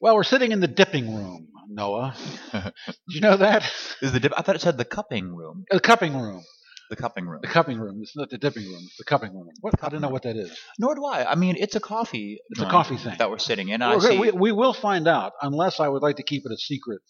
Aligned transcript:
Well, 0.00 0.14
we're 0.14 0.22
sitting 0.24 0.52
in 0.52 0.60
the 0.60 0.68
dipping 0.68 1.14
room, 1.14 1.48
Noah. 1.68 2.16
Did 2.52 2.72
you 3.08 3.20
know 3.20 3.36
that? 3.36 3.70
Is 4.00 4.12
the 4.12 4.20
dip? 4.20 4.32
I 4.36 4.42
thought 4.42 4.56
it 4.56 4.62
said 4.62 4.78
the 4.78 4.84
cupping 4.84 5.34
room. 5.34 5.64
The 5.70 5.80
cupping 5.80 6.14
room. 6.18 6.42
The 6.88 6.96
cupping 6.96 7.26
room. 7.26 7.40
The 7.42 7.48
cupping 7.48 7.78
room. 7.78 7.98
It's 8.02 8.16
not 8.16 8.30
the 8.30 8.38
dipping 8.38 8.64
room. 8.64 8.80
It's 8.82 8.96
the 8.96 9.04
cupping 9.04 9.32
room. 9.34 9.50
What? 9.60 9.74
I 9.82 9.90
don't 9.90 10.00
know 10.00 10.08
what 10.08 10.22
that 10.22 10.36
is. 10.36 10.56
Nor 10.78 10.94
do 10.94 11.04
I. 11.04 11.30
I 11.30 11.34
mean, 11.34 11.56
it's 11.58 11.76
a 11.76 11.80
coffee. 11.80 12.40
It's 12.48 12.60
a 12.62 12.66
coffee 12.66 12.96
thing. 12.96 13.16
that 13.18 13.30
we're 13.30 13.38
sitting 13.38 13.68
in. 13.68 13.82
I 13.82 13.98
see. 13.98 14.18
we, 14.18 14.30
we 14.30 14.52
will 14.52 14.72
find 14.72 15.06
out, 15.06 15.32
unless 15.42 15.80
I 15.80 15.86
would 15.88 16.02
like 16.02 16.16
to 16.16 16.22
keep 16.24 16.44
it 16.46 16.50
a 16.52 16.56
secret, 16.56 17.02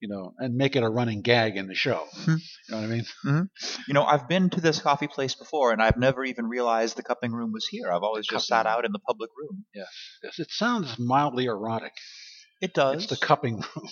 you 0.00 0.08
know, 0.08 0.32
and 0.38 0.54
make 0.54 0.76
it 0.76 0.82
a 0.84 0.88
running 0.88 1.20
gag 1.22 1.56
in 1.56 1.66
the 1.66 1.74
show. 1.74 2.06
Hmm. 2.24 2.36
You 2.36 2.36
know 2.70 2.76
what 2.80 2.84
I 2.84 2.86
mean? 2.86 3.48
You 3.88 3.94
know, 3.94 4.04
I've 4.04 4.28
been 4.28 4.48
to 4.50 4.60
this 4.60 4.80
coffee 4.80 5.08
place 5.08 5.34
before, 5.34 5.72
and 5.72 5.82
I've 5.82 5.96
never 5.98 6.24
even 6.24 6.46
realized 6.46 6.96
the 6.96 7.02
cupping 7.02 7.32
room 7.32 7.50
was 7.52 7.66
here. 7.66 7.90
I've 7.90 8.04
always 8.04 8.26
just 8.28 8.46
sat 8.46 8.64
room. 8.64 8.74
out 8.74 8.84
in 8.86 8.92
the 8.92 9.00
public 9.00 9.30
room. 9.36 9.64
Yes. 9.74 9.88
Yes. 10.22 10.38
It 10.38 10.50
sounds 10.52 10.98
mildly 10.98 11.46
erotic. 11.46 11.92
It 12.60 12.74
does. 12.74 13.04
It's 13.04 13.06
the 13.06 13.26
cupping 13.26 13.56
room. 13.56 13.88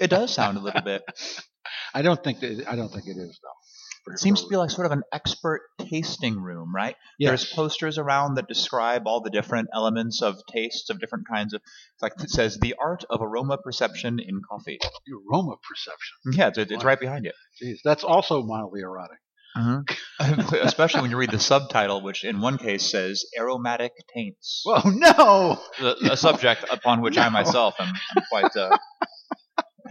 it 0.00 0.08
does 0.10 0.32
sound 0.32 0.58
a 0.58 0.60
little 0.60 0.82
bit. 0.82 1.02
I 1.94 2.02
don't 2.02 2.22
think 2.22 2.40
that, 2.40 2.64
I 2.68 2.76
don't 2.76 2.90
think 2.92 3.06
it 3.06 3.16
is 3.16 3.40
though. 3.42 4.12
It 4.12 4.20
seems 4.20 4.42
to 4.42 4.46
be 4.48 4.56
like 4.56 4.70
sort 4.70 4.86
of 4.86 4.92
an 4.92 5.02
expert 5.12 5.62
tasting 5.80 6.40
room, 6.40 6.72
right? 6.72 6.94
yes. 7.18 7.30
There's 7.30 7.52
posters 7.52 7.98
around 7.98 8.36
that 8.36 8.46
describe 8.46 9.02
all 9.06 9.20
the 9.20 9.30
different 9.30 9.68
elements 9.74 10.22
of 10.22 10.36
tastes 10.48 10.90
of 10.90 11.00
different 11.00 11.26
kinds 11.28 11.54
of. 11.54 11.60
It's 11.94 12.02
like 12.02 12.12
it 12.22 12.30
says 12.30 12.58
the 12.58 12.76
art 12.80 13.04
of 13.10 13.20
aroma 13.20 13.58
perception 13.58 14.20
in 14.20 14.42
coffee. 14.48 14.78
aroma 15.10 15.56
perception. 15.68 16.16
Yeah, 16.32 16.48
it's, 16.48 16.58
it's 16.58 16.84
right 16.84 17.00
behind 17.00 17.24
you. 17.24 17.32
Jeez, 17.60 17.78
that's 17.84 18.04
also 18.04 18.44
mildly 18.44 18.82
erotic. 18.82 19.18
Especially 20.20 21.00
when 21.02 21.10
you 21.10 21.16
read 21.16 21.30
the 21.30 21.38
subtitle, 21.38 22.02
which 22.02 22.24
in 22.24 22.40
one 22.40 22.58
case 22.58 22.90
says 22.90 23.24
aromatic 23.38 23.92
taints. 24.14 24.62
Well, 24.66 24.82
no. 24.86 25.60
a, 25.80 26.12
a 26.12 26.16
subject 26.16 26.64
upon 26.70 27.00
which 27.00 27.16
I 27.16 27.28
myself 27.28 27.74
am, 27.78 27.88
am 27.88 28.22
quite 28.30 28.56
uh, 28.56 28.76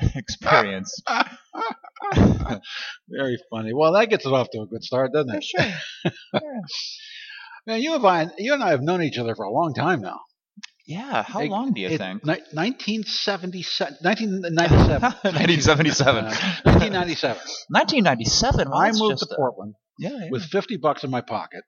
experienced. 0.15 1.01
Very 3.09 3.37
funny. 3.49 3.73
Well, 3.73 3.93
that 3.93 4.09
gets 4.09 4.25
it 4.25 4.33
off 4.33 4.49
to 4.51 4.61
a 4.61 4.65
good 4.67 4.83
start, 4.83 5.13
doesn't 5.13 5.35
it? 5.35 5.43
Sure. 5.43 6.41
Man, 7.65 7.81
you 7.81 7.95
and 7.95 8.05
I, 8.05 8.29
you 8.37 8.53
and 8.53 8.63
I 8.63 8.69
have 8.71 8.81
known 8.81 9.01
each 9.01 9.17
other 9.17 9.35
for 9.35 9.45
a 9.45 9.51
long 9.51 9.73
time 9.73 10.01
now. 10.01 10.19
Yeah. 10.87 11.23
How 11.23 11.41
It- 11.41 11.49
long 11.49 11.73
do 11.73 11.81
you 11.81 11.87
It- 11.89 11.97
think? 11.97 12.23
ni- 12.25 12.41
1977, 12.53 13.97
1997. 14.01 15.01
1977. 15.01 16.25
Uh, 16.25 16.29
1997. 16.63 17.37
1997. 17.69 18.69
Well, 18.69 18.79
I 18.79 18.91
moved 18.91 19.19
to 19.19 19.27
Portland 19.35 19.73
yeah, 19.99 20.09
yeah. 20.11 20.29
with 20.31 20.43
50 20.43 20.77
bucks 20.77 21.03
in 21.03 21.09
my 21.09 21.21
pocket. 21.21 21.63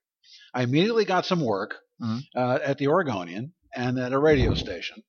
I 0.54 0.64
immediately 0.64 1.06
got 1.06 1.26
some 1.26 1.42
work 1.42 1.76
Mhm. 2.02 2.20
uh, 2.36 2.60
at 2.64 2.78
the 2.78 2.88
Oregonian 2.88 3.54
and 3.76 3.98
at 4.00 4.14
a 4.14 4.20
radio 4.20 4.54
station, 4.54 5.02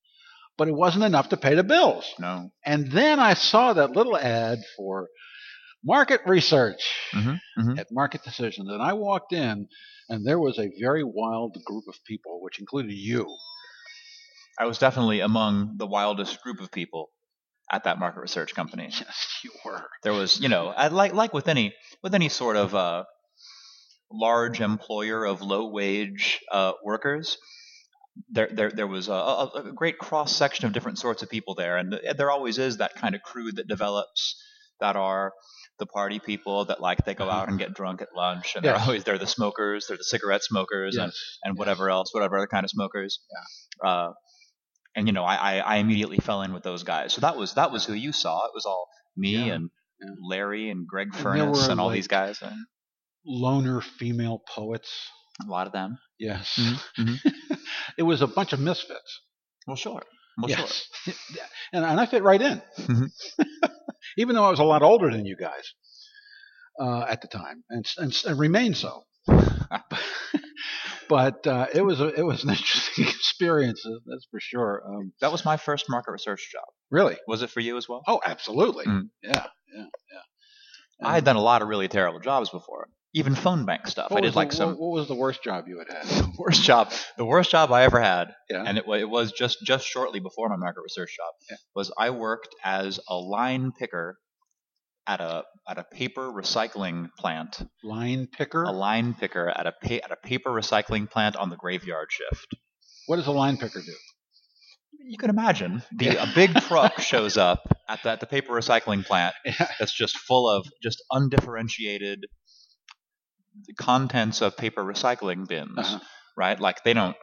but 0.56 0.68
it 0.68 0.74
wasn't 0.74 1.04
enough 1.04 1.28
to 1.30 1.36
pay 1.36 1.54
the 1.54 1.64
bills. 1.64 2.04
no. 2.18 2.50
And 2.64 2.90
then 2.90 3.20
I 3.20 3.34
saw 3.34 3.72
that 3.74 3.90
little 3.92 4.16
ad 4.16 4.58
for 4.76 5.08
market 5.84 6.20
research 6.26 6.82
Mhm, 7.12 7.38
mhm. 7.58 7.78
at 7.78 7.86
Market 7.92 8.22
Decisions, 8.24 8.68
and 8.68 8.82
I 8.82 8.94
walked 8.94 9.32
in, 9.32 9.68
and 10.08 10.26
there 10.26 10.38
was 10.40 10.58
a 10.58 10.70
very 10.80 11.04
wild 11.04 11.56
group 11.64 11.84
of 11.88 11.94
people, 12.04 12.40
which 12.42 12.58
included 12.58 12.92
you. 12.92 13.26
I 14.58 14.66
was 14.66 14.78
definitely 14.78 15.20
among 15.20 15.76
the 15.76 15.86
wildest 15.86 16.42
group 16.42 16.60
of 16.60 16.70
people 16.72 17.10
at 17.70 17.84
that 17.84 17.98
market 17.98 18.20
research 18.20 18.54
company. 18.54 18.84
Yes, 18.90 19.40
you 19.44 19.50
were. 19.64 19.84
There 20.02 20.12
was, 20.12 20.40
you 20.40 20.48
know, 20.48 20.68
I- 20.68 20.88
like 20.88 21.14
like 21.14 21.32
with 21.32 21.48
any 21.48 21.74
with 22.02 22.14
any 22.14 22.28
sort 22.28 22.56
of 22.56 22.74
uh, 22.74 23.04
large 24.10 24.60
employer 24.60 25.24
of 25.24 25.42
low 25.42 25.68
wage 25.70 26.40
uh, 26.50 26.72
workers, 26.84 27.36
there 28.30 28.48
there 28.52 28.70
there 28.70 28.86
was 28.86 29.08
a, 29.08 29.12
a, 29.12 29.50
a 29.68 29.72
great 29.72 29.98
cross 29.98 30.34
section 30.34 30.66
of 30.66 30.72
different 30.72 30.98
sorts 30.98 31.22
of 31.22 31.28
people 31.30 31.54
there, 31.54 31.76
and 31.76 31.98
there 32.16 32.30
always 32.30 32.58
is 32.58 32.78
that 32.78 32.94
kind 32.94 33.14
of 33.14 33.22
crew 33.22 33.52
that 33.52 33.68
develops 33.68 34.34
that 34.80 34.96
are 34.96 35.32
the 35.78 35.86
party 35.86 36.18
people 36.18 36.64
that 36.64 36.80
like 36.80 37.04
they 37.04 37.14
go 37.14 37.30
out 37.30 37.48
and 37.48 37.58
get 37.58 37.74
drunk 37.74 38.02
at 38.02 38.08
lunch, 38.16 38.54
and 38.56 38.64
Yes. 38.64 38.76
they're 38.76 38.84
always 38.86 39.04
they're 39.04 39.18
the 39.18 39.26
smokers, 39.26 39.86
they're 39.86 39.96
the 39.96 40.04
cigarette 40.04 40.42
smokers, 40.42 40.96
and 40.96 41.06
Yes. 41.08 41.38
and 41.44 41.54
yes. 41.54 41.58
whatever 41.58 41.90
else, 41.90 42.12
whatever 42.12 42.38
other 42.38 42.46
kind 42.48 42.64
of 42.64 42.70
smokers. 42.70 43.20
Yeah. 43.30 43.88
Uh, 43.88 44.12
and 44.98 45.06
you 45.06 45.12
know, 45.12 45.24
I, 45.24 45.34
I, 45.36 45.58
I 45.58 45.76
immediately 45.76 46.18
fell 46.18 46.42
in 46.42 46.52
with 46.52 46.62
those 46.64 46.82
guys. 46.82 47.12
So 47.14 47.20
that 47.22 47.36
was 47.36 47.54
that 47.54 47.70
was 47.72 47.84
who 47.86 47.94
you 47.94 48.12
saw. 48.12 48.44
It 48.46 48.52
was 48.54 48.66
all 48.66 48.86
me 49.16 49.46
Yeah, 49.46 49.54
and 49.54 49.70
yeah. 50.00 50.10
Larry 50.22 50.70
and 50.70 50.86
Greg 50.86 51.08
And 51.12 51.22
Furness 51.22 51.66
were, 51.66 51.72
and 51.72 51.80
all 51.80 51.86
like- 51.86 51.94
these 51.96 52.08
guys. 52.08 52.42
And 52.42 52.54
Loner 53.26 53.80
female 53.80 54.42
poets. 54.54 54.90
a 55.46 55.50
lot 55.50 55.66
of 55.66 55.72
them. 55.72 55.98
Yes. 56.18 56.58
Mhm, 56.98 57.18
it 57.98 58.02
was 58.02 58.22
a 58.22 58.26
bunch 58.26 58.52
of 58.52 58.60
misfits. 58.60 59.20
Well, 59.66 59.76
sure. 59.76 60.02
Well, 60.38 60.48
sure. 60.48 60.58
yes. 60.58 60.88
and, 61.72 61.84
and 61.84 62.00
I 62.00 62.06
fit 62.06 62.22
right 62.22 62.40
in. 62.40 62.62
Mhm. 62.78 63.08
Even 64.18 64.34
though 64.34 64.44
I 64.44 64.50
was 64.50 64.60
a 64.60 64.64
lot 64.64 64.82
older 64.82 65.10
than 65.10 65.26
you 65.26 65.36
guys 65.36 65.74
uh, 66.80 67.04
at 67.08 67.20
the 67.22 67.28
time, 67.28 67.62
and, 67.70 67.86
and, 67.98 68.22
and 68.26 68.38
remain 68.38 68.74
so. 68.74 69.04
But 71.08 71.46
uh, 71.46 71.66
it 71.74 71.82
was 71.82 72.00
a, 72.00 72.08
it 72.08 72.22
was 72.22 72.44
an 72.44 72.50
interesting 72.56 73.04
experience, 73.06 73.82
that's 74.06 74.26
for 74.30 74.40
sure. 74.40 74.82
Um, 74.86 75.12
That 75.20 75.32
was 75.32 75.44
my 75.44 75.56
first 75.56 75.86
market 75.88 76.12
research 76.12 76.50
job. 76.52 76.64
really? 76.90 77.16
Was 77.26 77.42
it 77.42 77.50
for 77.50 77.60
you 77.60 77.76
as 77.76 77.88
well? 77.88 78.02
Oh, 78.06 78.20
absolutely. 78.24 78.86
Mm. 78.86 79.08
Yeah, 79.22 79.46
yeah, 79.74 79.84
yeah. 80.12 81.08
I 81.08 81.14
had 81.14 81.24
done 81.24 81.36
a 81.36 81.40
lot 81.42 81.62
of 81.62 81.68
really 81.68 81.88
terrible 81.88 82.18
jobs 82.20 82.50
before, 82.50 82.88
even 83.14 83.34
phone 83.34 83.64
bank 83.64 83.86
stuff. 83.86 84.10
What 84.10 84.18
I 84.24 84.26
did 84.26 84.34
like 84.36 84.50
the, 84.50 84.56
some 84.56 84.70
What, 84.70 84.98
was 84.98 85.06
the 85.08 85.14
worst 85.14 85.42
job 85.44 85.66
you 85.68 85.78
had 85.78 85.88
had? 85.92 86.26
worst 86.38 86.62
job. 86.62 86.92
The 87.16 87.24
worst 87.24 87.50
job 87.50 87.70
I 87.72 87.84
ever 87.84 88.00
had, 88.00 88.34
Yeah. 88.50 88.64
and 88.66 88.78
it, 88.78 88.84
it 88.88 89.08
was 89.08 89.30
just 89.32 89.58
just 89.64 89.86
shortly 89.86 90.18
before 90.20 90.48
my 90.48 90.56
market 90.56 90.80
research 90.82 91.16
job, 91.16 91.32
Yeah. 91.50 91.56
was 91.74 91.92
I 91.96 92.10
worked 92.10 92.54
as 92.64 92.98
a 93.08 93.14
line 93.14 93.70
picker 93.78 94.18
at 95.08 95.20
a 95.20 95.42
at 95.68 95.78
a 95.78 95.84
paper 95.84 96.30
recycling 96.30 97.08
plant. 97.18 97.66
Line 97.82 98.28
picker. 98.30 98.62
A 98.62 98.70
line 98.70 99.14
picker 99.14 99.48
at 99.48 99.66
a 99.66 99.72
pa- 99.72 100.04
at 100.04 100.12
a 100.12 100.16
paper 100.22 100.50
recycling 100.50 101.10
plant 101.10 101.34
on 101.34 101.48
the 101.50 101.56
graveyard 101.56 102.08
shift. 102.10 102.54
What 103.06 103.16
does 103.16 103.26
a 103.26 103.32
line 103.32 103.56
picker 103.56 103.80
do? 103.80 103.92
You 105.00 105.16
can 105.16 105.30
imagine 105.30 105.82
the 105.96 106.22
a 106.22 106.26
big 106.34 106.54
truck 106.60 107.00
shows 107.00 107.36
up 107.38 107.60
at 107.88 108.02
the, 108.02 108.10
at 108.10 108.20
the 108.20 108.26
paper 108.26 108.52
recycling 108.52 109.04
plant 109.06 109.34
that's 109.78 109.92
just 109.92 110.18
full 110.18 110.48
of 110.50 110.66
just 110.82 111.02
undifferentiated 111.10 112.26
contents 113.78 114.42
of 114.42 114.56
paper 114.56 114.82
recycling 114.84 115.48
bins, 115.48 115.78
Uh-huh. 115.78 115.98
right? 116.36 116.58
Like 116.60 116.84
they 116.84 116.92
don't. 116.94 117.16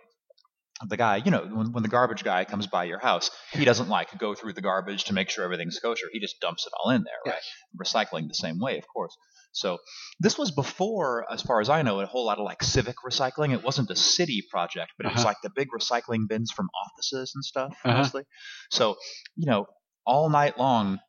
The 0.85 0.97
guy, 0.97 1.17
you 1.23 1.31
know, 1.31 1.45
when, 1.45 1.71
when 1.71 1.83
the 1.83 1.89
garbage 1.89 2.23
guy 2.23 2.43
comes 2.43 2.67
by 2.67 2.83
your 2.83 2.99
house, 2.99 3.31
he 3.53 3.63
doesn't 3.63 3.87
like 3.87 4.17
go 4.17 4.35
through 4.35 4.53
the 4.53 4.61
garbage 4.61 5.05
to 5.05 5.13
make 5.13 5.29
sure 5.29 5.45
everything's 5.45 5.79
kosher. 5.79 6.07
He 6.11 6.19
just 6.19 6.41
dumps 6.41 6.67
it 6.67 6.73
all 6.77 6.91
in 6.91 7.03
there, 7.03 7.33
right? 7.33 7.41
Recycling 7.81 8.27
the 8.27 8.33
same 8.33 8.59
way, 8.59 8.77
of 8.77 8.85
course. 8.93 9.15
So 9.53 9.77
this 10.19 10.37
was 10.37 10.51
before, 10.51 11.25
as 11.31 11.41
far 11.41 11.61
as 11.61 11.69
I 11.69 11.81
know, 11.81 12.01
a 12.01 12.05
whole 12.05 12.25
lot 12.25 12.39
of 12.39 12.43
like 12.43 12.61
civic 12.61 12.97
recycling. 13.07 13.53
It 13.53 13.63
wasn't 13.63 13.89
a 13.89 13.95
city 13.95 14.43
project, 14.51 14.91
but 14.97 15.05
it 15.05 15.13
was 15.13 15.19
Uh-huh. 15.21 15.29
like 15.29 15.37
the 15.43 15.49
big 15.49 15.69
recycling 15.69 16.27
bins 16.27 16.51
from 16.51 16.67
offices 16.85 17.31
and 17.35 17.43
stuff, 17.45 17.73
Uh-huh. 17.85 17.97
mostly. 17.99 18.23
So, 18.69 18.97
you 19.37 19.45
know, 19.45 19.67
all 20.05 20.29
night 20.29 20.57
long, 20.57 20.99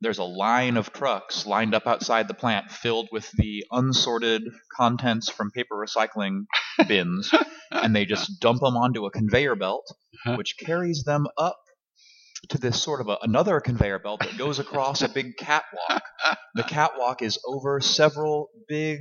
there's 0.00 0.18
a 0.18 0.24
line 0.24 0.76
of 0.76 0.92
trucks 0.92 1.46
lined 1.46 1.74
up 1.74 1.86
outside 1.86 2.28
the 2.28 2.34
plant 2.34 2.70
filled 2.70 3.08
with 3.12 3.30
the 3.36 3.64
unsorted 3.70 4.42
contents 4.76 5.30
from 5.30 5.50
paper 5.50 5.74
recycling 5.74 6.44
bins, 6.88 7.30
and 7.70 7.94
they 7.96 8.04
just 8.04 8.40
dump 8.40 8.60
them 8.60 8.76
onto 8.76 9.06
a 9.06 9.10
conveyor 9.10 9.56
belt, 9.56 9.86
Uh-huh. 10.26 10.36
which 10.36 10.56
carries 10.58 11.04
them 11.04 11.26
up 11.38 11.56
to 12.50 12.58
this 12.58 12.80
sort 12.80 13.00
of 13.00 13.08
a, 13.08 13.16
another 13.22 13.60
conveyor 13.60 13.98
belt 13.98 14.20
that 14.20 14.36
goes 14.38 14.58
across 14.58 15.02
a 15.02 15.08
big 15.08 15.36
catwalk. 15.38 16.02
The 16.54 16.62
catwalk 16.62 17.22
is 17.22 17.38
over 17.46 17.80
several 17.80 18.48
big 18.68 19.00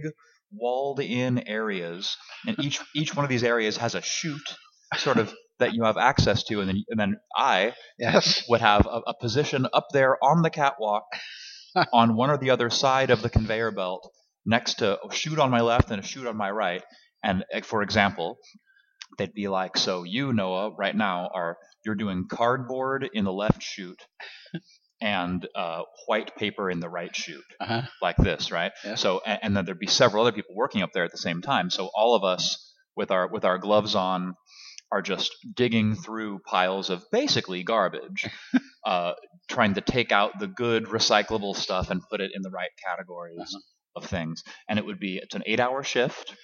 walled-in 0.51 1.39
areas, 1.48 2.15
and 2.48 2.57
each 2.59 2.80
each 2.95 3.13
one 3.15 3.25
of 3.25 3.30
these 3.30 3.44
areas 3.44 3.77
has 3.77 3.95
a 3.95 4.01
chute, 4.01 4.56
sort 4.98 5.18
of 5.18 5.33
that 5.59 5.73
you 5.73 5.83
have 5.83 5.97
access 5.97 6.43
to, 6.45 6.59
and 6.59 6.69
then 6.69 6.83
and 6.89 6.99
then 6.99 7.17
I 7.35 7.73
Yes. 7.97 8.43
would 8.49 8.61
have 8.61 8.85
a, 8.85 9.01
a 9.07 9.13
position 9.19 9.67
up 9.73 9.87
there 9.93 10.17
on 10.23 10.41
the 10.41 10.49
catwalk 10.49 11.03
on 11.93 12.15
one 12.15 12.29
or 12.29 12.37
the 12.37 12.51
other 12.51 12.69
side 12.69 13.09
of 13.11 13.21
the 13.21 13.29
conveyor 13.29 13.71
belt 13.71 14.11
next 14.45 14.75
to 14.75 14.99
a 15.03 15.13
chute 15.13 15.39
on 15.39 15.49
my 15.51 15.61
left 15.61 15.91
and 15.91 15.99
a 15.99 16.05
chute 16.05 16.27
on 16.27 16.37
my 16.37 16.51
right. 16.51 16.83
And 17.23 17.43
eh, 17.51 17.61
for 17.61 17.81
example, 17.81 18.37
they'd 19.17 19.33
be 19.33 19.47
like, 19.47 19.77
so 19.77 20.03
you, 20.03 20.33
Noah, 20.33 20.71
right 20.77 20.95
now 20.95 21.29
are 21.33 21.57
you're 21.85 21.95
doing 21.95 22.27
cardboard 22.29 23.09
in 23.13 23.25
the 23.25 23.33
left 23.33 23.61
chute 23.63 24.01
and 25.01 25.47
uh, 25.55 25.81
white 26.07 26.35
paper 26.35 26.69
in 26.69 26.79
the 26.79 26.89
right 26.89 27.15
chute, 27.15 27.43
Uh-huh. 27.59 27.81
like 28.01 28.17
this, 28.17 28.51
right? 28.51 28.71
Yeah. 28.83 28.95
So 28.95 29.21
and, 29.25 29.39
and 29.43 29.57
then 29.57 29.65
there'd 29.65 29.79
be 29.79 29.87
several 29.87 30.23
other 30.25 30.31
people 30.35 30.55
working 30.55 30.81
up 30.81 30.91
there 30.93 31.03
at 31.03 31.11
the 31.11 31.17
same 31.17 31.41
time. 31.41 31.69
So 31.69 31.89
all 31.95 32.15
of 32.15 32.23
us 32.23 32.73
with 32.95 33.11
our 33.11 33.27
with 33.27 33.45
our 33.45 33.57
gloves 33.57 33.95
on 33.95 34.35
are 34.91 35.01
just 35.01 35.31
digging 35.55 35.95
through 35.95 36.39
piles 36.45 36.89
of 36.89 37.03
basically 37.11 37.63
garbage, 37.63 38.27
uh, 38.85 39.13
trying 39.49 39.73
to 39.75 39.81
take 39.81 40.11
out 40.11 40.39
the 40.39 40.47
good 40.47 40.85
recyclable 40.85 41.55
stuff 41.55 41.89
and 41.89 42.01
put 42.09 42.21
it 42.21 42.31
in 42.33 42.41
the 42.41 42.51
right 42.51 42.69
categories 42.85 43.39
Uh-huh. 43.39 43.59
of 44.03 44.05
things. 44.09 44.43
And 44.69 44.79
it 44.79 44.85
would 44.85 44.99
be 44.99 45.17
it's 45.17 45.35
an 45.35 45.43
eight 45.45 45.59
hour 45.59 45.83
shift, 45.83 46.35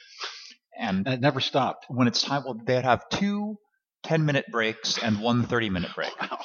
and 0.77 1.05
And 1.07 1.15
it 1.15 1.21
never 1.21 1.39
stopped. 1.39 1.85
when 1.89 2.07
it's 2.07 2.21
time, 2.21 2.43
well, 2.45 2.59
they'd 2.65 2.83
have 2.83 3.07
two 3.09 3.57
10 4.03 4.25
minute 4.25 4.45
breaks 4.51 4.97
and 4.97 5.21
one 5.21 5.43
30 5.43 5.69
minute 5.69 5.91
break. 5.95 6.11
Wow. 6.21 6.39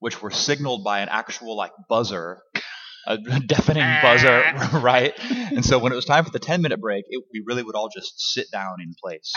which 0.00 0.20
were 0.22 0.30
signaled 0.32 0.82
by 0.82 1.00
an 1.00 1.08
actual 1.08 1.56
like 1.56 1.70
buzzer, 1.88 2.42
a 3.06 3.18
deafening 3.46 3.86
buzzer, 4.02 4.42
right? 4.80 5.12
And 5.52 5.64
so 5.64 5.78
when 5.78 5.92
it 5.92 5.96
was 5.96 6.04
time 6.06 6.24
for 6.24 6.30
the 6.32 6.38
10 6.40 6.60
minute 6.62 6.80
break, 6.80 7.04
it, 7.08 7.22
we 7.32 7.42
really 7.46 7.62
would 7.62 7.76
all 7.76 7.88
just 7.94 8.14
sit 8.32 8.46
down 8.50 8.80
in 8.80 8.94
place 9.00 9.32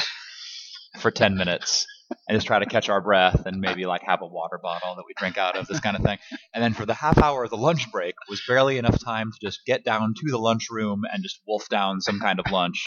for 1.01 1.11
10 1.11 1.35
minutes 1.37 1.85
and 2.27 2.35
just 2.35 2.47
try 2.47 2.59
to 2.59 2.65
catch 2.65 2.89
our 2.89 3.01
breath 3.01 3.45
and 3.45 3.59
maybe 3.59 3.85
like 3.85 4.01
have 4.03 4.21
a 4.21 4.27
water 4.27 4.59
bottle 4.61 4.95
that 4.95 5.03
we 5.07 5.13
drink 5.17 5.37
out 5.37 5.55
of, 5.57 5.67
this 5.67 5.79
kind 5.79 5.95
of 5.97 6.03
thing. 6.03 6.17
And 6.53 6.63
then 6.63 6.73
for 6.73 6.85
the 6.85 6.93
half 6.93 7.17
hour 7.17 7.43
of 7.43 7.49
the 7.49 7.57
lunch 7.57 7.91
break 7.91 8.15
was 8.29 8.41
barely 8.47 8.77
enough 8.77 9.03
time 9.03 9.31
to 9.31 9.37
just 9.47 9.65
get 9.65 9.83
down 9.83 10.13
to 10.15 10.31
the 10.31 10.37
lunchroom 10.37 11.01
and 11.11 11.23
just 11.23 11.39
wolf 11.47 11.67
down 11.69 12.01
some 12.01 12.19
kind 12.19 12.39
of 12.39 12.51
lunch 12.51 12.85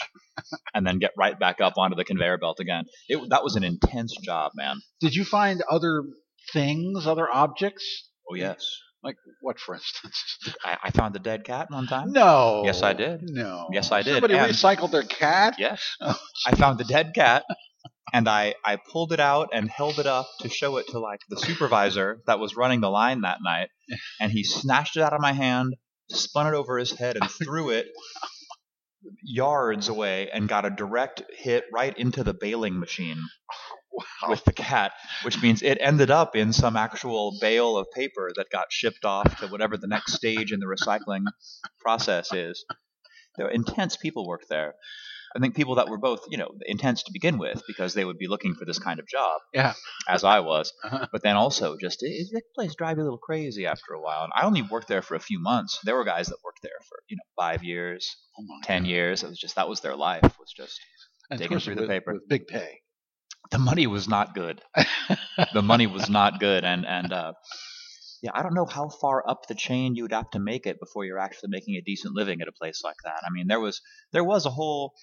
and 0.73 0.85
then 0.85 0.99
get 0.99 1.11
right 1.17 1.37
back 1.39 1.61
up 1.61 1.73
onto 1.77 1.95
the 1.95 2.05
conveyor 2.05 2.37
belt 2.37 2.59
again. 2.59 2.85
It, 3.07 3.21
that 3.29 3.43
was 3.43 3.55
an 3.55 3.63
intense 3.63 4.15
job, 4.23 4.51
man. 4.55 4.77
Did 5.01 5.15
you 5.15 5.25
find 5.25 5.61
other 5.69 6.03
things, 6.53 7.05
other 7.05 7.27
objects? 7.31 8.09
Oh, 8.31 8.35
yes. 8.35 8.65
Like 9.01 9.15
what, 9.41 9.59
for 9.59 9.75
instance? 9.75 10.37
I, 10.63 10.77
I 10.83 10.91
found 10.91 11.15
a 11.15 11.19
dead 11.19 11.45
cat 11.45 11.67
one 11.71 11.87
time. 11.87 12.11
No. 12.11 12.63
Yes, 12.65 12.83
I 12.83 12.91
did. 12.91 13.21
No. 13.23 13.67
Yes, 13.71 13.93
I 13.93 14.01
did. 14.01 14.15
Somebody 14.15 14.33
And- 14.35 14.51
recycled 14.51 14.91
their 14.91 15.03
cat. 15.03 15.55
Yes. 15.57 15.81
Oh, 16.01 16.19
I 16.45 16.55
found 16.55 16.79
the 16.79 16.83
dead 16.83 17.13
cat 17.15 17.45
and 18.13 18.27
I, 18.27 18.55
I 18.65 18.77
pulled 18.77 19.13
it 19.13 19.19
out 19.19 19.49
and 19.53 19.69
held 19.69 19.99
it 19.99 20.05
up 20.07 20.27
to 20.41 20.49
show 20.49 20.77
it 20.77 20.87
to 20.89 20.99
like 20.99 21.19
the 21.29 21.37
supervisor 21.37 22.21
that 22.27 22.39
was 22.39 22.55
running 22.55 22.81
the 22.81 22.89
line 22.89 23.21
that 23.21 23.39
night 23.43 23.69
and 24.19 24.31
he 24.31 24.43
snatched 24.43 24.97
it 24.97 25.01
out 25.03 25.13
of 25.13 25.21
my 25.21 25.33
hand 25.33 25.75
spun 26.09 26.47
it 26.47 26.57
over 26.57 26.77
his 26.77 26.91
head 26.91 27.15
and 27.17 27.29
threw 27.43 27.69
it 27.69 27.87
yards 29.23 29.87
away 29.87 30.29
and 30.31 30.49
got 30.49 30.65
a 30.65 30.69
direct 30.69 31.23
hit 31.31 31.63
right 31.71 31.97
into 31.97 32.23
the 32.23 32.33
baling 32.33 32.79
machine 32.79 33.21
Wow. 33.91 34.29
with 34.29 34.45
the 34.45 34.53
cat 34.53 34.93
which 35.23 35.41
means 35.41 35.61
it 35.63 35.77
ended 35.81 36.11
up 36.11 36.35
in 36.35 36.53
some 36.53 36.75
actual 36.77 37.37
bale 37.41 37.75
of 37.75 37.87
paper 37.91 38.29
that 38.35 38.45
got 38.51 38.65
shipped 38.69 39.03
off 39.03 39.39
to 39.39 39.47
whatever 39.47 39.77
the 39.77 39.87
next 39.87 40.13
stage 40.13 40.53
in 40.53 40.59
the 40.59 40.67
recycling 40.67 41.23
process 41.81 42.31
is 42.31 42.63
there 43.35 43.47
were 43.47 43.51
intense 43.51 43.97
people 43.97 44.27
worked 44.27 44.47
there 44.47 44.75
I 45.35 45.39
think 45.39 45.55
people 45.55 45.75
that 45.75 45.87
were 45.89 45.97
both, 45.97 46.21
you 46.29 46.37
know, 46.37 46.49
intense 46.65 47.03
to 47.03 47.11
begin 47.13 47.37
with 47.37 47.61
because 47.67 47.93
they 47.93 48.03
would 48.05 48.17
be 48.17 48.27
looking 48.27 48.55
for 48.55 48.65
this 48.65 48.79
kind 48.79 48.99
of 48.99 49.07
job, 49.07 49.41
Yeah. 49.53 49.73
as 50.07 50.23
I 50.23 50.39
was. 50.39 50.73
Uh-huh. 50.83 51.07
But 51.11 51.21
then 51.23 51.35
also 51.35 51.77
just 51.77 51.99
it, 52.01 52.27
that 52.33 52.43
place 52.55 52.75
drive 52.75 52.97
you 52.97 53.03
a 53.03 53.05
little 53.05 53.17
crazy 53.19 53.65
after 53.67 53.93
a 53.93 54.01
while. 54.01 54.23
And 54.23 54.33
I 54.35 54.45
only 54.45 54.61
worked 54.63 54.87
there 54.87 55.01
for 55.03 55.15
a 55.15 55.19
few 55.19 55.39
months. 55.39 55.79
There 55.83 55.95
were 55.95 56.03
guys 56.05 56.27
that 56.27 56.37
worked 56.43 56.59
there 56.63 56.79
for 56.89 56.97
you 57.09 57.17
know 57.17 57.23
five 57.43 57.63
years, 57.63 58.09
Oh 58.39 58.43
ten 58.63 58.83
God. 58.83 58.89
years. 58.89 59.23
It 59.23 59.29
was 59.29 59.39
just 59.39 59.55
that 59.55 59.69
was 59.69 59.81
their 59.81 59.95
life. 59.95 60.23
It 60.23 60.33
was 60.39 60.53
just 60.55 60.79
And 61.29 61.39
digging 61.39 61.59
through 61.59 61.75
the 61.75 61.87
paper. 61.87 62.13
with 62.13 62.27
big 62.27 62.47
pay. 62.47 62.79
the 63.51 63.59
money 63.59 63.87
was 63.87 64.07
not 64.07 64.33
good. 64.35 64.61
the 65.53 65.61
money 65.61 65.87
was 65.87 66.09
not 66.09 66.39
good, 66.39 66.63
and 66.63 66.85
and 66.85 67.11
uh, 67.13 67.33
yeah, 68.21 68.31
I 68.33 68.43
don't 68.43 68.53
know 68.53 68.65
how 68.65 68.89
far 68.89 69.23
up 69.27 69.47
the 69.47 69.55
chain 69.55 69.95
you 69.95 70.03
would 70.03 70.11
have 70.13 70.29
to 70.31 70.39
make 70.39 70.65
it 70.65 70.79
before 70.79 71.05
you're 71.05 71.19
actually 71.19 71.49
making 71.49 71.75
a 71.75 71.81
decent 71.81 72.13
living 72.15 72.41
at 72.41 72.47
a 72.47 72.51
place 72.51 72.81
like 72.83 72.97
that. 73.05 73.21
I 73.25 73.29
mean, 73.31 73.47
there 73.47 73.59
was 73.59 73.81
there 74.11 74.23
was 74.23 74.45
a 74.45 74.49
whole 74.49 74.93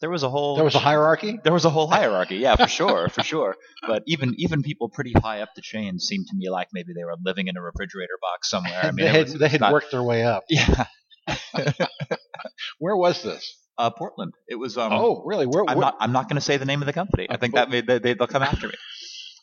there 0.00 0.08
was 0.10 0.22
a 0.22 0.30
whole 0.30 0.54
There 0.54 0.64
was 0.64 0.74
a 0.74 0.78
hierarchy. 0.78 1.38
there 1.44 1.52
was 1.52 1.64
a 1.66 1.70
whole 1.70 1.86
hierarchy, 1.98 2.36
yeah, 2.36 2.56
for 2.56 2.68
sure, 2.68 3.08
for 3.08 3.22
sure. 3.22 3.54
But 3.86 4.02
even 4.06 4.34
even 4.38 4.62
people 4.62 4.88
pretty 4.88 5.12
high 5.12 5.40
up 5.42 5.50
the 5.56 5.62
chain 5.62 5.98
seemed 5.98 6.26
to 6.28 6.36
me 6.36 6.48
like 6.50 6.68
maybe 6.72 6.92
they 6.94 7.04
were 7.04 7.16
living 7.24 7.48
in 7.48 7.56
a 7.56 7.62
refrigerator 7.62 8.18
box 8.20 8.48
somewhere. 8.50 8.80
I 8.82 8.90
mean, 8.92 9.06
they 9.06 9.12
had, 9.12 9.24
was- 9.24 9.38
they 9.38 9.48
had 9.48 9.60
not- 9.60 9.72
worked 9.72 9.90
their 9.90 10.02
way 10.02 10.24
up. 10.24 10.44
Yeah, 10.50 10.84
Where 12.78 12.96
was 12.96 13.22
this? 13.22 13.56
uh, 13.78 13.90
Portland. 13.90 14.32
It 14.48 14.56
was. 14.56 14.76
Um, 14.76 14.92
oh, 14.92 15.22
really? 15.24 15.46
Where? 15.46 15.64
I'm 15.68 15.78
not. 15.80 15.96
I'm 16.00 16.12
not 16.12 16.28
going 16.28 16.36
to 16.36 16.40
say 16.40 16.56
the 16.56 16.64
name 16.64 16.82
of 16.82 16.86
the 16.86 16.92
company. 16.92 17.26
I 17.30 17.36
think 17.36 17.54
Oh. 17.54 17.58
that 17.58 17.70
made 17.70 17.86
they, 17.86 17.98
they'll 18.14 18.26
come 18.26 18.42
after 18.42 18.68
me. 18.68 18.74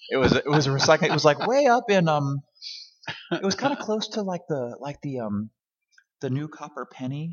It 0.09 0.17
was. 0.17 0.33
It 0.33 0.47
was 0.47 0.67
a 0.67 0.71
recycling. 0.71 1.03
It 1.09 1.11
was 1.13 1.25
like 1.25 1.45
way 1.47 1.65
up 1.67 1.89
in 1.89 2.07
um. 2.07 2.41
It 3.31 3.43
was 3.43 3.55
kind 3.55 3.73
of 3.73 3.79
close 3.79 4.07
to 4.09 4.21
like 4.21 4.41
the 4.49 4.75
like 4.79 4.99
the 5.01 5.19
um, 5.19 5.49
the 6.21 6.29
new 6.29 6.47
copper 6.47 6.85
penny. 6.91 7.31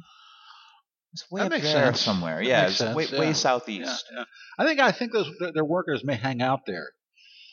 It's 1.12 1.30
way 1.30 1.42
That 1.42 1.52
up 1.52 1.60
there 1.62 1.84
sense. 1.86 2.00
somewhere. 2.00 2.36
That 2.38 2.44
yeah, 2.46 2.66
it's 2.66 2.76
sense, 2.76 2.94
way 2.96 3.06
yeah. 3.10 3.20
way 3.20 3.32
southeast. 3.32 4.04
yeah. 4.14 4.24
I 4.58 4.64
think 4.66 4.80
I 4.80 4.92
think 4.92 5.12
those 5.12 5.30
their 5.54 5.64
workers 5.64 6.02
may 6.04 6.16
hang 6.16 6.42
out 6.42 6.60
there. 6.66 6.88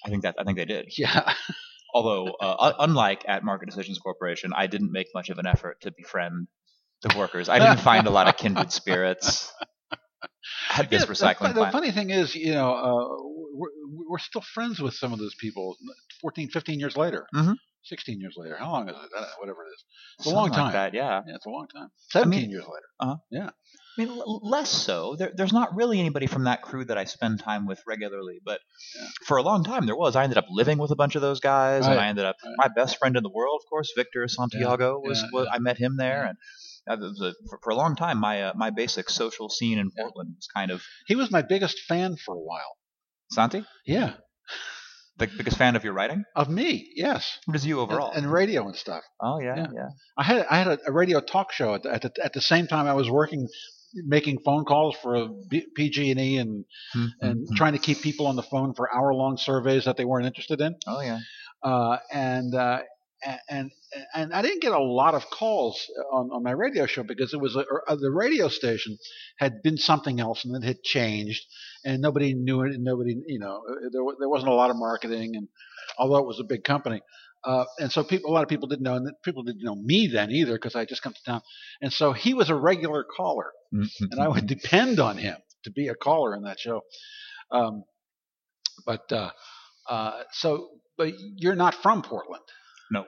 I 0.05 0.09
think 0.09 0.23
that 0.23 0.35
I 0.39 0.43
think 0.43 0.57
they 0.57 0.65
did. 0.65 0.85
Yeah. 0.97 1.33
Although, 1.93 2.27
uh, 2.41 2.73
unlike 2.79 3.25
at 3.27 3.43
Market 3.43 3.65
Decisions 3.69 3.99
Corporation, 3.99 4.53
I 4.55 4.67
didn't 4.67 4.91
make 4.93 5.07
much 5.13 5.29
of 5.29 5.37
an 5.39 5.45
effort 5.45 5.81
to 5.81 5.91
befriend 5.91 6.47
the 7.01 7.13
workers. 7.17 7.49
I 7.49 7.59
didn't 7.59 7.81
find 7.81 8.07
a 8.07 8.09
lot 8.11 8.27
of 8.29 8.37
kindred 8.37 8.71
spirits 8.81 9.51
at 10.73 10.89
this 10.89 11.01
Yeah, 11.01 11.05
the- 11.07 11.13
recycling 11.13 11.49
the, 11.49 11.53
plant. 11.59 11.73
funny 11.73 11.91
thing 11.91 12.09
is, 12.09 12.33
you 12.33 12.53
know, 12.53 12.71
uh, 12.73 13.23
we're, 13.53 13.69
we're 14.09 14.19
still 14.19 14.41
friends 14.41 14.79
with 14.79 14.93
some 14.93 15.11
of 15.11 15.19
those 15.19 15.35
people 15.35 15.75
14, 16.21 16.49
15 16.49 16.79
years 16.79 16.95
later. 16.95 17.27
Mhm. 17.35 17.55
16 17.83 18.19
years 18.19 18.35
later. 18.37 18.55
How 18.57 18.71
long 18.71 18.89
is 18.89 18.95
it? 18.95 19.09
Uh, 19.17 19.25
whatever 19.39 19.63
it 19.63 19.69
is. 19.73 19.83
It's 20.19 20.27
a 20.27 20.29
Something 20.29 20.35
long 20.37 20.49
like 20.49 20.57
time. 20.59 20.73
that, 20.73 20.93
yeah. 20.93 21.21
Yeah, 21.27 21.35
it's 21.35 21.45
a 21.45 21.49
long 21.49 21.67
time. 21.73 21.89
17 22.11 22.41
mean- 22.41 22.49
years 22.51 22.63
later. 22.63 22.85
Uhhuh. 23.01 23.19
Yeah. 23.31 23.49
I 23.97 24.01
mean, 24.05 24.09
l- 24.09 24.39
less 24.43 24.69
so. 24.69 25.15
There, 25.17 25.31
there's 25.35 25.51
not 25.51 25.75
really 25.75 25.99
anybody 25.99 26.25
from 26.25 26.45
that 26.45 26.61
crew 26.61 26.85
that 26.85 26.97
I 26.97 27.03
spend 27.03 27.39
time 27.41 27.65
with 27.67 27.81
regularly, 27.85 28.39
but 28.45 28.61
Yeah. 28.95 29.07
for 29.25 29.37
a 29.37 29.43
long 29.43 29.63
time 29.65 29.85
there 29.85 29.97
was. 29.97 30.15
I 30.15 30.23
ended 30.23 30.37
up 30.37 30.45
living 30.49 30.77
with 30.77 30.91
a 30.91 30.95
bunch 30.95 31.15
of 31.15 31.21
those 31.21 31.39
guys, 31.41 31.85
and 31.85 31.99
I 31.99 32.07
ended 32.07 32.23
up 32.25 32.37
right. 32.43 32.53
my 32.57 32.67
best 32.73 32.97
friend 32.97 33.17
in 33.17 33.23
the 33.23 33.29
world, 33.29 33.59
of 33.63 33.69
course, 33.69 33.91
Victor 33.95 34.25
Santiago 34.29 34.99
was. 35.03 35.19
yeah, 35.21 35.27
was 35.33 35.47
I 35.51 35.59
met 35.59 35.77
him 35.77 35.97
there, 35.97 36.23
and 36.87 37.01
was 37.01 37.19
a, 37.21 37.33
for, 37.49 37.59
for 37.63 37.69
a 37.71 37.75
long 37.75 37.95
time 37.97 38.17
my 38.17 38.43
uh, 38.43 38.53
my 38.55 38.69
basic 38.69 39.09
social 39.09 39.49
scene 39.49 39.77
in 39.77 39.91
Portland 39.91 40.35
was 40.37 40.47
kind 40.55 40.71
of 40.71 40.81
He 41.07 41.15
was 41.15 41.29
my 41.29 41.41
biggest 41.41 41.79
fan 41.79 42.15
for 42.15 42.33
a 42.35 42.39
while. 42.39 42.77
Santi. 43.31 43.65
Yeah. 43.85 44.13
The 45.29 45.37
biggest 45.37 45.57
fan 45.57 45.75
of 45.75 45.83
your 45.83 45.93
writing? 45.93 46.23
Of 46.35 46.49
me, 46.49 46.91
yes. 46.95 47.37
Is 47.53 47.65
you 47.65 47.79
overall? 47.79 48.09
And, 48.11 48.23
and 48.25 48.33
radio 48.33 48.65
and 48.67 48.75
stuff. 48.75 49.03
oh 49.21 49.39
yeah, 49.39 49.55
Yeah. 49.55 49.67
yeah. 49.73 49.87
I 50.17 50.23
had 50.23 50.45
I 50.49 50.57
had 50.57 50.67
a, 50.67 50.79
a 50.87 50.91
radio 50.91 51.19
talk 51.21 51.51
show 51.51 51.75
at 51.75 51.83
the, 51.83 51.93
at 51.93 52.01
the 52.01 52.11
at 52.23 52.33
the 52.33 52.41
same 52.41 52.67
time 52.67 52.87
I 52.87 52.93
was 52.93 53.09
working, 53.09 53.47
making 53.93 54.39
phone 54.43 54.65
calls 54.65 54.95
for 55.01 55.29
B- 55.49 55.67
PG&E 55.75 56.37
and 56.37 56.65
Hmm, 56.93 57.05
and 57.21 57.33
hmm, 57.39 57.45
hmm. 57.45 57.55
trying 57.55 57.73
to 57.73 57.79
keep 57.79 58.01
people 58.01 58.27
on 58.27 58.35
the 58.35 58.43
phone 58.43 58.73
for 58.73 58.93
hour 58.93 59.13
long 59.13 59.37
surveys 59.37 59.85
that 59.85 59.95
they 59.97 60.05
weren't 60.05 60.25
interested 60.25 60.59
in. 60.61 60.75
oh 60.87 61.01
yeah. 61.01 61.19
Uh, 61.63 61.97
and 62.11 62.55
uh, 62.55 62.79
and 63.47 63.71
and 64.15 64.33
I 64.33 64.41
didn't 64.41 64.61
get 64.63 64.71
a 64.71 64.79
lot 64.81 65.13
of 65.13 65.29
calls 65.29 65.79
on, 66.11 66.31
on 66.31 66.41
my 66.43 66.51
radio 66.51 66.87
show 66.87 67.03
because 67.03 67.33
it 67.33 67.39
was 67.39 67.55
a, 67.55 67.63
uh, 67.87 67.95
the 67.95 68.09
radio 68.11 68.47
station 68.47 68.97
had 69.37 69.61
been 69.61 69.77
something 69.77 70.19
else 70.19 70.43
and 70.43 70.55
it 70.55 70.65
had 70.65 70.81
changed 70.81 71.45
and 71.85 72.01
nobody 72.01 72.33
knew 72.33 72.61
it 72.61 72.73
and 72.73 72.83
nobody 72.83 73.15
you 73.27 73.39
know 73.39 73.61
there 73.91 74.01
there 74.19 74.29
wasn't 74.29 74.51
a 74.51 74.55
lot 74.55 74.69
of 74.69 74.75
marketing 74.75 75.35
and 75.35 75.47
although 75.97 76.17
it 76.17 76.25
was 76.25 76.39
a 76.39 76.43
big 76.43 76.63
company 76.63 77.01
uh, 77.43 77.65
and 77.79 77.91
so 77.91 78.03
people 78.03 78.31
a 78.31 78.33
lot 78.33 78.43
of 78.43 78.49
people 78.49 78.67
didn't 78.67 78.83
know 78.83 78.95
and 78.95 79.09
people 79.23 79.43
didn't 79.43 79.63
know 79.63 79.75
me 79.75 80.07
then 80.07 80.31
either 80.31 80.53
because 80.53 80.75
I 80.75 80.85
just 80.85 81.01
come 81.01 81.13
to 81.13 81.23
town 81.23 81.41
and 81.81 81.91
so 81.91 82.13
he 82.13 82.33
was 82.33 82.49
a 82.49 82.55
regular 82.55 83.03
caller 83.03 83.51
and 84.11 84.19
I 84.19 84.27
would 84.27 84.47
depend 84.47 84.99
on 84.99 85.17
him 85.17 85.37
to 85.63 85.71
be 85.71 85.87
a 85.87 85.95
caller 85.95 86.35
in 86.35 86.43
that 86.43 86.59
show. 86.59 86.81
Um, 87.51 87.83
but 88.85 89.11
uh, 89.11 89.31
uh, 89.87 90.23
so, 90.31 90.69
but 90.97 91.13
you're 91.35 91.55
not 91.55 91.75
from 91.75 92.01
Portland, 92.01 92.43
no. 92.91 93.05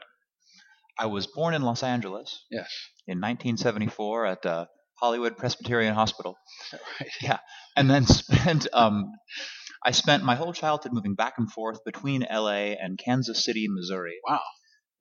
I 0.98 1.08
was 1.08 1.26
born 1.28 1.54
in 1.54 1.64
Los 1.64 1.82
Angeles 1.82 2.46
yes? 2.52 2.70
in 3.08 3.18
1974 3.18 4.26
at 4.26 4.46
uh, 4.46 4.66
Hollywood 5.04 5.38
Presbyterian 5.38 5.94
Hospital. 5.94 6.38
Right. 7.00 7.40
and 7.78 7.90
then 7.90 8.06
spent 8.06 8.68
um 8.74 9.12
I 9.86 9.92
spent 9.92 10.24
my 10.24 10.36
whole 10.36 10.54
childhood 10.54 10.94
moving 10.94 11.14
back 11.16 11.34
and 11.38 11.52
forth 11.52 11.84
between 11.84 12.26
LA 12.32 12.76
and 12.84 12.98
Kansas 12.98 13.44
City, 13.44 13.68
Missouri. 13.70 14.16
Wow. 14.28 14.40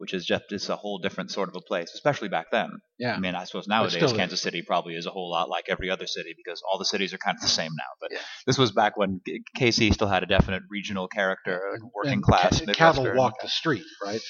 Which 0.03 0.15
is 0.15 0.27
just 0.27 0.51
it's 0.51 0.69
a 0.69 0.75
whole 0.75 0.99
different 0.99 1.31
sort 1.31 1.49
of 1.49 1.55
a 1.55 1.61
place, 1.61 1.93
especially 1.95 2.29
back 2.29 2.47
then. 2.51 2.71
Yeah. 2.99 3.15
I 3.15 3.21
mean, 3.21 3.37
I 3.37 3.45
suppose 3.45 3.69
nowadays 3.69 4.03
is. 4.03 4.13
Kansas 4.13 4.43
City 4.43 4.61
probably 4.67 4.97
is 4.97 5.07
a 5.07 5.11
whole 5.11 5.31
lot 5.31 5.49
like 5.49 5.67
every 5.69 5.91
other 5.91 6.09
city 6.09 6.35
because 6.37 6.61
all 6.69 6.79
the 6.79 6.85
cities 6.85 7.15
are 7.15 7.19
kind 7.19 7.37
of 7.37 7.41
the 7.41 7.49
same 7.49 7.71
now. 7.79 7.91
But 8.01 8.11
Yeah. 8.13 8.19
this 8.47 8.59
was 8.59 8.73
back 8.73 8.97
when 8.97 9.21
KC 9.57 9.95
still 9.95 10.09
had 10.09 10.25
a 10.25 10.27
definite 10.27 10.65
regional 10.69 11.07
character, 11.07 11.79
working 11.95 12.15
And 12.15 12.23
class. 12.23 12.61
ca- 12.61 12.73
cattle 12.75 13.15
walked 13.15 13.43
the 13.43 13.49
street, 13.49 13.85
right? 14.05 14.21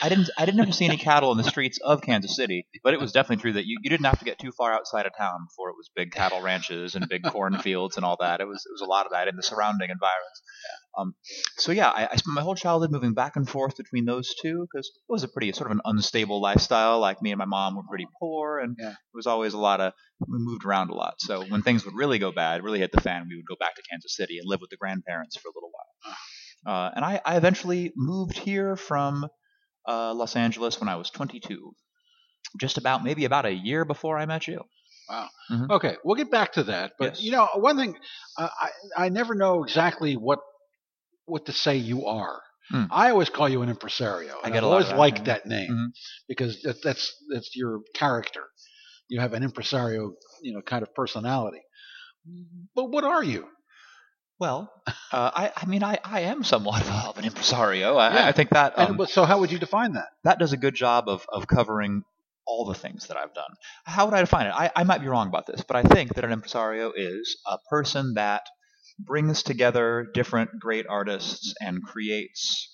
I 0.00 0.08
didn't 0.08 0.30
I 0.38 0.46
didn't 0.46 0.60
ever 0.60 0.70
see 0.72 0.84
any 0.84 0.96
cattle 1.10 1.32
in 1.32 1.38
the 1.38 1.44
streets 1.44 1.78
of 1.84 2.02
Kansas 2.02 2.36
City, 2.36 2.66
but 2.84 2.94
it 2.94 3.00
was 3.00 3.10
definitely 3.10 3.42
true 3.42 3.52
that 3.54 3.66
you, 3.66 3.78
you 3.82 3.90
didn't 3.90 4.06
have 4.06 4.20
to 4.20 4.24
get 4.24 4.38
too 4.38 4.52
far 4.52 4.72
outside 4.72 5.06
of 5.06 5.12
town 5.18 5.46
before 5.50 5.70
it 5.70 5.76
was 5.76 5.90
big 5.96 6.12
cattle 6.12 6.40
ranches 6.40 6.94
and 6.94 7.08
big 7.08 7.24
cornfields 7.24 7.96
and 7.96 8.04
all 8.04 8.16
that. 8.20 8.40
It 8.40 8.46
was 8.46 8.64
it 8.64 8.72
was 8.72 8.80
a 8.80 8.88
lot 8.88 9.06
of 9.06 9.12
that 9.12 9.26
in 9.26 9.34
the 9.34 9.42
surrounding 9.42 9.90
environs. 9.90 10.42
Um, 10.98 11.14
so 11.58 11.72
yeah, 11.72 11.90
I, 11.90 12.04
I 12.12 12.16
spent 12.16 12.34
my 12.34 12.40
whole 12.42 12.54
childhood 12.54 12.90
moving 12.90 13.12
back 13.12 13.36
and 13.36 13.46
forth 13.48 13.76
between 13.76 14.06
those 14.06 14.34
two 14.40 14.66
because 14.72 14.90
was 15.16 15.24
a 15.24 15.28
pretty 15.28 15.50
sort 15.52 15.70
of 15.70 15.76
an 15.76 15.80
unstable 15.86 16.40
lifestyle. 16.42 17.00
Like 17.00 17.22
me 17.22 17.32
and 17.32 17.38
my 17.38 17.46
mom 17.46 17.74
were 17.76 17.82
pretty 17.88 18.06
poor, 18.20 18.58
and 18.58 18.76
Yeah. 18.78 18.90
it 18.90 19.14
was 19.14 19.26
always 19.26 19.54
a 19.54 19.58
lot 19.58 19.80
of 19.80 19.92
we 20.20 20.38
moved 20.38 20.64
around 20.64 20.90
a 20.90 20.94
lot. 20.94 21.14
So 21.20 21.44
when 21.44 21.62
things 21.62 21.84
would 21.86 21.94
really 21.94 22.18
go 22.18 22.32
bad, 22.32 22.62
really 22.62 22.78
hit 22.80 22.92
the 22.92 23.00
fan, 23.00 23.26
we 23.28 23.36
would 23.36 23.46
go 23.46 23.56
back 23.58 23.74
to 23.76 23.82
Kansas 23.90 24.14
City 24.14 24.38
and 24.38 24.46
live 24.46 24.60
with 24.60 24.70
the 24.70 24.76
grandparents 24.76 25.36
for 25.36 25.48
a 25.48 25.52
little 25.54 25.70
while. 25.72 26.14
Uh, 26.66 26.90
and 26.96 27.04
I, 27.04 27.20
I 27.24 27.36
eventually 27.36 27.92
moved 27.96 28.36
here 28.36 28.76
from 28.76 29.28
uh, 29.88 30.14
Los 30.14 30.36
Angeles 30.36 30.80
when 30.80 30.88
I 30.88 30.96
was 30.96 31.10
22, 31.10 31.72
just 32.60 32.76
about 32.78 33.04
maybe 33.04 33.24
about 33.24 33.46
a 33.46 33.52
year 33.52 33.84
before 33.84 34.18
I 34.18 34.26
met 34.26 34.46
you. 34.48 34.62
Wow. 35.08 35.28
Okay, 35.70 35.96
we'll 36.04 36.16
get 36.16 36.30
back 36.30 36.52
to 36.54 36.64
that. 36.64 36.92
But 36.98 37.10
Yes. 37.12 37.22
you 37.22 37.30
know, 37.30 37.48
one 37.54 37.76
thing 37.76 37.96
uh, 38.36 38.48
I 38.60 39.04
I 39.04 39.08
never 39.08 39.34
know 39.34 39.62
exactly 39.62 40.14
what 40.14 40.40
what 41.26 41.46
to 41.46 41.52
say 41.52 41.76
you 41.76 42.06
are. 42.06 42.40
Hmm. 42.70 42.84
I 42.90 43.10
always 43.10 43.28
call 43.30 43.48
you 43.48 43.62
an 43.62 43.68
impresario. 43.68 44.34
I 44.42 44.50
get 44.50 44.64
always 44.64 44.86
of 44.86 44.90
that, 44.90 44.98
liked 44.98 45.18
yeah. 45.18 45.24
that 45.24 45.46
name 45.46 45.70
Mhm. 45.70 45.86
because 46.28 46.62
that, 46.62 46.82
that's 46.82 47.14
that's 47.32 47.54
your 47.54 47.80
character. 47.94 48.44
You 49.08 49.20
have 49.20 49.34
an 49.34 49.42
impresario, 49.44 50.14
you 50.42 50.52
know, 50.52 50.62
kind 50.62 50.82
of 50.82 50.92
personality. 50.94 51.62
But 52.74 52.90
what 52.90 53.04
are 53.04 53.22
you? 53.22 53.46
Well, 54.38 54.70
uh, 54.86 54.92
I, 55.12 55.52
I 55.56 55.66
mean, 55.66 55.82
I, 55.82 55.98
I 56.04 56.20
am 56.22 56.44
somewhat 56.44 56.82
of, 56.90 57.16
an 57.16 57.24
impresario. 57.24 57.96
I, 57.96 58.14
Yeah. 58.14 58.26
I 58.26 58.32
think 58.32 58.50
that 58.50 58.78
um, 58.78 59.00
and 59.00 59.08
so, 59.08 59.24
how 59.24 59.38
would 59.40 59.50
you 59.50 59.58
define 59.58 59.92
that? 59.94 60.08
that 60.24 60.38
does 60.38 60.52
a 60.52 60.56
good 60.58 60.74
job 60.74 61.08
of, 61.08 61.24
of 61.32 61.46
covering 61.46 62.02
all 62.46 62.66
the 62.66 62.74
things 62.74 63.06
that 63.06 63.16
I've 63.16 63.32
done. 63.32 63.50
How 63.84 64.04
would 64.04 64.14
I 64.14 64.20
define 64.20 64.46
it? 64.46 64.50
I, 64.54 64.70
I 64.76 64.84
might 64.84 65.00
be 65.00 65.08
wrong 65.08 65.28
about 65.28 65.46
this, 65.46 65.62
but 65.62 65.76
I 65.76 65.82
think 65.82 66.14
that 66.14 66.24
an 66.24 66.32
impresario 66.32 66.92
is 66.94 67.38
a 67.46 67.58
person 67.70 68.14
that 68.14 68.42
brings 68.98 69.42
together 69.42 70.06
different 70.14 70.50
great 70.60 70.86
artists 70.88 71.54
and 71.60 71.82
creates 71.82 72.72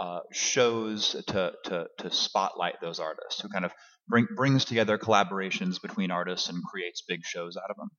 uh, 0.00 0.20
shows 0.32 1.10
to, 1.26 1.52
to, 1.64 1.86
to 1.98 2.10
spotlight 2.10 2.74
those 2.80 2.98
artists, 2.98 3.40
who 3.40 3.48
kind 3.48 3.64
of 3.64 3.72
bring, 4.08 4.26
brings 4.34 4.64
together 4.64 4.96
collaborations 4.98 5.80
between 5.80 6.10
artists 6.10 6.48
and 6.48 6.62
creates 6.64 7.02
big 7.06 7.20
shows 7.22 7.56
out 7.56 7.70
of 7.70 7.76
them. 7.76 7.90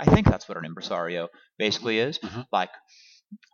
I 0.00 0.06
think 0.06 0.26
that's 0.26 0.48
what 0.48 0.58
an 0.58 0.64
impresario 0.64 1.28
basically 1.58 1.98
is. 1.98 2.18
Mhm. 2.18 2.46
Like, 2.52 2.70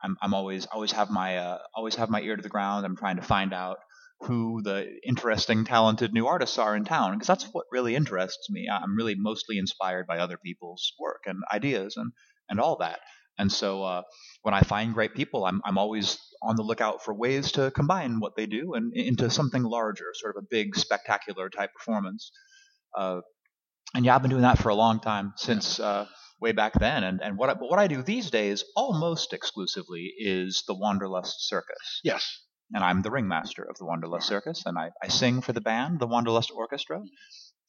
I'm, 0.02 0.16
I'm 0.22 0.34
always 0.34 0.66
always 0.66 0.92
have 0.92 1.10
my 1.10 1.38
uh, 1.38 1.58
always 1.74 1.94
have 1.96 2.10
my 2.10 2.20
ear 2.20 2.36
to 2.36 2.42
the 2.42 2.48
ground. 2.48 2.84
I'm 2.86 2.96
trying 2.96 3.16
to 3.16 3.22
find 3.22 3.52
out 3.52 3.78
who 4.20 4.62
the 4.62 4.88
interesting, 5.06 5.64
talented 5.64 6.12
new 6.12 6.26
artists 6.26 6.58
are 6.58 6.74
in 6.76 6.84
town 6.84 7.12
because 7.14 7.28
that's 7.28 7.44
what 7.52 7.66
really 7.70 7.94
interests 7.94 8.48
me. 8.50 8.68
I'm 8.70 8.96
really 8.96 9.14
mostly 9.16 9.58
inspired 9.58 10.06
by 10.06 10.18
other 10.18 10.36
people's 10.38 10.92
work 10.98 11.22
and 11.26 11.38
ideas 11.52 11.96
and 11.96 12.12
and 12.48 12.60
all 12.60 12.76
that. 12.78 13.00
And 13.38 13.50
so 13.52 13.82
uh, 13.84 14.02
when 14.42 14.54
I 14.54 14.62
find 14.62 14.94
great 14.94 15.14
people, 15.14 15.44
I'm 15.44 15.60
I'm 15.64 15.78
always 15.78 16.18
on 16.42 16.56
the 16.56 16.62
lookout 16.62 17.04
for 17.04 17.14
ways 17.14 17.52
to 17.52 17.70
combine 17.72 18.20
what 18.20 18.36
they 18.36 18.46
do 18.46 18.74
and 18.74 18.92
into 18.94 19.30
something 19.30 19.62
larger, 19.62 20.06
sort 20.14 20.36
of 20.36 20.44
a 20.44 20.46
big, 20.50 20.76
spectacular 20.76 21.48
type 21.50 21.70
performance. 21.74 22.30
Uh, 22.96 23.20
and 23.94 24.04
yeah, 24.04 24.14
I've 24.14 24.22
been 24.22 24.30
doing 24.30 24.42
that 24.42 24.58
for 24.58 24.68
a 24.68 24.74
long 24.74 25.00
time 25.00 25.32
since 25.36 25.80
uh, 25.80 26.06
way 26.40 26.52
back 26.52 26.74
then. 26.78 27.04
And 27.04 27.20
and 27.22 27.38
what 27.38 27.50
I, 27.50 27.54
but 27.54 27.70
what 27.70 27.78
I 27.78 27.86
do 27.86 28.02
these 28.02 28.30
days, 28.30 28.64
almost 28.76 29.32
exclusively, 29.32 30.12
is 30.18 30.64
the 30.66 30.74
Wanderlust 30.74 31.48
Circus 31.48 32.00
Yes. 32.04 32.40
and 32.74 32.84
I'm 32.84 33.02
the 33.02 33.10
ringmaster 33.10 33.62
of 33.68 33.76
the 33.78 33.86
Wanderlust 33.86 34.26
Circus, 34.28 34.64
and 34.66 34.78
I, 34.78 34.90
I 35.02 35.08
sing 35.08 35.40
for 35.40 35.52
the 35.52 35.60
band, 35.60 36.00
the 36.00 36.06
Wanderlust 36.06 36.50
Orchestra, 36.54 37.00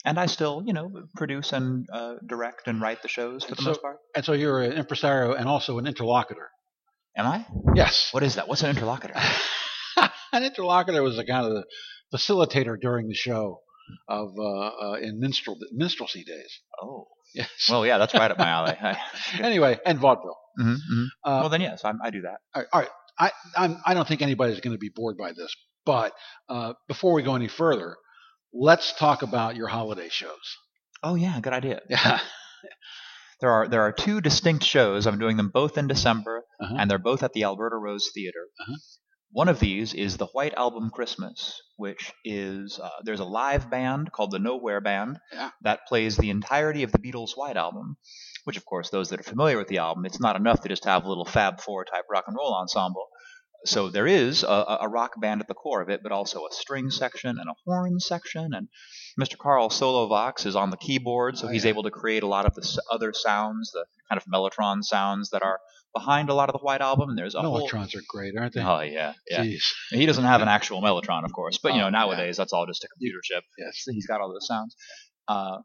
and 0.06 0.20
I 0.20 0.25
still, 0.27 0.63
you 0.65 0.74
know, 0.74 0.91
produce 1.15 1.51
and 1.53 1.88
uh, 1.91 2.15
direct 2.25 2.68
and 2.68 2.82
write 2.82 3.01
the 3.01 3.08
shows 3.08 3.44
for 3.44 3.50
And 3.50 3.58
the 3.58 3.62
so- 3.63 3.70
most 3.70 3.82
part. 3.82 3.98
And 4.15 4.25
so 4.25 4.34
you're 4.34 4.62
an 4.62 4.74
impresario 4.74 5.34
and 5.34 5.48
also 5.48 5.77
an 5.77 5.88
interlocutor. 5.88 6.50
Am 7.18 7.25
I? 7.25 7.46
Yes. 7.75 8.10
What 8.12 8.24
is 8.24 8.36
that? 8.36 8.48
What's 8.48 8.63
an 8.63 8.70
interlocutor? 8.70 9.15
an 10.32 10.44
interlocutor 10.44 11.01
was 11.03 11.18
a 11.18 11.25
kind 11.25 11.46
of 11.46 11.51
the 12.12 12.18
facilitator 12.18 12.79
during 12.79 13.08
the 13.08 13.13
show 13.15 13.62
of 14.08 14.29
uh, 14.38 14.44
uh, 14.44 14.94
in 15.01 15.20
minstrel 15.20 15.58
minstrelsy 15.74 16.24
days. 16.24 16.60
Oh, 16.82 17.08
Yes. 17.36 17.50
well, 17.70 17.86
yeah, 17.86 18.00
that's 18.00 18.15
right 18.15 18.32
up 18.32 18.39
my 18.39 18.48
alley. 18.50 18.75
anyway, 19.39 19.77
and 19.86 20.00
vaudeville. 20.00 20.38
hmm 20.58 20.74
hmm 20.74 21.03
Uh, 21.24 21.39
well, 21.41 21.50
then 21.50 21.62
yes, 21.62 21.82
I'm, 21.86 22.00
I 22.03 22.10
do 22.10 22.22
that. 22.22 22.38
all 22.56 22.62
right, 22.63 22.68
all 22.74 22.82
right. 22.82 22.89
I 23.20 23.32
I'm, 23.56 23.77
I 23.86 23.94
don't 23.94 24.08
think 24.08 24.22
anybody's 24.24 24.62
going 24.62 24.74
to 24.74 24.79
be 24.79 24.89
bored 24.89 25.15
by 25.18 25.34
this, 25.34 25.53
but 25.86 26.13
uh, 26.48 26.74
before 26.88 27.13
we 27.13 27.22
go 27.22 27.36
any 27.36 27.48
further, 27.48 27.98
let's 28.53 28.94
talk 28.94 29.22
about 29.22 29.56
your 29.56 29.68
holiday 29.68 30.10
shows. 30.10 30.58
Oh 31.03 31.15
yeah, 31.15 31.39
good 31.39 31.53
idea. 31.53 31.82
Yeah. 31.89 32.20
There 33.41 33.51
are 33.51 33.68
there 33.70 33.82
are 33.84 33.94
two 33.94 34.20
distinct 34.20 34.65
shows. 34.65 35.08
I'm 35.08 35.18
doing 35.18 35.38
them 35.38 35.50
both 35.50 35.77
in 35.77 35.88
December, 35.88 36.44
Uh-huh. 36.60 36.75
and 36.77 36.91
they're 36.91 37.00
both 37.00 37.24
at 37.24 37.32
the 37.32 37.44
Alberta 37.46 37.77
Rose 37.77 38.12
Theater. 38.13 38.48
Uh-huh. 38.60 38.75
One 39.32 39.48
of 39.48 39.60
these 39.60 39.94
is 39.94 40.18
the 40.18 40.25
White 40.25 40.56
Album 40.56 40.89
Christmas, 40.89 41.62
which 41.77 42.12
is 42.25 42.79
uh, 42.84 42.89
there's 43.06 43.20
a 43.22 43.25
live 43.25 43.70
band 43.70 44.12
called 44.12 44.32
the 44.32 44.39
Nowhere 44.39 44.82
Band 44.82 45.20
Yeah. 45.32 45.51
that 45.62 45.86
plays 45.88 46.18
the 46.18 46.32
entirety 46.32 46.84
of 46.84 46.91
the 46.91 46.98
Beatles' 46.98 47.38
White 47.38 47.56
Album. 47.56 47.96
Which, 48.46 48.58
of 48.58 48.65
course, 48.65 48.89
those 48.89 49.10
that 49.10 49.20
are 49.20 49.24
familiar 49.32 49.58
with 49.58 49.68
the 49.68 49.77
album, 49.77 50.06
it's 50.06 50.20
not 50.20 50.36
enough 50.36 50.62
to 50.62 50.70
just 50.70 50.84
have 50.86 51.06
a 51.06 51.08
little 51.08 51.25
Fab 51.25 51.62
Four 51.62 51.86
type 51.86 52.06
rock 52.10 52.24
and 52.27 52.36
roll 52.36 52.56
ensemble. 52.56 53.08
So 53.66 53.89
there 53.89 54.08
is 54.08 54.44
a, 54.44 54.78
a 54.82 54.88
rock 54.88 55.20
band 55.20 55.42
at 55.42 55.48
the 55.48 55.54
core 55.54 55.82
of 55.82 55.89
it, 55.89 56.01
but 56.01 56.12
also 56.12 56.46
a 56.46 56.51
string 56.54 56.89
section 56.89 57.32
and 57.39 57.50
a 57.50 57.54
horn 57.66 58.00
section. 58.00 58.54
And 58.54 58.68
Mr. 59.20 59.38
Carl 59.38 59.70
Solovox 59.70 60.46
is 60.46 60.56
on 60.56 60.70
the 60.70 60.78
keyboard, 60.78 61.38
so 61.38 61.48
Oh, 61.48 61.51
he's 61.51 61.66
able 61.66 61.84
to 61.84 61.92
create 61.92 62.24
a 62.24 62.28
lot 62.28 62.46
of 62.46 62.54
the 62.56 62.82
other 62.92 63.12
sounds, 63.13 63.72
the 63.72 63.86
kind 64.10 64.22
of 64.22 64.25
mellotron 64.25 64.84
sounds 64.84 65.30
that 65.32 65.44
are 65.44 65.60
behind 65.94 66.30
a 66.30 66.34
lot 66.34 66.48
of 66.50 66.54
the 66.54 66.63
White 66.63 66.82
Album. 66.82 67.10
And 67.10 67.18
there's 67.18 67.36
a 67.36 67.42
whole 67.42 67.68
are 67.74 68.01
great, 68.08 68.34
aren't 68.38 68.54
they? 68.54 68.62
Oh 68.63 68.80
yeah, 68.80 69.13
yeah. 69.30 69.44
Jeez. 69.44 69.63
He 69.92 70.06
doesn't 70.06 70.24
have 70.24 70.42
an 70.42 70.48
actual 70.48 70.82
mellotron, 70.82 71.25
of 71.25 71.34
course, 71.34 71.58
but 71.62 71.74
you 71.74 71.82
Oh, 71.82 71.86
know 71.86 71.89
nowadays 71.89 72.38
that's 72.38 72.54
all 72.54 72.66
just 72.66 72.84
a 72.84 72.88
computer 72.88 73.20
chip. 73.24 73.44
Yes. 73.58 73.84
He's 73.89 74.06
got 74.08 74.22
all 74.22 74.32
those 74.32 74.48
sounds. 74.48 74.75
Uh, 75.28 75.58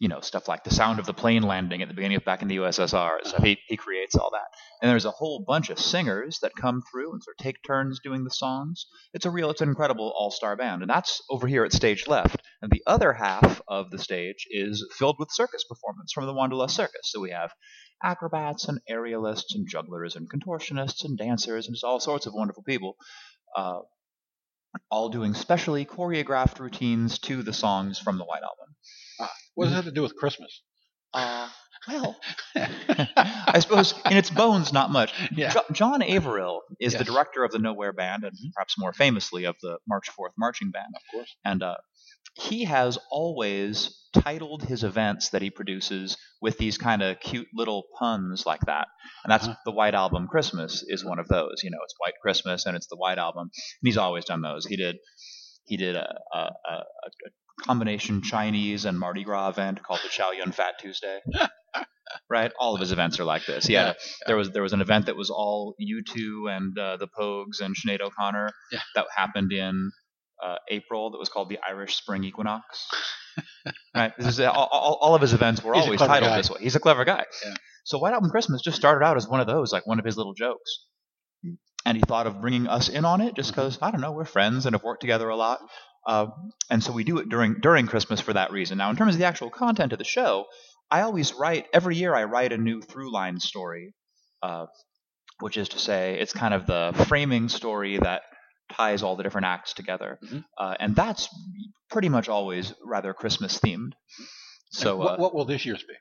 you 0.00 0.08
know, 0.08 0.20
stuff 0.20 0.46
like 0.46 0.62
the 0.62 0.70
sound 0.74 1.00
of 1.00 1.06
the 1.06 1.12
plane 1.12 1.42
landing 1.42 1.82
at 1.82 1.88
the 1.88 1.94
beginning 1.94 2.16
of 2.18 2.24
back 2.24 2.40
in 2.40 2.48
the 2.48 2.56
USSR. 2.56 3.18
So 3.24 3.36
Uh-huh. 3.36 3.42
he, 3.42 3.58
he 3.66 3.76
creates 3.76 4.14
all 4.14 4.30
that. 4.30 4.46
And 4.80 4.90
there's 4.90 5.04
a 5.04 5.10
whole 5.10 5.44
bunch 5.44 5.70
of 5.70 5.78
singers 5.78 6.38
that 6.42 6.52
come 6.54 6.82
through 6.90 7.12
and 7.12 7.22
sort 7.22 7.34
of 7.38 7.42
take 7.44 7.56
turns 7.66 7.98
doing 8.02 8.22
the 8.22 8.30
songs. 8.30 8.86
It's 9.12 9.26
a 9.26 9.30
real, 9.30 9.50
it's 9.50 9.60
an 9.60 9.68
incredible 9.68 10.12
all-star 10.16 10.56
band. 10.56 10.82
And 10.82 10.90
that's 10.90 11.20
over 11.28 11.48
here 11.48 11.64
at 11.64 11.72
stage 11.72 12.06
left. 12.06 12.40
And 12.62 12.70
the 12.70 12.82
other 12.86 13.12
half 13.12 13.60
of 13.66 13.90
the 13.90 13.98
stage 13.98 14.46
is 14.50 14.86
filled 14.96 15.16
with 15.18 15.32
circus 15.32 15.64
performance 15.64 16.12
from 16.12 16.26
the 16.26 16.34
Wanderlust 16.34 16.76
Circus. 16.76 17.10
So 17.10 17.20
we 17.20 17.30
have 17.30 17.50
acrobats 18.02 18.68
and 18.68 18.80
aerialists 18.88 19.54
and 19.56 19.66
jugglers 19.68 20.14
and 20.14 20.30
contortionists 20.30 21.04
and 21.04 21.18
dancers 21.18 21.66
and 21.66 21.74
just 21.74 21.82
all 21.84 21.98
sorts 21.98 22.26
of 22.26 22.34
wonderful 22.34 22.62
people. 22.62 22.94
Uh, 23.56 23.80
all 24.90 25.08
doing 25.08 25.34
specially 25.34 25.84
choreographed 25.84 26.60
routines 26.60 27.18
to 27.18 27.42
the 27.42 27.52
songs 27.52 27.98
from 27.98 28.18
the 28.18 28.24
White 28.24 28.42
Album. 28.42 28.76
What 29.58 29.64
does 29.66 29.72
that 29.72 29.76
have 29.76 29.84
to 29.86 29.90
do 29.92 30.02
with 30.02 30.14
Christmas? 30.16 30.62
Uh, 31.12 31.48
well, 31.88 32.16
I 32.56 33.58
suppose 33.60 33.94
in 34.10 34.16
its 34.16 34.30
bones, 34.30 34.72
not 34.72 34.90
much. 34.90 35.12
Yeah. 35.34 35.50
Jo- 35.50 35.62
John 35.72 36.02
Averill 36.02 36.60
is 36.80 36.94
the 36.94 37.04
director 37.04 37.44
of 37.44 37.50
the 37.50 37.58
Nowhere 37.58 37.92
Band, 37.92 38.24
and 38.24 38.32
perhaps 38.54 38.74
more 38.78 38.92
famously 38.92 39.44
of 39.44 39.56
the 39.62 39.78
March 39.88 40.08
Fourth 40.10 40.32
Marching 40.38 40.70
Band. 40.70 40.92
Of 40.94 41.02
course. 41.12 41.34
And 41.44 41.62
uh, 41.62 41.76
he 42.34 42.64
has 42.64 42.98
always 43.10 43.96
titled 44.14 44.62
his 44.62 44.84
events 44.84 45.30
that 45.30 45.42
he 45.42 45.50
produces 45.50 46.16
with 46.40 46.58
these 46.58 46.78
kind 46.78 47.02
of 47.02 47.18
cute 47.20 47.48
little 47.54 47.84
puns 47.98 48.44
like 48.46 48.60
that. 48.66 48.86
And 49.24 49.30
that's 49.32 49.46
Uh-huh. 49.48 49.56
the 49.64 49.72
White 49.72 49.94
Album 49.94 50.28
Christmas 50.28 50.84
is 50.86 51.04
one 51.04 51.18
of 51.18 51.26
those. 51.28 51.62
You 51.62 51.70
know, 51.70 51.78
it's 51.84 51.94
White 51.98 52.14
Christmas 52.22 52.66
and 52.66 52.76
it's 52.76 52.86
the 52.86 52.96
White 52.96 53.18
Album. 53.18 53.42
And 53.42 53.86
he's 53.88 53.96
always 53.98 54.24
done 54.24 54.42
those. 54.42 54.66
He 54.66 54.76
did 54.76 54.96
he 55.66 55.76
did 55.76 55.96
a, 55.96 56.14
a, 56.32 56.38
a, 56.38 56.72
a 56.74 57.10
combination 57.62 58.22
Chinese 58.22 58.84
and 58.84 58.98
Mardi 58.98 59.24
Gras 59.24 59.50
event 59.50 59.82
called 59.82 60.00
the 60.02 60.08
Chow 60.08 60.32
Yun 60.32 60.52
Fat 60.52 60.74
Tuesday. 60.80 61.20
right? 62.30 62.52
All 62.58 62.74
of 62.74 62.80
his 62.80 62.92
events 62.92 63.18
are 63.20 63.24
like 63.24 63.46
this. 63.46 63.66
He 63.66 63.74
a, 63.74 63.94
there 64.26 64.36
was 64.36 64.50
there 64.50 64.62
was 64.62 64.72
an 64.72 64.80
event 64.80 65.06
that 65.06 65.16
was 65.16 65.30
all 65.30 65.74
U2 65.80 66.50
and 66.56 66.78
uh, 66.78 66.96
the 66.96 67.08
Pogues 67.08 67.60
and 67.60 67.74
Sinead 67.76 68.00
O'Connor 68.00 68.50
Yeah. 68.72 68.80
that 68.94 69.06
happened 69.14 69.52
in 69.52 69.90
uh, 70.42 70.56
April 70.68 71.10
that 71.10 71.18
was 71.18 71.28
called 71.28 71.48
the 71.48 71.58
Irish 71.66 71.96
Spring 71.96 72.24
Equinox. 72.24 72.86
right? 73.94 74.12
This 74.18 74.26
is, 74.26 74.40
all, 74.40 74.68
all, 74.70 74.98
all 75.00 75.14
of 75.14 75.20
his 75.20 75.32
events 75.32 75.62
were 75.62 75.74
He's 75.74 75.84
always 75.84 76.00
titled 76.00 76.30
guy. 76.30 76.36
this 76.36 76.50
way. 76.50 76.58
He's 76.60 76.76
a 76.76 76.80
clever 76.80 77.04
guy. 77.04 77.24
Yeah. 77.44 77.54
So 77.84 77.98
White 77.98 78.14
Album 78.14 78.30
Christmas 78.30 78.62
just 78.62 78.76
started 78.76 79.04
out 79.04 79.16
as 79.16 79.26
one 79.26 79.40
of 79.40 79.46
those, 79.46 79.72
like 79.72 79.86
one 79.86 79.98
of 79.98 80.04
his 80.04 80.16
little 80.16 80.34
jokes. 80.34 80.84
And 81.86 81.96
he 81.96 82.02
thought 82.02 82.26
of 82.26 82.40
bringing 82.40 82.66
us 82.66 82.88
in 82.88 83.04
on 83.04 83.20
it 83.22 83.34
just 83.34 83.50
because, 83.50 83.78
I 83.80 83.90
don't 83.90 84.00
know, 84.02 84.12
we're 84.12 84.26
friends 84.26 84.66
and 84.66 84.74
have 84.74 84.82
worked 84.82 85.00
together 85.00 85.28
a 85.28 85.36
lot. 85.36 85.58
Uh, 86.08 86.26
and 86.70 86.82
so 86.82 86.90
we 86.90 87.04
do 87.04 87.18
it 87.18 87.28
during 87.28 87.60
during 87.60 87.86
Christmas 87.86 88.20
for 88.20 88.32
that 88.32 88.50
reason. 88.50 88.78
Now, 88.78 88.88
in 88.90 88.96
terms 88.96 89.14
of 89.14 89.18
the 89.20 89.26
actual 89.26 89.50
content 89.50 89.92
of 89.92 89.98
the 89.98 90.04
show, 90.04 90.46
I 90.90 91.02
always 91.02 91.34
write 91.34 91.66
every 91.74 91.96
year. 91.96 92.14
I 92.14 92.24
write 92.24 92.52
a 92.52 92.56
new 92.56 92.80
through 92.80 93.12
line 93.12 93.38
story, 93.40 93.92
uh, 94.42 94.66
which 95.40 95.58
is 95.58 95.68
to 95.70 95.78
say, 95.78 96.18
it's 96.18 96.32
kind 96.32 96.54
of 96.54 96.66
the 96.66 96.94
framing 97.08 97.48
story 97.50 97.98
that 97.98 98.22
ties 98.72 99.02
all 99.02 99.16
the 99.16 99.22
different 99.22 99.46
acts 99.46 99.74
together, 99.74 100.18
Mhm. 100.24 100.44
uh, 100.58 100.74
and 100.80 100.96
that's 100.96 101.28
pretty 101.90 102.08
much 102.08 102.28
always 102.28 102.72
rather 102.84 103.12
Christmas 103.14 103.58
themed. 103.58 103.92
So, 104.70 104.96
what, 104.96 105.12
uh, 105.12 105.16
what 105.22 105.34
will 105.34 105.44
this 105.44 105.64
year's 105.66 105.82
be? 105.82 105.94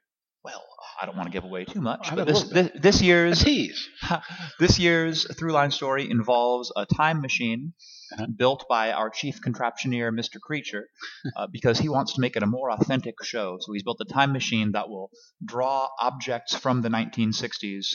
well, 0.44 0.64
I 1.02 1.06
don't 1.06 1.16
want 1.18 1.28
to 1.28 1.34
give 1.34 1.44
away 1.44 1.66
too 1.66 1.82
much, 1.82 2.10
but 2.16 2.26
this, 2.28 2.44
this 2.50 2.72
this 2.76 3.02
year's 3.02 3.44
this 4.60 4.80
year's 4.80 5.26
through 5.38 5.52
line 5.52 5.72
story 5.72 6.10
involves 6.10 6.72
a 6.76 6.86
time 6.86 7.22
machine 7.22 7.74
Uh-huh. 8.14 8.26
built 8.38 8.64
by 8.70 8.94
our 8.94 9.10
chief 9.10 9.36
contraptioneer, 9.46 10.12
Mr. 10.12 10.40
Creature, 10.40 10.86
uh, 11.38 11.48
because 11.52 11.78
he 11.78 11.90
wants 11.90 12.14
to 12.14 12.22
make 12.22 12.38
it 12.38 12.44
a 12.44 12.48
more 12.48 12.72
authentic 12.72 13.16
show. 13.24 13.58
So 13.60 13.74
he's 13.74 13.84
built 13.84 14.00
a 14.00 14.14
time 14.14 14.32
machine 14.32 14.72
that 14.72 14.88
will 14.88 15.10
draw 15.54 15.90
objects 16.00 16.56
from 16.56 16.82
the 16.84 16.90
1960s 16.90 17.86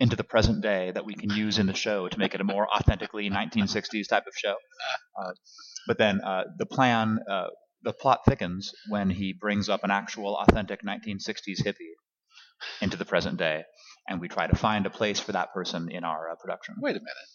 into 0.00 0.16
the 0.16 0.24
present 0.24 0.60
day 0.62 0.90
that 0.90 1.04
we 1.04 1.14
can 1.14 1.30
use 1.30 1.58
in 1.60 1.66
the 1.66 1.74
show 1.84 2.08
to 2.08 2.18
make 2.18 2.34
it 2.34 2.40
a 2.40 2.44
more 2.44 2.66
authentically 2.76 3.30
1960s 3.30 4.08
type 4.08 4.26
of 4.26 4.34
show. 4.34 4.56
Uh, 5.20 5.32
but 5.86 5.98
then 5.98 6.20
uh, 6.20 6.42
the 6.58 6.66
plan, 6.66 7.20
uh, 7.30 7.48
the 7.84 7.92
plot 7.92 8.20
thickens 8.26 8.72
when 8.88 9.08
he 9.10 9.32
brings 9.32 9.68
up 9.68 9.84
an 9.84 9.90
actual 9.92 10.36
authentic 10.36 10.80
1960s 10.82 11.62
hippie 11.64 11.94
into 12.80 12.96
the 12.96 13.04
present 13.04 13.36
day, 13.38 13.64
and 14.08 14.20
we 14.20 14.28
try 14.28 14.46
to 14.46 14.56
find 14.56 14.86
a 14.86 14.90
place 14.90 15.20
for 15.20 15.32
that 15.32 15.52
person 15.52 15.90
in 15.90 16.04
our 16.04 16.30
uh, 16.30 16.34
production. 16.36 16.74
Wait 16.80 16.92
a 16.96 17.00
minute. 17.00 17.28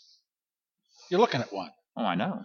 You're 1.09 1.19
looking 1.19 1.41
at 1.41 1.51
one. 1.53 1.69
Oh, 1.97 2.03
I 2.03 2.15
know. 2.15 2.43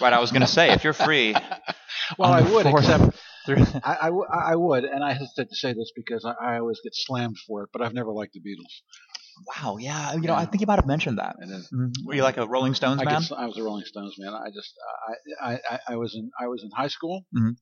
right, 0.00 0.12
I 0.12 0.18
was 0.20 0.30
going 0.30 0.40
to 0.42 0.46
say, 0.48 0.70
if 0.72 0.82
you're 0.84 0.92
free, 0.92 1.34
Well, 2.18 2.32
I 2.32 2.40
would, 2.42 2.64
fourth- 2.66 2.84
except 2.84 3.16
I, 3.84 3.96
I, 4.02 4.04
w- 4.06 4.26
I 4.32 4.56
would, 4.56 4.84
and 4.84 5.02
I 5.04 5.12
hesitate 5.12 5.48
to 5.50 5.56
say 5.56 5.72
this 5.72 5.92
because 5.94 6.24
I, 6.24 6.32
I 6.54 6.58
always 6.58 6.80
get 6.82 6.92
slammed 6.94 7.36
for 7.46 7.64
it, 7.64 7.70
but 7.72 7.82
I've 7.82 7.92
never 7.94 8.12
liked 8.12 8.32
the 8.34 8.40
Beatles. 8.40 8.72
wow, 9.62 9.76
yeah, 9.78 10.12
you 10.14 10.20
know, 10.22 10.34
I 10.34 10.44
think 10.44 10.60
you 10.60 10.66
might 10.66 10.76
have 10.78 10.86
mentioned 10.86 11.18
that. 11.18 11.36
And 11.38 11.50
then 11.50 11.64
Mhm. 11.72 11.90
Were 12.06 12.14
you 12.14 12.22
like 12.22 12.36
a 12.38 12.46
Rolling 12.46 12.74
Stones 12.74 13.00
I, 13.00 13.04
man? 13.04 13.14
guess 13.14 13.32
I 13.32 13.46
was 13.46 13.56
a 13.58 13.62
Rolling 13.62 13.84
Stones 13.84 14.14
man. 14.18 14.32
I 14.32 14.48
just 14.54 14.72
I, 15.40 15.52
I, 15.52 15.60
I, 15.70 15.78
I 15.90 15.96
was 15.96 16.14
in 16.14 16.30
I 16.40 16.46
was 16.48 16.62
in 16.62 16.70
high 16.76 16.88
school, 16.88 17.24
Mhm. 17.36 17.56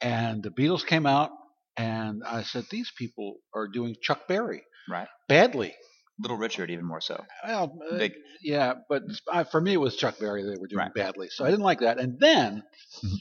and 0.00 0.42
the 0.42 0.50
Beatles 0.50 0.84
came 0.86 1.06
out, 1.06 1.30
and 1.76 2.22
I 2.24 2.42
said 2.42 2.64
these 2.70 2.90
people 2.96 3.36
are 3.54 3.68
doing 3.68 3.96
Chuck 4.02 4.26
Berry 4.28 4.62
Right. 4.88 5.08
badly. 5.28 5.74
Little 6.18 6.36
Richard, 6.38 6.70
even 6.70 6.86
more 6.86 7.00
so. 7.02 7.22
Well, 7.46 7.78
uh, 7.90 7.98
Big. 7.98 8.12
yeah, 8.42 8.74
but 8.88 9.02
I, 9.30 9.44
for 9.44 9.60
me 9.60 9.74
it 9.74 9.80
was 9.80 9.96
Chuck 9.96 10.18
Berry 10.18 10.42
they 10.44 10.58
were 10.58 10.66
doing 10.66 10.78
Right. 10.84 10.94
badly, 10.94 11.28
so 11.30 11.44
I 11.44 11.50
didn't 11.50 11.64
like 11.64 11.80
that. 11.80 11.98
And 11.98 12.18
then 12.18 12.62
Mhm. 13.04 13.16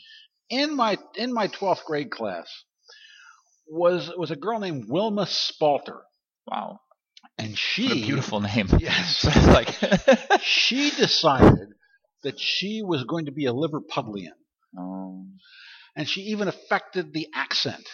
in 0.50 0.76
my 0.76 0.98
in 1.16 1.34
my 1.34 1.48
twelfth 1.48 1.84
grade 1.86 2.10
class 2.12 2.48
was 3.68 4.12
was 4.16 4.32
a 4.32 4.36
girl 4.36 4.60
named 4.60 4.86
Wilma 4.88 5.26
Spalter, 5.28 6.02
Wow, 6.48 6.80
and 7.38 7.58
she 7.58 7.88
what 7.88 7.98
a 7.98 8.06
beautiful 8.06 8.40
name. 8.42 8.68
Yes. 8.80 9.26
Like, 9.48 9.70
she 10.42 10.92
decided 10.92 11.70
that 12.24 12.40
she 12.40 12.82
was 12.84 13.04
going 13.04 13.26
to 13.26 13.32
be 13.32 13.46
a 13.48 13.54
Liverpudlian. 13.54 14.34
oh, 14.78 15.26
and 15.98 16.08
she 16.08 16.22
even 16.22 16.48
affected 16.48 17.12
the 17.14 17.28
accent. 17.34 17.86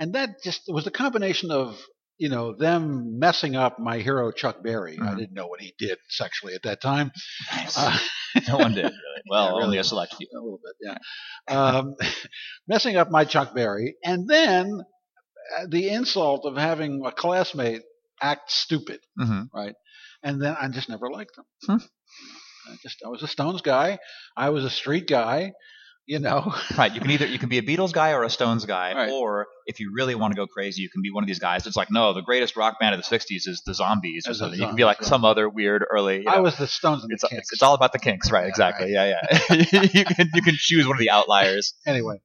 And 0.00 0.14
that 0.14 0.42
just 0.42 0.62
was 0.68 0.86
a 0.88 0.90
combination 0.90 1.52
of 1.52 1.80
you 2.18 2.28
know 2.28 2.54
them 2.54 3.18
messing 3.18 3.56
up 3.56 3.78
my 3.78 3.98
hero 3.98 4.32
Chuck 4.32 4.62
Berry. 4.62 4.98
I 5.00 5.14
Mhm. 5.14 5.18
didn't 5.18 5.34
know 5.34 5.46
what 5.46 5.60
he 5.60 5.74
did 5.78 5.98
sexually 6.08 6.54
at 6.54 6.62
that 6.64 6.80
time. 6.82 7.12
nice. 7.54 7.78
Uh, 7.78 7.96
no 8.48 8.58
one 8.58 8.72
did 8.74 8.84
really. 8.84 8.96
Well, 9.30 9.44
Yeah, 9.44 9.50
really. 9.52 9.64
only 9.64 9.78
a 9.78 9.84
select 9.84 10.14
few. 10.14 10.26
a 10.34 10.40
little 10.40 10.60
bit, 10.64 10.76
yeah. 10.80 10.98
Um, 11.56 11.94
messing 12.68 12.96
up 12.96 13.10
my 13.10 13.24
Chuck 13.24 13.54
Berry, 13.54 13.96
and 14.04 14.26
then 14.28 14.80
uh, 15.58 15.66
the 15.70 15.90
insult 15.90 16.46
of 16.46 16.56
having 16.56 17.04
a 17.06 17.12
classmate 17.12 17.82
act 18.22 18.50
stupid, 18.50 19.00
hmm 19.18 19.42
right? 19.54 19.74
And 20.22 20.42
then 20.42 20.56
I 20.60 20.68
just 20.68 20.88
never 20.88 21.10
liked 21.10 21.36
them. 21.36 21.44
Hmm. 21.66 21.84
I 22.72 22.76
just 22.82 22.98
I 23.04 23.08
was 23.08 23.22
a 23.22 23.28
Stones 23.28 23.62
guy. 23.62 23.98
I 24.36 24.50
was 24.50 24.64
a 24.64 24.70
street 24.70 25.06
guy. 25.08 25.52
You 26.10 26.18
know, 26.18 26.52
Right, 26.76 26.92
you 26.92 27.00
can 27.00 27.08
either 27.12 27.24
you 27.26 27.38
can 27.38 27.48
be 27.48 27.58
a 27.58 27.62
Beatles 27.62 27.92
guy 27.92 28.10
or 28.10 28.24
a 28.24 28.30
Stones 28.30 28.64
guy, 28.66 28.92
Right. 28.94 29.10
or 29.12 29.46
if 29.66 29.78
you 29.78 29.92
really 29.94 30.16
want 30.16 30.32
to 30.32 30.36
go 30.36 30.48
crazy, 30.48 30.82
you 30.82 30.90
can 30.90 31.02
be 31.02 31.10
one 31.12 31.22
of 31.22 31.28
these 31.28 31.38
guys. 31.38 31.68
It's 31.68 31.76
like 31.76 31.88
no, 31.88 32.12
the 32.12 32.20
greatest 32.20 32.56
rock 32.56 32.80
band 32.80 32.96
of 32.96 33.00
the 33.00 33.06
'60s 33.16 33.46
is 33.46 33.62
the 33.64 33.74
Zombies 33.74 34.26
or 34.26 34.34
something. 34.34 34.58
You 34.58 34.66
can 34.66 34.74
be 34.74 34.84
like 34.84 34.98
right. 35.00 35.06
some 35.08 35.24
other 35.24 35.48
weird 35.48 35.84
early. 35.88 36.16
You 36.18 36.24
know, 36.24 36.32
I 36.32 36.40
was 36.40 36.56
the 36.58 36.66
Stones 36.66 37.04
and 37.04 37.10
the 37.10 37.14
it's, 37.14 37.22
Kinks. 37.22 37.38
it's, 37.42 37.52
it's 37.52 37.62
all 37.62 37.74
about 37.74 37.92
the 37.92 38.00
Kinks, 38.00 38.32
right? 38.32 38.42
Yeah, 38.42 38.48
exactly. 38.48 38.92
Yeah, 38.92 39.20
yeah. 39.50 39.54
you 39.94 40.04
can 40.04 40.30
you 40.34 40.42
can 40.42 40.54
choose 40.56 40.84
one 40.84 40.96
of 40.96 41.00
the 41.00 41.10
outliers, 41.10 41.74
anyway. 41.86 42.16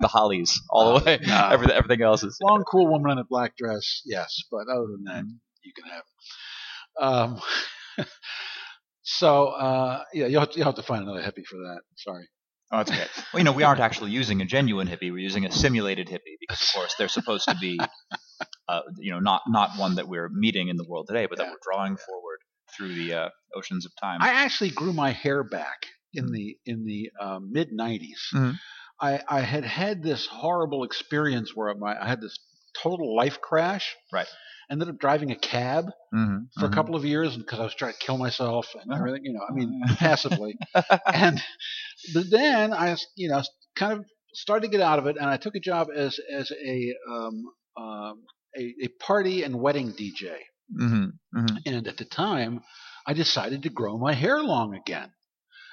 the 0.00 0.08
Hollies, 0.08 0.58
all 0.70 0.98
the 0.98 1.04
way. 1.04 1.18
No. 1.26 1.48
Everything 1.52 1.76
everything 1.76 2.00
else 2.02 2.22
is 2.22 2.38
long, 2.42 2.64
cool 2.64 2.86
woman 2.90 3.10
in 3.10 3.18
a 3.18 3.24
black 3.24 3.58
dress, 3.58 4.00
yes, 4.06 4.40
but 4.50 4.68
other 4.72 4.86
than 4.90 5.04
that, 5.04 5.24
Mm-hmm. 5.24 5.36
you 5.64 5.72
can 5.74 5.84
have. 5.92 6.04
Um, 6.98 8.06
so 9.18 9.48
uh, 9.48 10.02
yeah, 10.12 10.26
you'll 10.26 10.40
have, 10.40 10.50
to, 10.50 10.56
you'll 10.56 10.66
have 10.66 10.74
to 10.76 10.82
find 10.82 11.02
another 11.02 11.20
hippie 11.22 11.44
for 11.44 11.56
that. 11.58 11.80
Sorry. 11.96 12.24
Oh, 12.72 12.78
that's 12.78 12.90
okay. 12.90 13.06
Well, 13.32 13.40
you 13.40 13.44
know, 13.44 13.52
we 13.52 13.64
aren't 13.64 13.80
actually 13.80 14.12
using 14.12 14.40
a 14.40 14.46
genuine 14.46 14.88
hippie. 14.88 15.12
We're 15.12 15.18
using 15.18 15.44
a 15.44 15.52
simulated 15.52 16.08
hippie 16.08 16.36
because, 16.40 16.62
of 16.62 16.68
course, 16.74 16.94
they're 16.96 17.08
supposed 17.08 17.46
to 17.48 17.56
be, 17.60 17.78
uh, 18.68 18.80
you 18.98 19.12
know, 19.12 19.18
not 19.20 19.42
not 19.48 19.78
one 19.78 19.96
that 19.96 20.08
we're 20.08 20.30
meeting 20.30 20.68
in 20.68 20.76
the 20.76 20.84
world 20.88 21.06
today, 21.08 21.26
but 21.26 21.38
that 21.38 21.48
we're 21.48 21.58
drawing 21.62 21.96
forward 21.96 22.38
through 22.74 22.94
the 22.94 23.12
uh, 23.14 23.28
oceans 23.54 23.84
of 23.84 23.92
time. 24.00 24.20
I 24.22 24.44
actually 24.44 24.70
grew 24.70 24.92
my 24.94 25.10
hair 25.10 25.44
back 25.44 25.86
in 26.14 26.32
the 26.32 26.56
in 26.64 26.84
the 26.86 27.10
uh, 27.20 27.40
mid 27.42 27.68
'90s. 27.72 28.32
Mhm. 28.34 28.58
I, 29.00 29.20
I 29.28 29.40
had 29.40 29.64
had 29.64 30.02
this 30.02 30.26
horrible 30.26 30.84
experience 30.84 31.56
where 31.56 31.74
my, 31.74 32.00
I 32.00 32.06
had 32.06 32.20
this 32.20 32.38
total 32.74 33.14
life 33.16 33.40
crash. 33.40 33.94
Right. 34.12 34.28
Ended 34.70 34.88
up 34.88 34.98
driving 34.98 35.30
a 35.32 35.36
cab 35.36 35.86
mm-hmm. 36.14 36.44
for 36.58 36.66
a 36.66 36.70
couple 36.70 36.94
of 36.96 37.04
years 37.04 37.36
because 37.36 37.58
I 37.60 37.64
was 37.64 37.74
trying 37.74 37.92
to 37.92 37.98
kill 37.98 38.16
myself 38.18 38.68
and 38.80 38.90
Uh-huh. 38.90 38.98
everything. 39.00 39.24
You 39.24 39.32
know, 39.34 39.40
I 39.48 39.52
mean, 39.52 39.82
passively. 39.98 40.56
and 41.12 41.42
but 42.14 42.30
then 42.30 42.72
I, 42.72 42.96
you 43.16 43.28
know, 43.28 43.42
kind 43.76 43.92
of 43.92 44.04
started 44.34 44.66
to 44.70 44.70
get 44.76 44.80
out 44.80 44.98
of 44.98 45.06
it, 45.06 45.16
and 45.16 45.26
I 45.26 45.36
took 45.36 45.54
a 45.56 45.60
job 45.60 45.88
as 45.94 46.18
as 46.32 46.50
a 46.52 46.94
um, 47.10 47.44
um, 47.76 48.22
a, 48.56 48.74
a 48.84 48.88
party 49.00 49.42
and 49.42 49.60
wedding 49.60 49.92
DJ. 49.92 50.36
hmm 50.78 51.06
hmm 51.34 51.46
And 51.66 51.86
at 51.86 51.96
the 51.98 52.04
time, 52.06 52.60
I 53.06 53.12
decided 53.14 53.62
to 53.64 53.68
grow 53.70 53.98
my 53.98 54.14
hair 54.14 54.42
long 54.42 54.74
again, 54.74 55.10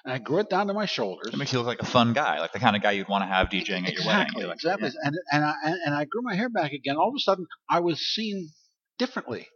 and 0.06 0.14
I 0.14 0.18
grew 0.18 0.40
it 0.40 0.50
down 0.50 0.68
to 0.68 0.74
my 0.74 0.86
shoulders. 0.86 1.34
It 1.34 1.38
makes 1.38 1.52
you 1.54 1.60
look 1.60 1.68
like 1.68 1.82
a 1.82 1.86
fun 1.86 2.14
guy, 2.14 2.40
like 2.40 2.52
the 2.54 2.60
kind 2.60 2.76
of 2.76 2.82
guy 2.82 2.92
you'd 2.92 3.08
want 3.10 3.24
to 3.24 3.28
have 3.28 3.50
DJing 3.50 3.88
at 3.88 3.94
your 3.94 4.06
wedding. 4.06 4.34
like, 4.36 4.56
exactly. 4.56 4.92
And 5.04 5.16
and 5.32 5.44
I 5.46 5.54
and, 5.64 5.76
and 5.88 5.96
I 5.96 6.06
grew 6.06 6.22
my 6.22 6.36
hair 6.36 6.50
back 6.50 6.72
again. 6.72 6.96
All 6.98 7.10
of 7.10 7.16
a 7.16 7.20
sudden, 7.20 7.46
I 7.70 7.80
was 7.80 8.00
seen 8.00 8.50
differently 8.98 9.48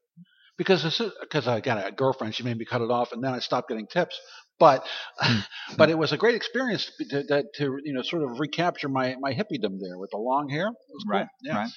because 0.58 0.84
because 1.22 1.48
I 1.48 1.60
got 1.60 1.86
a 1.86 1.92
girlfriend. 1.92 2.36
She 2.36 2.44
made 2.44 2.58
me 2.58 2.66
cut 2.66 2.82
it 2.82 2.92
off, 2.92 3.12
and 3.12 3.24
then 3.24 3.34
I 3.34 3.40
stopped 3.40 3.70
getting 3.70 3.88
tips. 3.88 4.20
But 4.60 4.86
Hmm. 5.18 5.40
but 5.78 5.90
it 5.90 5.98
was 5.98 6.12
a 6.12 6.18
great 6.18 6.36
experience 6.36 6.92
to, 7.10 7.24
to, 7.24 7.44
to 7.56 7.78
you 7.84 7.94
know 7.94 8.02
sort 8.04 8.24
of 8.24 8.40
recapture 8.40 8.90
my 8.90 9.16
my 9.20 9.34
hippiedom 9.34 9.80
there 9.82 9.98
with 9.98 10.12
the 10.12 10.18
long 10.18 10.50
hair. 10.50 10.68
It 10.68 10.94
was 10.94 11.04
cool. 11.04 11.20
Right, 11.20 11.28
Yeah. 11.42 11.56
right. 11.56 11.70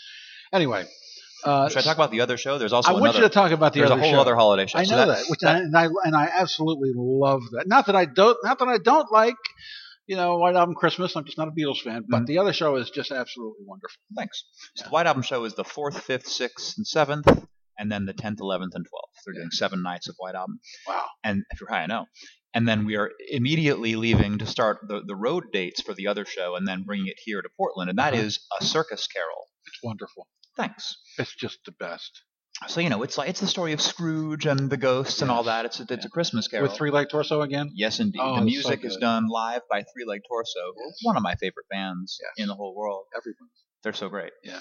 Anyway, 0.52 0.84
uh, 1.46 1.68
Should 1.68 1.78
I 1.78 1.82
talk 1.82 1.96
about 1.96 2.10
the 2.10 2.20
other 2.20 2.36
show? 2.36 2.58
There's 2.58 2.72
also 2.72 2.90
I 2.90 2.92
want 2.92 3.04
another. 3.04 3.18
you 3.18 3.24
to 3.24 3.28
talk 3.34 3.50
about 3.52 3.72
the 3.72 3.80
there's 3.80 3.90
other 3.90 4.00
a 4.00 4.02
whole 4.04 4.12
show. 4.14 4.20
other 4.20 4.34
holiday 4.36 4.66
show. 4.66 4.78
I 4.78 4.84
So 4.84 4.96
know 4.96 5.06
that, 5.12 5.24
which 5.28 5.44
I, 5.44 5.58
and 5.58 5.76
I 5.76 5.88
and 6.04 6.14
I 6.16 6.28
absolutely 6.32 6.90
love 6.94 7.42
that. 7.52 7.66
Not 7.66 7.86
that 7.86 7.96
I 7.96 8.04
don't, 8.04 8.36
not 8.44 8.58
that 8.58 8.68
I 8.68 8.78
don't 8.78 9.10
like, 9.12 9.34
you 10.06 10.16
know, 10.16 10.36
White 10.38 10.56
Album 10.56 10.74
Christmas. 10.74 11.16
I'm 11.16 11.24
just 11.24 11.38
not 11.38 11.48
a 11.48 11.52
Beatles 11.52 11.80
fan, 11.80 12.04
but 12.08 12.22
Mhm. 12.22 12.26
the 12.26 12.38
other 12.38 12.52
show 12.52 12.76
is 12.76 12.90
just 12.90 13.10
absolutely 13.10 13.64
wonderful. 13.66 13.98
Thanks. 14.16 14.44
So 14.74 14.84
the 14.84 14.90
White 14.90 15.06
Album 15.06 15.22
show 15.22 15.44
is 15.44 15.54
the 15.54 15.64
fourth, 15.64 16.00
fifth, 16.00 16.26
sixth, 16.28 16.74
and 16.76 16.86
seventh, 16.86 17.26
and 17.78 17.90
then 17.90 18.06
the 18.06 18.12
tenth, 18.12 18.40
eleventh, 18.40 18.74
and 18.74 18.84
twelfth. 18.88 19.12
They're 19.24 19.34
Yeah. 19.34 19.40
doing 19.40 19.50
seven 19.52 19.82
nights 19.82 20.08
of 20.08 20.14
White 20.18 20.34
Album. 20.34 20.60
Wow. 20.86 21.06
And 21.24 21.44
if 21.50 21.60
you're 21.60 21.70
high, 21.70 21.82
I 21.82 21.86
know. 21.86 22.06
And 22.54 22.66
then 22.66 22.86
we 22.86 22.96
are 22.96 23.10
immediately 23.30 23.96
leaving 23.96 24.38
to 24.38 24.46
start 24.46 24.78
the, 24.88 25.02
the 25.06 25.14
road 25.14 25.44
dates 25.52 25.82
for 25.82 25.92
the 25.92 26.06
other 26.06 26.24
show, 26.24 26.56
and 26.56 26.66
then 26.66 26.84
bringing 26.84 27.08
it 27.08 27.16
here 27.22 27.42
to 27.42 27.48
Portland, 27.56 27.90
and 27.90 27.98
that 27.98 28.14
Uh-huh. 28.14 28.22
is 28.22 28.46
a 28.60 28.64
circus 28.64 29.06
carol. 29.06 29.48
It's 29.66 29.78
wonderful. 29.82 30.26
Thanks. 30.56 30.96
It's 31.18 31.34
just 31.34 31.58
the 31.66 31.72
best. 31.72 32.22
So 32.68 32.80
you 32.80 32.88
know, 32.88 33.02
it's 33.02 33.18
like 33.18 33.28
it's 33.28 33.40
the 33.40 33.46
story 33.46 33.72
of 33.74 33.82
Scrooge 33.82 34.46
and 34.46 34.70
the 34.70 34.78
ghosts 34.78 35.20
and 35.20 35.30
all 35.30 35.42
that. 35.42 35.66
It's 35.66 35.78
a, 35.80 35.86
it's 35.90 36.06
a 36.06 36.08
Christmas 36.08 36.48
carol. 36.48 36.66
With 36.68 36.76
Three 36.76 36.90
Leg 36.90 37.08
Torso 37.10 37.42
again. 37.42 37.70
Yes, 37.74 38.00
indeed. 38.00 38.20
Oh, 38.22 38.36
the 38.40 38.46
it's 38.46 38.62
so 38.62 38.70
music 38.70 38.84
is 38.84 38.94
good. 38.94 39.02
done 39.02 39.28
live 39.28 39.60
by 39.70 39.82
Three 39.82 40.06
Leg 40.06 40.22
Torso, 40.26 40.72
one 41.02 41.18
of 41.18 41.22
my 41.22 41.34
favorite 41.34 41.66
bands 41.70 42.18
Yes. 42.22 42.44
in 42.44 42.48
the 42.48 42.54
whole 42.54 42.74
world. 42.74 43.04
Everyone. 43.14 43.50
They're 43.82 43.92
so 43.92 44.08
great. 44.08 44.32
Yeah. 44.42 44.60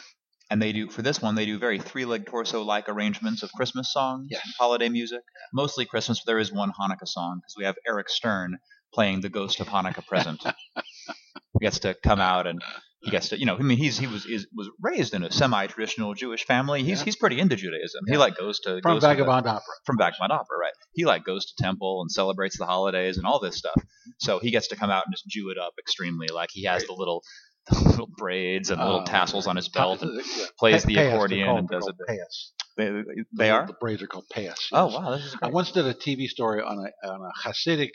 And 0.52 0.62
they 0.62 0.74
do 0.74 0.90
for 0.90 1.02
this 1.02 1.22
one, 1.22 1.36
they 1.36 1.46
do 1.46 1.58
very 1.58 1.80
Three 1.80 2.04
Leg 2.04 2.26
Torso 2.26 2.64
like 2.64 2.90
arrangements 2.90 3.44
of 3.44 3.52
Christmas 3.54 3.94
songs, 3.94 4.28
Yes. 4.30 4.42
holiday 4.60 4.90
music, 4.90 5.22
mostly 5.54 5.86
Christmas. 5.86 6.20
But 6.20 6.26
there 6.32 6.40
is 6.40 6.52
one 6.52 6.74
Hanukkah 6.78 7.08
song 7.08 7.40
because 7.40 7.56
we 7.58 7.64
have 7.64 7.76
Eric 7.88 8.10
Stern 8.10 8.58
playing 8.94 9.22
the 9.22 9.30
Ghost 9.30 9.62
of 9.62 9.68
Hanukkah 9.70 10.06
Present. 10.06 10.44
he 10.76 11.60
gets 11.62 11.80
to 11.80 11.96
come 12.04 12.20
out 12.20 12.46
and 12.46 12.62
uh. 12.62 12.80
He 13.06 13.12
gets 13.12 13.30
to, 13.30 13.40
you 13.40 13.46
know, 13.46 13.56
I 13.56 13.60
mean, 13.62 13.78
he's 13.78 13.98
he 13.98 14.08
was 14.08 14.26
is, 14.26 14.48
was 14.54 14.70
raised 14.82 15.14
in 15.14 15.24
a 15.24 15.32
semi-traditional 15.32 16.14
Jewish 16.16 16.44
family. 16.46 16.84
He's 16.84 17.00
Yeah. 17.00 17.06
he's 17.06 17.16
pretty 17.16 17.40
into 17.40 17.56
Judaism. 17.56 18.02
He 18.08 18.18
like 18.18 18.36
goes 18.36 18.60
to 18.62 18.82
From 18.82 18.96
goes 18.96 19.04
to 19.04 19.08
the- 19.08 19.14
Vagabond 19.14 19.48
Opera. 19.48 19.74
from 19.86 19.98
Vagabond 19.98 20.32
Opera, 20.32 20.58
right? 20.60 20.74
He 20.94 21.06
like 21.06 21.24
goes 21.24 21.46
to 21.46 21.64
temple 21.64 22.02
and 22.02 22.12
celebrates 22.12 22.58
the 22.58 22.66
holidays 22.66 23.18
and 23.18 23.26
all 23.26 23.40
this 23.40 23.56
stuff. 23.58 23.76
So 24.20 24.40
he 24.40 24.52
gets 24.52 24.68
to 24.70 24.76
come 24.76 24.90
out 24.90 25.04
and 25.06 25.14
just 25.14 25.28
Jew 25.28 25.50
it 25.52 25.58
up 25.58 25.74
extremely. 25.80 26.28
Like 26.34 26.50
he 26.52 26.64
has 26.66 26.84
Great. 26.84 26.88
the 26.88 26.94
little 27.00 27.24
the 27.70 27.80
little 27.90 28.10
braids 28.18 28.70
and 28.72 28.80
the 28.82 28.86
little 28.86 29.02
Oh, 29.02 29.06
tassels 29.06 29.48
on 29.48 29.56
his 29.56 29.70
belt 29.70 30.02
and 30.02 30.20
Yeah. 30.38 30.46
plays 30.60 30.84
the 30.84 30.96
payas, 30.96 31.14
accordion 31.14 31.50
and 31.50 31.68
does 31.70 31.88
it. 31.88 31.96
payas. 32.10 32.52
They, 32.78 32.90
The- 32.90 33.24
they 33.38 33.50
are. 33.52 33.66
The 33.68 33.74
braids 33.80 34.02
are 34.02 34.08
called 34.08 34.26
payas. 34.34 34.58
Oh 34.72 34.88
wow, 34.88 35.12
this 35.16 35.26
is 35.26 35.36
I 35.42 35.50
once 35.50 35.72
did 35.72 35.86
a 35.86 35.94
TV 35.94 36.28
story 36.28 36.62
on 36.62 36.78
a 36.78 37.08
on 37.08 37.22
a 37.22 37.48
Hasidic 37.48 37.92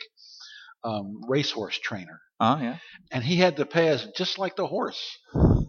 um, 0.83 1.21
racehorse 1.27 1.77
trainer, 1.79 2.21
Oh 2.39 2.57
yeah. 2.61 2.77
and 3.11 3.23
he 3.23 3.35
had 3.37 3.55
the 3.55 3.65
payas 3.65 4.07
just 4.15 4.37
like 4.39 4.55
the 4.55 4.67
horse. 4.67 5.17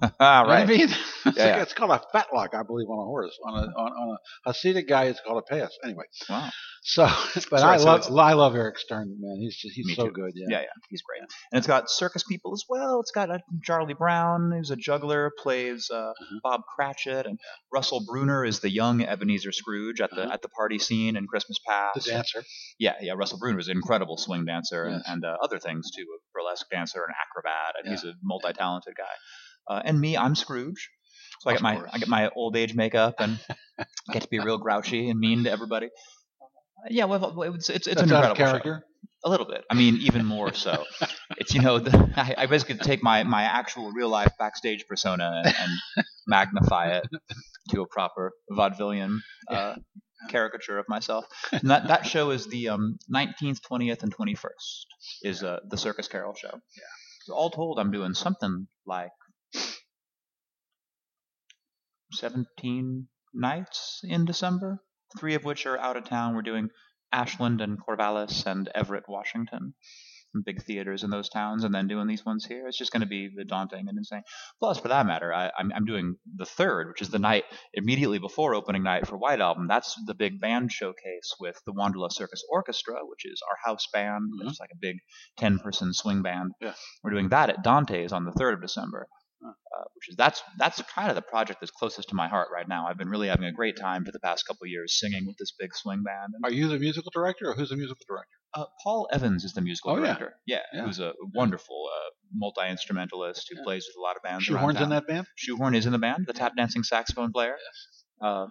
ah 0.21 0.43
You 0.43 0.47
know 0.47 0.49
what 0.49 0.57
I 0.57 0.61
right. 0.61 0.69
mean, 0.69 0.81
it's, 1.27 1.37
yeah. 1.37 1.63
it's 1.63 1.75
called 1.75 1.91
a 1.93 2.03
fetlock, 2.17 2.55
I 2.55 2.63
believe, 2.63 2.89
on 2.89 2.99
a 2.99 3.05
horse. 3.05 3.39
On 3.47 3.55
a 3.55 3.67
on, 3.67 3.93
on 3.93 4.17
a 4.47 4.51
Hasidic 4.53 4.89
guy, 4.89 5.05
it's 5.05 5.21
called 5.21 5.43
a 5.49 5.55
payas. 5.55 5.71
Anyway, 5.85 6.05
Wow. 6.29 6.51
so 6.83 7.05
but 7.35 7.43
So, 7.43 7.57
I 7.57 7.77
so 7.77 7.85
love 7.85 8.19
I 8.19 8.33
love 8.35 8.55
Eric 8.57 8.79
Stern, 8.79 9.17
man. 9.21 9.37
He's 9.41 9.57
just, 9.57 9.75
he's 9.75 9.87
Me 9.87 9.95
so 9.95 10.07
too. 10.07 10.13
good. 10.13 10.33
Yeah. 10.35 10.47
Yeah, 10.51 10.61
yeah, 10.63 10.67
he's 10.91 11.03
great. 11.03 11.21
And 11.53 11.59
it's 11.59 11.67
got 11.67 11.91
circus 11.91 12.25
people 12.25 12.53
as 12.53 12.65
well. 12.69 13.01
It's 13.01 13.11
got 13.13 13.31
uh, 13.31 13.39
Charlie 13.63 13.95
Brown, 13.95 14.53
who's 14.53 14.71
a 14.71 14.77
juggler, 14.77 15.31
plays 15.43 15.91
uh, 15.93 16.13
Mhm. 16.23 16.39
Bob 16.43 16.63
Cratchit, 16.75 17.27
and 17.27 17.39
Russell 17.73 18.03
Bruner 18.07 18.45
is 18.45 18.61
the 18.61 18.71
young 18.71 19.03
Ebenezer 19.03 19.53
Scrooge 19.53 20.01
at 20.01 20.11
the 20.11 20.23
Uh-huh. 20.23 20.33
at 20.33 20.43
the 20.43 20.49
party 20.49 20.79
scene 20.79 21.17
in 21.17 21.27
Christmas 21.27 21.59
Past. 21.67 22.05
The 22.05 22.11
dancer. 22.11 22.43
Yeah, 22.79 22.95
yeah. 23.01 23.13
Russell 23.17 23.39
Bruner 23.39 23.59
is 23.61 23.69
an 23.69 23.77
incredible 23.77 24.17
swing 24.17 24.45
dancer 24.45 24.85
and, 24.85 24.97
Yes. 24.97 25.05
and 25.07 25.25
uh, 25.25 25.37
other 25.43 25.59
things 25.59 25.91
too. 25.95 26.03
A 26.03 26.19
burlesque 26.35 26.69
dancer, 26.71 27.05
an 27.05 27.15
acrobat, 27.23 27.75
and 27.79 27.91
he's 27.93 28.05
a 28.05 28.15
multi-talented 28.23 28.95
guy. 28.97 29.15
Uh, 29.69 29.83
and 29.85 30.01
me, 30.01 30.17
I'm 30.17 30.35
Scrooge. 30.35 30.91
So 31.41 31.51
I 31.51 31.55
get 31.55 31.63
my. 31.63 31.83
I 31.93 31.99
get 31.99 32.09
my 32.09 32.31
old 32.37 32.57
age 32.57 32.75
makeup 32.75 33.17
and 33.19 33.39
get 34.13 34.23
to 34.23 34.29
be 34.29 34.39
real 34.39 34.59
grouchy 34.59 35.11
and 35.11 35.19
mean 35.19 35.45
to 35.45 35.51
everybody. 35.51 35.89
Yeah, 36.89 37.05
well, 37.05 37.43
it's 37.43 37.69
it's, 37.69 37.87
it's 37.87 38.01
an 38.01 38.09
incredible 38.09 38.35
show. 38.35 38.45
character. 38.45 38.85
A 39.25 39.31
little 39.31 39.47
bit. 39.47 39.65
I 39.71 39.75
mean, 39.75 39.99
even 40.03 40.25
more 40.25 40.53
so. 40.53 40.85
it's 41.37 41.55
you 41.55 41.63
know, 41.63 41.79
the, 41.79 42.13
I, 42.17 42.35
I 42.39 42.47
basically 42.47 42.77
take 42.77 43.03
my 43.03 43.23
my 43.23 43.45
actual 43.45 43.93
real 43.93 44.09
life 44.09 44.33
backstage 44.39 44.87
persona 44.89 45.43
and, 45.45 45.55
and 45.97 46.07
magnify 46.27 46.97
it 46.97 47.05
to 47.71 47.83
a 47.83 47.87
proper 47.87 48.33
vaudevillian 48.51 49.19
uh, 49.49 49.77
caricature 50.29 50.79
of 50.79 50.87
myself. 50.89 51.25
And 51.53 51.71
that 51.71 51.89
that 51.89 52.07
show 52.07 52.31
is 52.31 52.47
the 52.47 52.71
um, 52.71 52.99
19th, 53.13 53.61
20th, 53.71 54.03
and 54.03 54.15
21st 54.15 54.47
is 55.23 55.43
uh, 55.43 55.59
the 55.69 55.77
Circus 55.77 56.09
Carol 56.09 56.35
show. 56.35 56.51
Yeah. 56.53 56.83
So 57.25 57.35
all 57.35 57.51
told, 57.51 57.79
I'm 57.79 57.93
doing 57.93 58.15
something 58.15 58.67
like 58.87 59.13
17 62.13 63.09
nights 63.35 64.01
in 64.05 64.25
December, 64.25 64.79
three 65.19 65.35
of 65.35 65.45
which 65.45 65.67
are 65.67 65.79
out 65.79 65.97
of 65.97 66.05
town. 66.05 66.35
We're 66.35 66.43
doing 66.43 66.69
Ashland 67.13 67.61
and 67.61 67.79
Corvallis 67.79 68.47
and 68.47 68.69
Everett, 68.75 69.05
Washington. 69.09 69.75
Big 70.47 70.63
theaters 70.63 71.03
in 71.05 71.11
those 71.11 71.29
towns, 71.29 71.63
and 71.63 71.75
then 71.75 71.89
doing 71.89 72.07
these 72.07 72.25
ones 72.25 72.47
here. 72.47 72.67
It's 72.67 72.79
just 72.79 72.91
going 72.91 73.03
to 73.03 73.07
be 73.07 73.29
the 73.37 73.45
daunting 73.45 73.87
and 73.87 73.99
insane. 73.99 74.23
Plus, 74.61 74.79
for 74.81 74.89
that 74.89 75.05
matter, 75.05 75.31
I, 75.31 75.51
I'm, 75.59 75.71
I'm 75.77 75.85
doing 75.85 76.17
the 76.37 76.47
third, 76.47 76.89
which 76.89 77.03
is 77.03 77.11
the 77.11 77.19
night 77.19 77.45
immediately 77.75 78.19
before 78.19 78.55
opening 78.55 78.83
night 78.83 79.07
for 79.07 79.19
White 79.19 79.43
Album. 79.43 79.67
That's 79.69 79.95
the 80.07 80.15
big 80.15 80.41
band 80.41 80.73
showcase 80.73 81.35
with 81.39 81.61
the 81.67 81.75
Wanderlust 81.75 82.17
Circus 82.17 82.43
Orchestra, 82.51 82.95
which 83.05 83.27
is 83.27 83.43
our 83.47 83.59
house 83.71 83.87
band. 83.93 84.31
Mhm. 84.43 84.49
It's 84.49 84.59
like 84.59 84.71
a 84.73 84.79
big 84.81 84.97
10 85.37 85.59
person 85.59 85.93
swing 85.93 86.23
band. 86.23 86.53
Yeah. 86.63 86.73
We're 87.05 87.11
doing 87.11 87.29
that 87.29 87.51
at 87.51 87.63
Dante's 87.63 88.13
on 88.13 88.25
the 88.25 88.33
3rd 88.33 88.55
of 88.55 88.63
December. 88.63 89.09
Uh, 89.45 89.85
which 89.95 90.09
is 90.09 90.17
that's 90.17 90.41
that's 90.59 90.81
kind 90.95 91.09
of 91.09 91.17
the 91.17 91.23
project 91.23 91.61
that's 91.61 91.73
closest 91.73 92.09
to 92.11 92.15
my 92.15 92.29
heart 92.29 92.49
right 92.55 92.69
now. 92.69 92.87
I've 92.87 92.97
been 92.99 93.09
really 93.09 93.27
having 93.29 93.47
a 93.47 93.53
great 93.53 93.77
time 93.77 94.05
for 94.05 94.13
the 94.13 94.21
past 94.21 94.47
couple 94.47 94.65
of 94.65 94.71
years 94.71 94.99
singing 95.01 95.27
with 95.27 95.37
this 95.37 95.53
big 95.59 95.75
swing 95.75 96.03
band. 96.05 96.35
And, 96.35 96.45
Are 96.45 96.53
you 96.53 96.69
the 96.69 96.79
musical 96.79 97.11
director, 97.13 97.49
or 97.51 97.55
who's 97.55 97.71
the 97.71 97.77
musical 97.77 98.05
director? 98.09 98.29
uh, 98.55 98.67
Paul 98.85 99.09
Evans 99.11 99.43
is 99.45 99.53
the 99.55 99.61
musical 99.63 99.93
Oh, 99.93 99.97
director. 99.97 100.35
Yeah, 100.47 100.61
Yeah. 100.73 100.85
who's 100.85 101.01
a 101.01 101.13
wonderful 101.35 101.89
uh, 101.93 102.11
multi 102.33 102.69
instrumentalist 102.69 103.49
who 103.51 103.57
Yeah. 103.57 103.65
plays 103.65 103.85
with 103.89 103.97
a 103.97 104.01
lot 104.01 104.15
of 104.17 104.23
bands. 104.23 104.45
Shoehorns 104.47 104.81
in 104.81 104.91
that 104.91 105.07
band. 105.09 105.27
Shoehorn 105.37 105.75
is 105.75 105.87
in 105.87 105.93
the 105.93 105.99
band, 105.99 106.27
the 106.27 106.35
tap 106.35 106.53
dancing 106.57 106.85
saxophone 106.85 107.33
player. 107.33 107.57
Uh, 108.21 108.47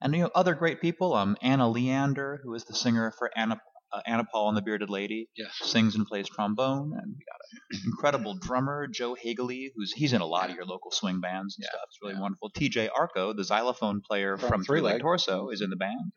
and 0.00 0.14
you 0.14 0.22
know 0.22 0.30
other 0.34 0.54
great 0.54 0.80
people. 0.80 1.14
Um, 1.14 1.36
Anna 1.42 1.68
Leander, 1.68 2.40
who 2.42 2.52
is 2.54 2.64
the 2.64 2.74
singer 2.74 3.12
for 3.18 3.30
Anna 3.36 3.60
uh, 3.94 4.00
Anna 4.06 4.24
Paul 4.24 4.48
and 4.48 4.56
the 4.56 4.62
Bearded 4.62 4.90
Lady, 4.90 5.28
sings 5.52 5.94
and 5.94 6.06
plays 6.06 6.28
trombone. 6.28 6.92
And 7.00 7.14
we 7.16 7.24
got 7.24 7.40
an 7.72 7.80
incredible 7.86 8.34
drummer, 8.40 8.86
Joe 8.88 9.14
Hagley, 9.14 9.72
who's 9.76 9.92
he's 9.92 10.12
in 10.12 10.20
a 10.20 10.26
lot 10.26 10.50
of 10.50 10.56
your 10.56 10.64
local 10.64 10.90
swing 10.90 11.20
bands 11.20 11.56
and 11.56 11.64
Yeah, 11.64 11.70
stuff. 11.70 11.82
It's 11.88 11.98
really 12.02 12.14
yeah. 12.14 12.20
wonderful. 12.20 12.50
T.J. 12.50 12.88
Arco, 12.88 13.32
the 13.32 13.44
xylophone 13.44 14.00
player 14.00 14.36
From 14.36 14.48
from, 14.48 14.64
Three 14.64 14.80
Leg. 14.80 15.00
Torso, 15.00 15.50
is 15.50 15.60
in 15.60 15.70
the 15.70 15.76
band. 15.76 16.12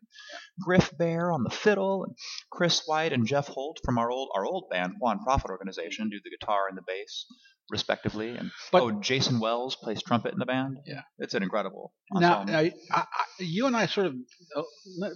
Griff 0.60 0.90
Bear 0.98 1.30
on 1.30 1.44
the 1.44 1.50
fiddle, 1.50 2.04
and 2.04 2.16
Chris 2.50 2.82
White 2.86 3.12
and 3.12 3.26
Jeff 3.26 3.48
Holt 3.48 3.78
from 3.84 3.98
our 3.98 4.10
old 4.10 4.30
our 4.34 4.44
old 4.44 4.64
band, 4.70 4.94
Juan 4.98 5.20
Profit 5.22 5.50
Organization, 5.50 6.08
do 6.10 6.18
the 6.22 6.30
guitar 6.30 6.62
and 6.68 6.76
the 6.76 6.82
bass 6.86 7.26
respectively. 7.70 8.36
And 8.36 8.50
But- 8.72 8.82
oh, 8.82 8.90
Jason 9.00 9.40
Wells 9.40 9.76
plays 9.76 10.02
trumpet 10.02 10.32
in 10.32 10.38
the 10.38 10.46
band. 10.46 10.78
Yeah. 10.86 11.02
it's 11.18 11.34
an 11.34 11.42
incredible. 11.42 11.92
Now, 12.12 12.40
ensemble. 12.40 12.56
I, 12.56 12.72
I, 12.90 13.00
I, 13.00 13.24
you 13.40 13.66
and 13.66 13.76
I 13.76 13.86
sort 13.86 14.06
of 14.06 14.14
uh, 14.56 14.62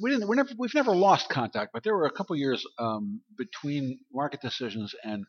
we 0.02 0.10
didn't 0.10 0.28
we 0.28 0.36
never 0.36 0.50
we've 0.58 0.74
never 0.74 0.94
lost 0.94 1.28
contact, 1.28 1.70
but 1.72 1.82
there 1.84 1.94
were 1.94 2.06
a 2.06 2.10
couple 2.12 2.36
years 2.36 2.64
um, 2.78 3.20
between 3.38 3.98
market 4.12 4.40
decisions 4.40 4.94
and 5.04 5.24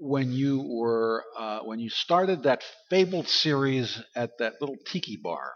when 0.00 0.32
you 0.32 0.64
were 0.68 1.22
uh, 1.38 1.60
when 1.60 1.78
you 1.78 1.90
started 1.90 2.42
that 2.44 2.62
fabled 2.90 3.28
series 3.28 4.02
at 4.16 4.30
that 4.38 4.54
little 4.60 4.76
tiki 4.86 5.16
bar. 5.22 5.52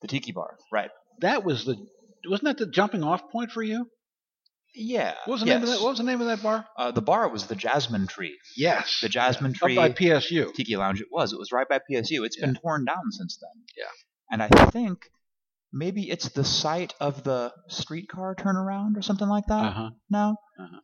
the 0.00 0.08
Tiki 0.08 0.32
Bar, 0.32 0.56
right? 0.72 0.90
That 1.20 1.44
was 1.44 1.64
the 1.64 1.76
wasn't 2.28 2.44
that 2.44 2.58
the 2.64 2.70
jumping 2.70 3.02
off 3.02 3.30
point 3.30 3.50
for 3.50 3.62
you? 3.62 3.86
Yeah. 4.74 5.14
What 5.24 5.34
was 5.34 5.40
the 5.42 5.46
yes. 5.46 5.54
name 5.54 5.62
of 5.62 5.68
that? 5.70 5.80
What 5.82 5.88
was 5.90 5.98
the 5.98 6.04
name 6.04 6.20
of 6.20 6.26
that 6.26 6.42
bar? 6.42 6.66
Uh, 6.76 6.90
the 6.90 7.00
bar 7.02 7.28
was 7.28 7.46
the 7.46 7.54
Jasmine 7.54 8.06
Tree. 8.06 8.36
Yes, 8.56 8.98
The 9.02 9.08
Jasmine 9.08 9.52
up 9.52 9.56
Tree 9.58 9.76
by 9.76 9.90
PSU. 9.90 10.52
Tiki 10.54 10.76
Lounge. 10.76 11.00
It 11.00 11.08
was. 11.12 11.32
It 11.32 11.38
was 11.38 11.52
right 11.52 11.68
by 11.68 11.78
PSU. 11.78 12.24
It's 12.24 12.40
been 12.40 12.54
torn 12.56 12.84
down 12.84 13.10
since 13.12 13.38
then. 13.40 13.62
Yeah. 13.76 13.84
And 14.30 14.42
I 14.42 14.48
think 14.70 15.10
maybe 15.72 16.10
it's 16.10 16.30
the 16.30 16.44
site 16.44 16.94
of 17.00 17.22
the 17.22 17.52
streetcar 17.68 18.34
turnaround 18.34 18.96
or 18.96 19.02
something 19.02 19.28
like 19.28 19.46
that 19.46 19.64
Uh 19.64 19.70
huh. 19.72 19.90
now. 20.10 20.36
Uh-huh. 20.58 20.80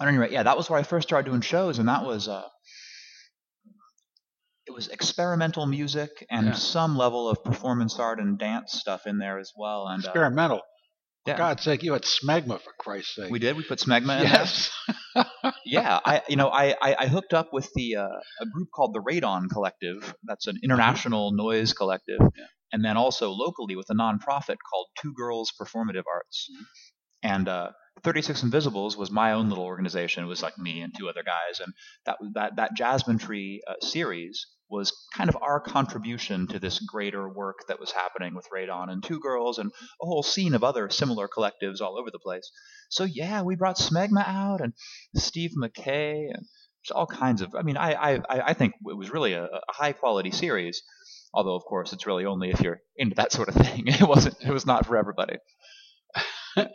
At 0.00 0.08
any 0.08 0.18
rate, 0.18 0.30
yeah, 0.32 0.42
that 0.42 0.56
was 0.56 0.68
where 0.70 0.78
I 0.78 0.82
first 0.82 1.08
started 1.08 1.28
doing 1.28 1.42
shows, 1.42 1.78
and 1.78 1.88
that 1.88 2.04
was 2.04 2.26
uh, 2.28 2.44
it 4.66 4.72
was 4.72 4.88
experimental 4.88 5.66
music 5.66 6.26
and 6.30 6.46
Yeah. 6.46 6.52
some 6.52 6.96
level 6.96 7.28
of 7.28 7.42
performance 7.44 7.98
art 7.98 8.18
and 8.20 8.38
dance 8.38 8.72
stuff 8.72 9.06
in 9.06 9.18
there 9.18 9.38
as 9.38 9.52
well. 9.56 9.86
And 9.88 10.04
uh, 10.04 10.12
Experimental. 11.26 11.26
yeah, 11.26 11.36
God's 11.36 11.62
sake, 11.62 11.82
you 11.82 11.92
had 11.92 12.02
smegma 12.02 12.60
for 12.60 12.72
Christ's 12.78 13.16
sake. 13.16 13.30
we 13.30 13.38
did. 13.38 13.56
We 13.56 13.62
put 13.62 13.78
Smegma 13.78 14.20
in 14.20 14.26
yes. 14.28 14.70
yeah, 15.64 16.00
I 16.04 16.22
you 16.28 16.36
know 16.36 16.48
I, 16.48 16.74
I, 16.80 16.96
I 17.00 17.06
hooked 17.08 17.34
up 17.34 17.52
with 17.52 17.68
the 17.74 17.96
uh, 17.96 18.08
a 18.40 18.46
group 18.52 18.68
called 18.74 18.94
the 18.94 19.00
Radon 19.00 19.48
Collective. 19.50 20.14
That's 20.24 20.46
an 20.46 20.58
international 20.62 21.32
noise 21.32 21.72
collective, 21.72 22.20
Yeah. 22.20 22.44
and 22.72 22.84
then 22.84 22.96
also 22.96 23.30
locally 23.30 23.76
with 23.76 23.86
a 23.90 23.94
nonprofit 23.94 24.56
called 24.70 24.86
Two 25.00 25.12
Gyrlz 25.20 25.48
Performative 25.60 26.04
Arts. 26.12 26.48
And 27.22 27.48
uh, 27.48 27.70
36 28.02 28.42
Invisibles 28.44 28.96
was 28.96 29.10
my 29.10 29.32
own 29.32 29.50
little 29.50 29.64
organization. 29.64 30.24
It 30.24 30.28
was 30.28 30.42
like 30.42 30.56
me 30.56 30.80
and 30.80 30.92
two 30.96 31.08
other 31.10 31.22
guys, 31.22 31.60
and 31.60 31.74
that 32.06 32.16
that 32.34 32.56
that 32.56 32.70
Jasmine 32.76 33.18
Tree 33.18 33.60
uh, 33.68 33.74
series 33.84 34.46
was 34.70 34.92
kind 35.14 35.28
of 35.28 35.36
our 35.42 35.60
contribution 35.60 36.46
to 36.48 36.58
this 36.58 36.78
greater 36.78 37.28
work 37.28 37.66
that 37.68 37.80
was 37.80 37.90
happening 37.92 38.34
with 38.34 38.48
Radon 38.54 38.90
and 38.90 39.02
Two 39.02 39.20
Gyrlz 39.20 39.58
and 39.58 39.70
a 40.00 40.06
whole 40.06 40.22
scene 40.22 40.54
of 40.54 40.64
other 40.64 40.88
similar 40.90 41.28
collectives 41.28 41.80
all 41.80 41.98
over 41.98 42.10
the 42.10 42.18
place. 42.18 42.50
So 42.88 43.04
yeah, 43.04 43.42
we 43.42 43.56
brought 43.56 43.78
Smegma 43.78 44.26
out 44.26 44.60
and 44.60 44.72
Steve 45.14 45.52
McKay 45.60 46.28
and 46.32 46.46
all 46.92 47.06
kinds 47.06 47.42
of. 47.42 47.54
I 47.54 47.62
mean, 47.62 47.76
I 47.76 47.92
I, 47.92 48.14
I 48.14 48.40
I 48.48 48.54
think 48.54 48.74
it 48.86 48.96
was 48.96 49.10
really 49.10 49.34
a, 49.34 49.44
a 49.44 49.60
high 49.68 49.92
quality 49.92 50.30
series. 50.30 50.82
Although 51.32 51.54
of 51.54 51.64
course 51.64 51.92
it's 51.92 52.06
really 52.06 52.24
only 52.24 52.50
if 52.50 52.60
you're 52.60 52.80
into 52.96 53.16
that 53.16 53.32
sort 53.32 53.48
of 53.48 53.54
thing. 53.54 53.84
It 53.86 54.02
wasn't. 54.02 54.36
It 54.40 54.50
was 54.50 54.66
not 54.66 54.86
for 54.86 54.96
everybody. 54.96 55.36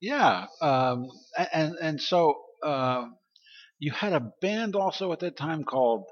Yeah, 0.00 0.46
um, 0.62 1.10
and 1.52 1.74
and 1.80 2.00
so 2.00 2.40
uh, 2.64 3.04
you 3.78 3.92
had 3.92 4.14
a 4.14 4.32
band 4.40 4.74
also 4.74 5.12
at 5.12 5.20
that 5.20 5.36
time 5.36 5.64
called 5.64 6.06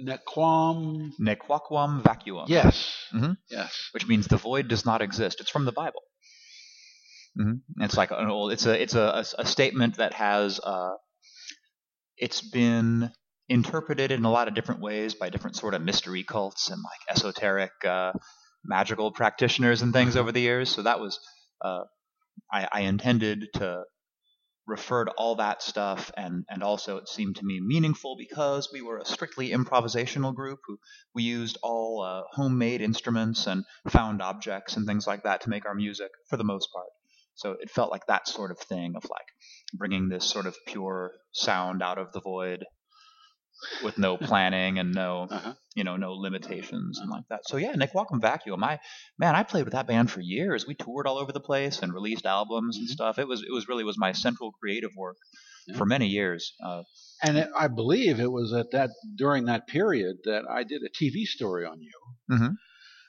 Nequam. 0.00 1.10
Nequaquam 1.20 2.02
vacuum. 2.02 2.44
Yes, 2.48 2.94
Mhm. 3.12 3.36
yes. 3.50 3.88
which 3.92 4.06
means 4.06 4.26
the 4.26 4.36
void 4.36 4.68
does 4.68 4.84
not 4.86 5.02
exist. 5.02 5.40
It's 5.40 5.50
from 5.50 5.64
the 5.64 5.72
Bible. 5.72 6.02
hmm 7.36 7.54
It's 7.78 7.96
like 7.96 8.10
an 8.10 8.28
old. 8.30 8.52
It's 8.52 8.66
a 8.66 8.80
it's 8.80 8.94
a, 8.94 9.00
a, 9.22 9.24
a 9.42 9.46
statement 9.46 9.96
that 9.98 10.14
has. 10.14 10.60
Uh, 10.60 10.94
it's 12.16 12.40
been 12.40 13.12
interpreted 13.48 14.10
in 14.12 14.24
a 14.24 14.30
lot 14.30 14.48
of 14.48 14.54
different 14.54 14.80
ways 14.80 15.14
by 15.14 15.30
different 15.30 15.56
sort 15.56 15.74
of 15.74 15.82
mystery 15.82 16.24
cults 16.24 16.68
and 16.70 16.82
like 16.82 17.16
esoteric 17.16 17.70
uh, 17.84 18.12
magical 18.64 19.12
practitioners 19.12 19.82
and 19.82 19.92
things 19.92 20.16
over 20.16 20.32
the 20.32 20.40
years. 20.40 20.68
So 20.70 20.82
that 20.82 21.00
was. 21.00 21.18
Uh, 21.64 21.84
I, 22.52 22.68
I 22.72 22.80
intended 22.82 23.46
to 23.54 23.82
refer 24.68 25.06
to 25.06 25.10
all 25.12 25.36
that 25.36 25.62
stuff 25.62 26.12
and 26.16 26.44
and 26.50 26.62
also 26.62 26.98
it 26.98 27.08
seemed 27.08 27.36
to 27.36 27.44
me 27.44 27.58
meaningful 27.58 28.16
because 28.16 28.68
we 28.72 28.82
were 28.82 28.98
a 28.98 29.04
strictly 29.04 29.50
improvisational 29.50 30.34
group 30.34 30.60
who 30.66 30.78
we 31.14 31.22
used 31.22 31.56
all 31.62 32.02
uh, 32.02 32.22
homemade 32.32 32.82
instruments 32.82 33.46
and 33.46 33.64
found 33.88 34.20
objects 34.20 34.76
and 34.76 34.86
things 34.86 35.06
like 35.06 35.22
that 35.22 35.40
to 35.40 35.50
make 35.50 35.64
our 35.64 35.74
music 35.74 36.10
for 36.28 36.36
the 36.36 36.44
most 36.44 36.68
part. 36.72 36.88
So 37.34 37.52
it 37.52 37.70
felt 37.70 37.90
like 37.90 38.06
that 38.06 38.28
sort 38.28 38.50
of 38.50 38.58
thing 38.58 38.94
of 38.96 39.04
like 39.04 39.26
bringing 39.72 40.08
this 40.08 40.24
sort 40.24 40.46
of 40.46 40.56
pure 40.66 41.12
sound 41.32 41.82
out 41.82 41.98
of 41.98 42.12
the 42.12 42.20
void 42.20 42.64
with 43.84 43.98
no 43.98 44.16
planning 44.16 44.78
and 44.78 44.92
no 44.94 45.26
Uh-huh. 45.30 45.54
you 45.74 45.84
know 45.84 45.96
no 45.96 46.12
limitations 46.14 46.98
and 47.00 47.10
like 47.10 47.24
that 47.30 47.40
so 47.46 47.56
yeah 47.56 47.72
Nequaquam 47.74 48.20
vacuum 48.20 48.62
i 48.64 48.78
man 49.18 49.34
i 49.34 49.42
played 49.42 49.64
with 49.64 49.72
that 49.74 49.86
band 49.86 50.10
for 50.10 50.20
years 50.20 50.66
we 50.66 50.74
toured 50.74 51.06
all 51.06 51.18
over 51.18 51.32
the 51.32 51.40
place 51.50 51.82
and 51.82 51.92
released 51.92 52.26
albums 52.26 52.76
and 52.78 52.86
Mhm. 52.88 52.92
stuff 52.92 53.18
it 53.18 53.28
was 53.28 53.42
it 53.42 53.52
was 53.52 53.68
really 53.68 53.84
was 53.84 53.98
my 53.98 54.12
central 54.12 54.50
creative 54.52 54.90
work 54.96 55.16
Yeah. 55.66 55.76
for 55.78 55.86
many 55.86 56.06
years 56.08 56.54
uh, 56.64 56.82
And 57.22 57.36
it, 57.38 57.48
I 57.64 57.66
believe 57.68 58.20
it 58.20 58.30
was 58.40 58.52
at 58.52 58.70
that 58.72 58.90
during 59.16 59.46
that 59.46 59.66
period 59.66 60.16
that 60.24 60.44
I 60.58 60.62
did 60.62 60.82
a 60.82 60.88
TV 61.00 61.24
story 61.26 61.64
on 61.66 61.78
you, 61.82 61.98
Mhm. 62.34 62.52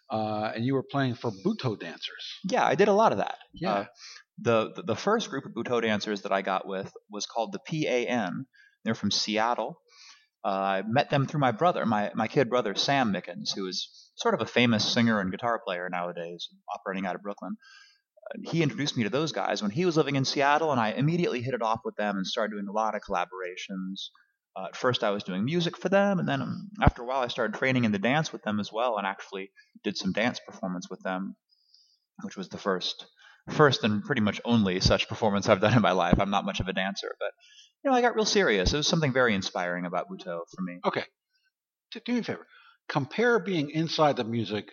uh, 0.10 0.52
and 0.56 0.66
you 0.66 0.74
were 0.74 0.84
playing 0.84 1.16
for 1.16 1.32
Butoh 1.32 1.80
dancers. 1.80 2.26
yeah 2.50 2.66
i 2.66 2.76
did 2.76 2.88
a 2.88 2.94
lot 3.02 3.12
of 3.12 3.20
that 3.20 3.38
Yeah. 3.54 3.72
Uh, 3.74 3.86
the, 4.42 4.72
the 4.76 4.84
the 4.94 4.96
first 4.96 5.30
group 5.30 5.46
of 5.46 5.52
Butoh 5.54 5.82
dancers 5.82 6.22
that 6.24 6.32
I 6.32 6.42
got 6.42 6.66
with 6.66 6.90
was 7.16 7.26
called 7.26 7.52
the 7.52 7.60
PAN. 7.70 8.46
They're 8.84 8.96
from 8.96 9.12
Seattle. 9.12 9.72
I 10.44 10.84
met 10.88 11.10
them 11.10 11.26
through 11.26 11.42
my 11.42 11.52
brother, 11.52 11.86
my 11.86 12.12
my 12.16 12.28
kid 12.28 12.50
brother 12.50 12.76
Sam 12.76 13.12
Mickens, 13.12 13.54
who 13.56 13.68
is 13.68 14.10
sort 14.16 14.34
of 14.34 14.42
a 14.42 14.46
famous 14.46 14.88
singer 14.88 15.20
and 15.20 15.32
guitar 15.32 15.60
player 15.66 15.90
nowadays, 15.90 16.50
operating 16.74 17.06
out 17.06 17.16
of 17.16 17.22
Brooklyn. 17.22 17.58
He 18.44 18.62
introduced 18.62 18.96
me 18.96 19.04
to 19.04 19.10
those 19.10 19.32
guys 19.32 19.62
when 19.62 19.72
he 19.72 19.86
was 19.86 19.98
living 19.98 20.16
in 20.16 20.24
Seattle, 20.24 20.72
and 20.72 20.80
I 20.80 20.92
immediately 20.92 21.42
hit 21.42 21.56
it 21.56 21.62
off 21.62 21.82
with 21.84 21.96
them 21.96 22.16
and 22.18 22.28
started 22.28 22.54
doing 22.54 22.68
a 22.68 22.72
lot 22.72 22.96
of 22.96 23.02
collaborations. 23.02 24.10
Uh, 24.56 24.66
at 24.68 24.76
first, 24.76 25.04
I 25.04 25.12
was 25.12 25.24
doing 25.24 25.46
music 25.46 25.78
for 25.78 25.90
them, 25.90 26.20
and 26.20 26.28
then 26.28 26.42
um, 26.42 26.70
after 26.82 27.02
a 27.02 27.06
while, 27.06 27.22
I 27.22 27.28
started 27.28 27.58
training 27.58 27.86
in 27.86 27.92
the 27.92 28.00
dance 28.00 28.32
with 28.32 28.44
them 28.44 28.60
as 28.60 28.72
well, 28.72 28.98
and 28.98 29.08
actually 29.08 29.52
did 29.84 29.98
some 29.98 30.12
dance 30.12 30.40
performance 30.40 30.90
with 30.90 31.02
them, 31.02 31.36
which 32.24 32.38
was 32.38 32.50
the 32.50 32.58
first 32.58 33.08
first 33.50 33.84
and 33.84 34.04
pretty 34.04 34.22
much 34.22 34.40
only 34.46 34.80
such 34.80 35.08
performance 35.08 35.50
I've 35.50 35.62
done 35.62 35.74
in 35.74 35.82
my 35.82 35.92
life. 35.92 36.20
I'm 36.20 36.30
not 36.30 36.46
much 36.46 36.60
of 36.60 36.68
a 36.68 36.74
dancer, 36.74 37.16
but 37.20 37.32
you 37.84 37.90
know, 37.92 37.96
I 37.96 38.02
got 38.02 38.16
real 38.16 38.26
serious. 38.26 38.74
It 38.74 38.78
was 38.78 38.88
something 38.88 39.14
very 39.14 39.34
inspiring 39.36 39.86
about 39.86 40.10
Butoh 40.10 40.42
for 40.56 40.62
me. 40.62 40.80
Okay, 40.86 41.06
do, 41.92 42.00
do 42.06 42.14
me 42.14 42.20
a 42.20 42.24
favor. 42.24 42.48
Compare 42.88 43.40
being 43.40 43.70
inside 43.72 44.18
the 44.18 44.24
music, 44.24 44.72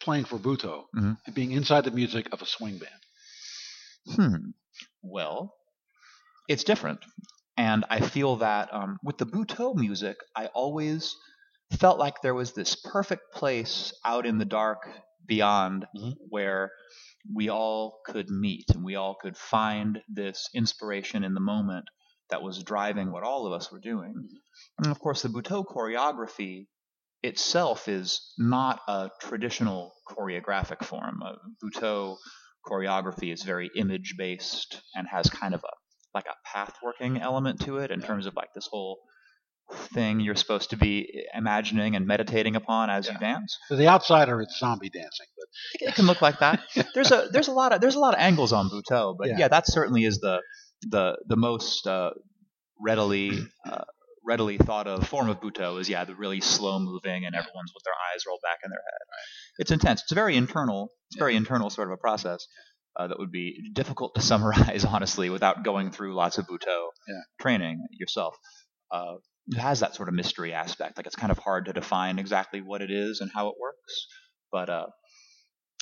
playing 0.00 0.24
for 0.24 0.38
Butoh, 0.38 0.84
Mhm. 0.94 1.18
and 1.26 1.34
being 1.34 1.52
inside 1.52 1.84
the 1.84 1.90
music 1.90 2.28
of 2.32 2.42
a 2.42 2.46
swing 2.46 2.78
band. 2.78 3.00
Hmm. 4.16 4.50
Well, 5.02 5.54
it's 6.48 6.64
different. 6.64 7.04
And 7.56 7.84
I 7.88 8.00
feel 8.00 8.36
that 8.36 8.72
um, 8.74 8.98
with 9.02 9.18
the 9.18 9.26
Butoh 9.26 9.74
music, 9.74 10.16
I 10.36 10.46
always 10.48 11.16
felt 11.78 11.98
like 11.98 12.20
there 12.20 12.34
was 12.34 12.52
this 12.52 12.74
perfect 12.76 13.32
place 13.32 13.92
out 14.04 14.26
in 14.26 14.38
the 14.38 14.44
dark 14.44 14.88
beyond 15.26 15.86
Mhm. 15.96 16.14
where 16.28 16.72
we 17.32 17.48
all 17.48 18.00
could 18.06 18.28
meet 18.30 18.66
and 18.70 18.84
we 18.84 18.96
all 18.96 19.16
could 19.20 19.36
find 19.36 20.00
this 20.08 20.48
inspiration 20.54 21.24
in 21.24 21.34
the 21.34 21.40
moment 21.40 21.86
that 22.30 22.42
was 22.42 22.62
driving 22.62 23.12
what 23.12 23.22
all 23.22 23.46
of 23.46 23.52
us 23.52 23.70
were 23.70 23.80
doing. 23.80 24.14
And 24.78 24.88
of 24.88 24.98
course, 24.98 25.22
the 25.22 25.28
Butoh 25.28 25.64
choreography 25.64 26.66
itself 27.22 27.88
is 27.88 28.34
not 28.38 28.80
a 28.88 29.10
traditional 29.20 29.94
choreographic 30.08 30.84
form. 30.84 31.22
Uh, 31.24 31.32
Butoh 31.62 32.16
choreography 32.66 33.32
is 33.32 33.42
very 33.42 33.70
image 33.76 34.14
based 34.16 34.80
and 34.94 35.06
has 35.08 35.28
kind 35.28 35.54
of 35.54 35.62
a 35.64 35.74
like 36.14 36.26
a 36.26 36.48
path 36.48 36.76
working 36.82 37.20
element 37.20 37.60
to 37.62 37.78
it 37.78 37.90
in 37.90 38.00
terms 38.00 38.26
of 38.26 38.36
like 38.36 38.54
this 38.54 38.68
whole 38.70 39.00
thing 39.72 40.20
you're 40.20 40.36
supposed 40.36 40.70
to 40.70 40.76
be 40.76 41.24
imagining 41.34 41.96
and 41.96 42.06
meditating 42.06 42.54
upon 42.54 42.90
as 42.90 43.08
you 43.08 43.18
dance. 43.18 43.58
For 43.68 43.76
the 43.76 43.88
outsider, 43.88 44.40
it's 44.40 44.58
zombie 44.58 44.90
dancing, 44.90 45.26
It, 45.74 45.94
can 45.94 46.06
look 46.06 46.22
like 46.22 46.38
that. 46.40 46.60
There's 46.94 47.10
a 47.12 47.28
there's 47.32 47.48
a 47.48 47.52
lot 47.52 47.72
of 47.72 47.80
there's 47.80 47.94
a 47.94 48.00
lot 48.00 48.14
of 48.14 48.20
angles 48.20 48.52
on 48.52 48.68
Butoh, 48.70 49.14
but 49.18 49.28
Yeah. 49.28 49.34
yeah, 49.38 49.48
that 49.48 49.64
certainly 49.66 50.04
is 50.04 50.18
the 50.18 50.40
the 50.82 51.16
the 51.26 51.36
most 51.36 51.86
uh, 51.86 52.10
readily 52.80 53.38
uh, 53.68 53.84
readily 54.26 54.56
thought 54.58 54.86
of 54.86 55.06
form 55.06 55.28
of 55.28 55.40
Butoh 55.40 55.80
is 55.80 55.88
yeah 55.88 56.04
the 56.04 56.14
really 56.14 56.40
slow 56.40 56.78
moving 56.78 57.24
and 57.24 57.34
everyone's 57.34 57.72
with 57.74 57.84
their 57.84 57.94
eyes 58.12 58.22
rolled 58.26 58.40
back 58.42 58.58
in 58.64 58.70
their 58.70 58.78
head. 58.78 59.06
It's 59.58 59.70
intense. 59.70 60.02
It's 60.02 60.12
a 60.12 60.14
very 60.14 60.36
internal. 60.36 60.90
It's 61.10 61.16
a 61.16 61.20
very 61.20 61.36
internal 61.36 61.70
sort 61.70 61.88
of 61.88 61.92
a 61.94 61.98
process. 61.98 62.46
Uh, 62.96 63.08
that 63.08 63.18
would 63.18 63.32
be 63.32 63.70
difficult 63.74 64.14
to 64.14 64.20
summarize 64.30 64.84
honestly 64.84 65.28
without 65.28 65.64
going 65.64 65.90
through 65.90 66.14
lots 66.14 66.38
of 66.38 66.46
Butoh 66.46 66.88
Yeah. 67.08 67.20
training 67.40 67.84
yourself. 67.90 68.36
Uh, 68.90 69.14
it 69.48 69.58
has 69.58 69.80
that 69.80 69.94
sort 69.94 70.08
of 70.08 70.14
mystery 70.14 70.54
aspect. 70.54 70.96
Like 70.96 71.06
it's 71.06 71.16
kind 71.16 71.32
of 71.32 71.38
hard 71.38 71.66
to 71.66 71.72
define 71.72 72.18
exactly 72.18 72.60
what 72.60 72.80
it 72.82 72.90
is 72.90 73.20
and 73.20 73.30
how 73.34 73.48
it 73.48 73.54
works. 73.60 74.06
But 74.52 74.70
uh, 74.70 74.86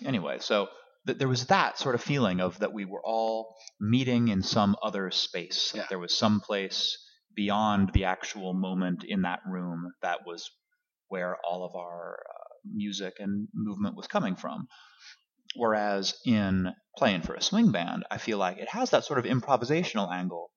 anyway, 0.04 0.38
so 0.40 0.68
th- 1.06 1.18
there 1.18 1.28
was 1.28 1.46
that 1.46 1.78
sort 1.78 1.94
of 1.94 2.02
feeling 2.02 2.40
of 2.40 2.58
that 2.60 2.72
we 2.72 2.84
were 2.84 3.02
all 3.04 3.54
meeting 3.80 4.28
in 4.28 4.42
some 4.42 4.76
other 4.82 5.10
space. 5.10 5.72
Yeah. 5.74 5.86
There 5.88 5.98
was 5.98 6.16
some 6.16 6.40
place 6.40 6.96
beyond 7.34 7.92
the 7.92 8.04
actual 8.04 8.52
moment 8.54 9.04
in 9.04 9.22
that 9.22 9.40
room 9.46 9.92
that 10.02 10.20
was 10.26 10.50
where 11.08 11.36
all 11.48 11.64
of 11.64 11.74
our 11.74 12.18
uh, 12.18 12.58
music 12.72 13.14
and 13.18 13.48
movement 13.54 13.96
was 13.96 14.06
coming 14.06 14.36
from. 14.36 14.66
Whereas 15.54 16.14
in 16.24 16.72
playing 16.96 17.22
for 17.22 17.34
a 17.34 17.42
swing 17.42 17.72
band, 17.72 18.04
I 18.10 18.18
feel 18.18 18.38
like 18.38 18.58
it 18.58 18.70
has 18.70 18.90
that 18.90 19.04
sort 19.04 19.18
of 19.18 19.26
improvisational 19.26 20.10
angle 20.10 20.50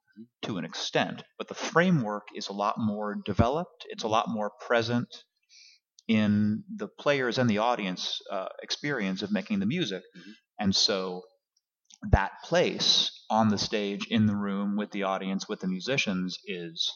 to 0.44 0.58
an 0.58 0.64
extent, 0.64 1.24
but 1.38 1.50
the 1.50 1.54
framework 1.54 2.24
is 2.34 2.48
a 2.48 2.54
lot 2.54 2.76
more 2.78 3.18
developed. 3.26 3.86
It's 3.90 4.04
a 4.04 4.08
lot 4.08 4.30
more 4.30 4.52
present 4.66 5.10
in 6.08 6.64
the 6.76 6.88
players 6.88 7.38
and 7.38 7.50
the 7.50 7.58
audience 7.60 8.22
uh, 8.32 8.48
experience 8.62 9.22
of 9.22 9.32
making 9.32 9.60
the 9.60 9.66
music. 9.66 10.04
Mhm. 10.16 10.34
And 10.60 10.76
so 10.76 11.24
that 12.12 12.32
place 12.44 13.12
on 13.30 13.50
the 13.50 13.58
stage, 13.58 14.08
in 14.10 14.26
the 14.28 14.36
room, 14.36 14.76
with 14.78 14.92
the 14.92 15.04
audience, 15.04 15.48
with 15.50 15.62
the 15.62 15.68
musicians 15.68 16.38
is 16.46 16.92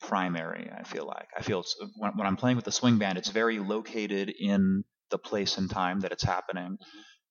primary, 0.00 0.70
I 0.70 0.84
feel 0.84 1.06
like. 1.06 1.28
I 1.36 1.42
feel 1.42 1.60
it's, 1.60 1.76
when, 1.96 2.12
when 2.16 2.26
I'm 2.26 2.36
playing 2.36 2.56
with 2.56 2.64
the 2.64 2.72
swing 2.72 2.98
band, 2.98 3.18
it's 3.18 3.30
very 3.30 3.58
located 3.58 4.32
in 4.38 4.84
the 5.10 5.18
place 5.18 5.58
and 5.58 5.70
time 5.70 6.00
that 6.00 6.12
it's 6.12 6.22
happening. 6.22 6.78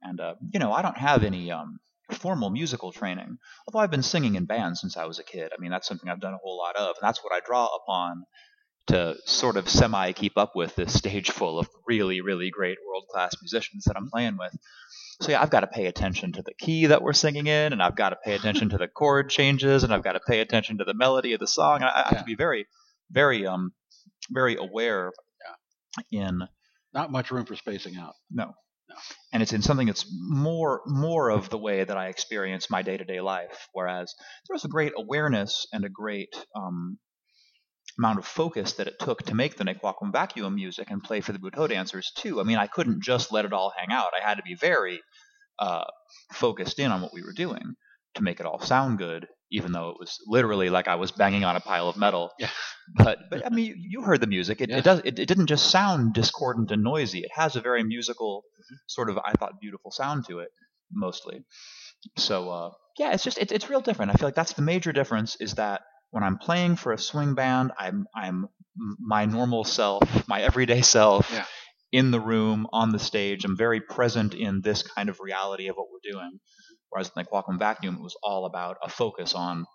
And, 0.02 0.20
uh, 0.20 0.36
you 0.52 0.60
know, 0.60 0.72
I 0.72 0.82
don't 0.82 0.98
have 0.98 1.24
any 1.24 1.52
um, 1.52 1.80
formal 2.12 2.50
musical 2.50 2.92
training, 2.92 3.38
although 3.68 3.80
I've 3.80 3.92
been 3.92 4.04
singing 4.04 4.36
in 4.36 4.46
bands 4.46 4.82
since 4.82 4.98
I 4.98 5.06
was 5.06 5.20
a 5.20 5.24
kid. 5.24 5.52
I 5.56 5.62
mean, 5.62 5.72
that's 5.72 5.88
something 5.88 6.10
I've 6.10 6.22
done 6.22 6.34
a 6.34 6.44
whole 6.44 6.58
lot 6.58 6.76
of, 6.76 6.96
and 7.00 7.08
that's 7.08 7.24
what 7.24 7.34
I 7.34 7.40
draw 7.46 7.68
upon 7.68 8.24
to 8.88 9.16
sort 9.26 9.58
of 9.58 9.70
semi 9.70 10.12
keep 10.12 10.38
up 10.38 10.52
with 10.56 10.76
this 10.76 10.94
stage 10.94 11.32
full 11.32 11.60
of 11.60 11.70
really, 11.88 12.22
really 12.22 12.50
great 12.50 12.78
world 12.88 13.06
class 13.10 13.36
musicians 13.42 13.86
that 13.86 13.96
I'm 13.96 14.10
playing 14.10 14.38
with. 14.38 14.54
So 15.22 15.32
yeah, 15.32 15.42
I've 15.42 15.50
got 15.52 15.62
to 15.62 15.68
pay 15.68 15.86
attention 15.86 16.34
to 16.34 16.42
the 16.42 16.54
key 16.54 16.88
that 16.88 17.02
we're 17.02 17.14
singing 17.14 17.48
in, 17.48 17.72
and 17.72 17.82
I've 17.82 17.96
got 17.96 18.10
to 18.10 18.18
pay 18.24 18.34
attention 18.34 18.70
to 18.70 18.78
the 18.78 18.88
chord 18.94 19.30
changes, 19.30 19.84
and 19.84 19.94
I've 19.94 20.04
got 20.04 20.14
to 20.14 20.20
pay 20.28 20.40
attention 20.42 20.80
to 20.80 20.84
the 20.84 20.94
melody 20.94 21.34
of 21.34 21.40
the 21.40 21.48
song. 21.48 21.78
And 21.78 21.86
I, 21.86 21.90
I 21.90 21.98
have 22.06 22.12
Yeah. 22.14 22.20
to 22.20 22.26
be 22.26 22.36
very, 22.36 22.68
very, 23.12 23.46
um, 23.48 23.72
very 24.32 24.56
aware 24.58 25.12
yeah. 26.12 26.20
in 26.28 26.42
not 26.94 27.12
much 27.12 27.32
room 27.32 27.46
for 27.46 27.56
spacing 27.56 27.96
out. 27.98 28.14
no. 28.32 28.54
No. 28.90 28.96
And 29.32 29.42
it's 29.42 29.54
in 29.54 29.62
something 29.62 29.88
that's 29.88 30.06
more 30.12 30.82
more 30.86 31.30
of 31.30 31.50
the 31.50 31.58
way 31.58 31.84
that 31.86 31.96
I 31.96 32.08
experience 32.10 32.70
my 32.70 32.82
day 32.82 32.98
to 32.98 33.06
day 33.06 33.22
life. 33.22 33.70
Whereas 33.72 34.14
there's 34.48 34.66
a 34.66 34.68
great 34.68 34.92
awareness 34.98 35.66
and 35.72 35.86
a 35.86 35.90
great 35.90 36.36
um, 36.54 37.00
amount 37.98 38.20
of 38.20 38.26
focus 38.26 38.74
that 38.74 38.88
it 38.88 39.00
took 39.00 39.24
to 39.24 39.36
make 39.36 39.56
the 39.58 39.64
Nequaquam 39.64 40.12
vacuum 40.12 40.56
music 40.56 40.90
and 40.90 41.04
play 41.04 41.22
for 41.22 41.32
the 41.32 41.40
Butoh 41.40 41.70
dancers 41.70 42.12
too. 42.16 42.40
I 42.40 42.44
mean, 42.44 42.58
I 42.58 42.68
couldn't 42.68 43.04
just 43.04 43.32
let 43.32 43.46
it 43.46 43.54
all 43.54 43.72
hang 43.78 43.92
out. 43.92 44.12
I 44.20 44.28
had 44.28 44.36
to 44.36 44.44
be 44.44 44.56
very 44.56 45.02
uh, 45.60 45.86
focused 46.32 46.80
in 46.80 46.92
on 46.92 47.02
what 47.02 47.14
we 47.14 47.22
were 47.22 47.34
doing 47.34 47.76
to 48.16 48.24
make 48.24 48.40
it 48.40 48.46
all 48.46 48.60
sound 48.60 48.98
good, 48.98 49.28
even 49.52 49.72
though 49.72 49.90
it 49.90 49.98
was 50.00 50.18
literally 50.28 50.70
like 50.70 50.88
I 50.88 50.96
was 50.96 51.12
banging 51.12 51.44
on 51.44 51.56
a 51.56 51.60
pile 51.60 51.88
of 51.90 51.98
metal. 51.98 52.32
Yeah. 52.40 52.50
But 52.96 53.20
but 53.30 53.46
I 53.46 53.50
mean, 53.50 53.76
you, 53.78 54.02
heard 54.02 54.22
the 54.22 54.28
music. 54.28 54.60
It, 54.62 54.70
Yeah. 54.70 54.78
it 54.80 54.84
does. 54.84 55.00
It, 55.06 55.18
it 55.20 55.28
didn't 55.28 55.48
just 55.48 55.72
sound 55.72 56.14
discordant 56.14 56.72
and 56.72 56.84
noisy. 56.84 57.20
It 57.20 57.32
has 57.34 57.56
a 57.56 57.62
very 57.62 57.84
musical 57.84 58.44
sort 58.88 59.10
of 59.10 59.18
I 59.24 59.34
thought 59.34 59.54
beautiful 59.62 59.92
sound 59.92 60.26
to 60.28 60.40
it 60.40 60.50
mostly. 60.92 61.46
So 62.18 62.50
uh, 62.50 62.72
yeah, 62.98 63.14
it's 63.14 63.24
just 63.24 63.38
it's 63.38 63.52
it's 63.52 63.70
real 63.70 63.82
different. 63.82 64.12
I 64.12 64.16
feel 64.16 64.28
like 64.28 64.36
that's 64.36 64.54
the 64.54 64.62
major 64.62 64.92
difference 64.92 65.38
is 65.40 65.56
that 65.56 65.82
when 66.14 66.24
I'm 66.24 66.38
playing 66.38 66.76
for 66.78 66.94
a 66.94 66.98
swing 67.00 67.34
band, 67.34 67.72
I'm 67.78 68.08
I'm 68.16 68.48
my 69.00 69.26
normal 69.26 69.64
self, 69.64 70.28
my 70.28 70.42
everyday 70.42 70.82
self 70.84 71.30
Yeah. 71.32 71.46
in 71.92 72.12
the 72.12 72.20
room 72.20 72.68
on 72.72 72.92
the 72.92 73.00
stage. 73.00 73.46
I'm 73.46 73.58
very 73.58 73.82
present 73.82 74.36
in 74.36 74.62
this 74.62 74.84
kind 74.84 75.10
of 75.10 75.20
reality 75.20 75.70
of 75.70 75.76
what 75.76 75.88
we're 75.92 76.12
doing. 76.14 76.40
Whereas 76.90 77.08
in 77.10 77.14
the 77.16 77.24
Nequaquam 77.26 77.58
Vacuum, 77.58 77.96
it 77.96 78.02
was 78.04 78.16
all 78.24 78.46
about 78.46 78.78
a 78.84 78.90
focus 78.90 79.34
on 79.34 79.66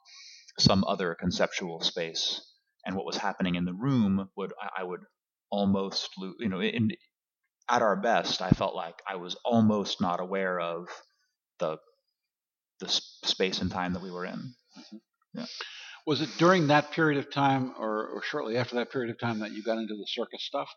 some 0.60 0.84
other 0.84 1.16
conceptual 1.18 1.80
space, 1.80 2.40
and 2.86 2.94
what 2.96 3.06
was 3.06 3.16
happening 3.16 3.56
in 3.56 3.64
the 3.64 3.74
room 3.74 4.30
would 4.36 4.52
I, 4.62 4.82
I 4.82 4.84
would 4.84 5.00
almost 5.50 6.10
lo- 6.18 6.34
you 6.38 6.48
know 6.48 6.60
in 6.62 6.92
at 7.68 7.82
our 7.82 7.96
best, 7.96 8.42
I 8.42 8.50
felt 8.50 8.76
like 8.76 8.96
I 9.08 9.16
was 9.16 9.36
almost 9.44 10.00
not 10.00 10.20
aware 10.20 10.60
of 10.60 10.88
the 11.58 11.78
the 12.80 12.88
space 12.88 13.60
and 13.60 13.70
time 13.72 13.94
that 13.94 14.02
we 14.02 14.12
were 14.12 14.24
in. 14.24 14.54
Mm-hmm. 14.78 15.44
Was 16.08 16.22
it 16.22 16.30
during 16.38 16.68
that 16.68 16.90
period 16.92 17.18
of 17.18 17.30
time, 17.30 17.74
or, 17.78 18.06
or 18.06 18.22
shortly 18.22 18.56
after 18.56 18.76
that 18.76 18.90
period 18.90 19.10
of 19.10 19.18
time, 19.18 19.40
that 19.40 19.52
you 19.52 19.62
got 19.62 19.76
into 19.76 19.94
the 19.94 20.06
circus 20.06 20.42
stuff? 20.42 20.70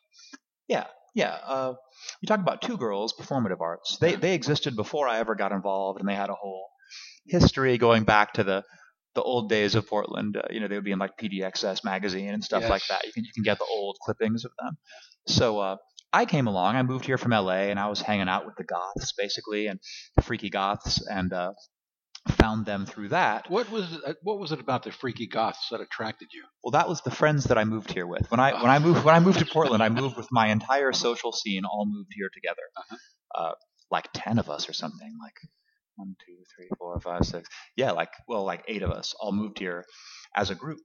Yeah, 0.67 0.87
yeah. 1.15 1.37
Uh, 1.45 1.75
you 2.19 2.27
talk 2.27 2.41
about 2.41 2.61
Two 2.61 2.77
Gyrlz, 2.77 3.11
performative 3.17 3.61
arts. 3.61 3.95
They 3.95 4.15
they 4.15 4.33
existed 4.33 4.75
before 4.75 5.07
I 5.07 5.19
ever 5.19 5.35
got 5.35 5.53
involved, 5.53 6.01
and 6.01 6.09
they 6.09 6.15
had 6.15 6.29
a 6.29 6.33
whole 6.33 6.67
history 7.25 7.77
going 7.77 8.03
back 8.03 8.33
to 8.33 8.43
the 8.43 8.65
the 9.15 9.21
old 9.21 9.47
days 9.47 9.75
of 9.75 9.87
Portland. 9.87 10.35
Uh, 10.35 10.41
you 10.49 10.59
know, 10.59 10.67
they 10.67 10.75
would 10.75 10.83
be 10.83 10.91
in 10.91 10.99
like 10.99 11.17
PDXS 11.17 11.85
magazine 11.85 12.33
and 12.33 12.43
stuff 12.43 12.67
like 12.69 12.85
that. 12.89 13.05
You 13.05 13.13
can 13.13 13.23
you 13.23 13.31
can 13.33 13.43
get 13.43 13.57
the 13.57 13.67
old 13.71 13.99
clippings 14.03 14.43
of 14.43 14.51
them. 14.61 14.77
So 15.27 15.59
uh, 15.59 15.77
I 16.11 16.25
came 16.25 16.47
along. 16.47 16.75
I 16.75 16.83
moved 16.83 17.05
here 17.05 17.17
from 17.17 17.31
LA, 17.31 17.69
and 17.71 17.79
I 17.79 17.87
was 17.87 18.01
hanging 18.01 18.27
out 18.27 18.45
with 18.45 18.55
the 18.57 18.65
goths 18.65 19.13
basically, 19.17 19.67
and 19.67 19.79
the 20.17 20.23
freaky 20.23 20.49
goths, 20.49 21.01
and 21.07 21.31
uh, 21.31 21.53
found 22.27 22.65
them 22.65 22.85
through 22.85 23.09
that. 23.09 23.49
What 23.49 23.69
was 23.71 23.91
it, 24.05 24.17
what 24.23 24.39
was 24.39 24.51
it 24.51 24.59
about 24.59 24.83
the 24.83 24.91
freaky 24.91 25.27
goths 25.27 25.69
that 25.71 25.81
attracted 25.81 26.29
you? 26.33 26.43
Well, 26.63 26.71
that 26.71 26.87
was 26.87 27.01
the 27.01 27.11
friends 27.11 27.45
that 27.45 27.57
I 27.57 27.63
moved 27.63 27.91
here 27.91 28.05
with. 28.05 28.29
When 28.29 28.39
I 28.39 28.53
when 28.61 28.71
I 28.71 28.79
moved 28.79 29.03
when 29.03 29.15
I 29.15 29.19
moved 29.19 29.39
to 29.39 29.45
Portland, 29.45 29.81
I 29.81 29.89
moved 29.89 30.17
with 30.17 30.27
my 30.31 30.47
entire 30.47 30.93
social 30.93 31.31
scene. 31.31 31.63
All 31.65 31.85
moved 31.87 32.11
here 32.15 32.29
together, 32.33 32.61
Uh-huh. 32.77 32.97
uh, 33.35 33.53
like 33.89 34.07
ten 34.13 34.39
of 34.39 34.49
us 34.49 34.69
or 34.69 34.73
something. 34.73 35.11
Like 35.21 35.33
one, 35.95 36.15
two, 36.25 36.37
three, 36.55 36.69
four, 36.77 36.99
five, 36.99 37.25
six. 37.25 37.49
Yeah, 37.75 37.91
like 37.91 38.09
well, 38.27 38.43
like 38.43 38.63
eight 38.67 38.83
of 38.83 38.91
us 38.91 39.13
all 39.19 39.31
moved 39.31 39.57
here 39.59 39.85
as 40.35 40.49
a 40.51 40.55
group. 40.55 40.79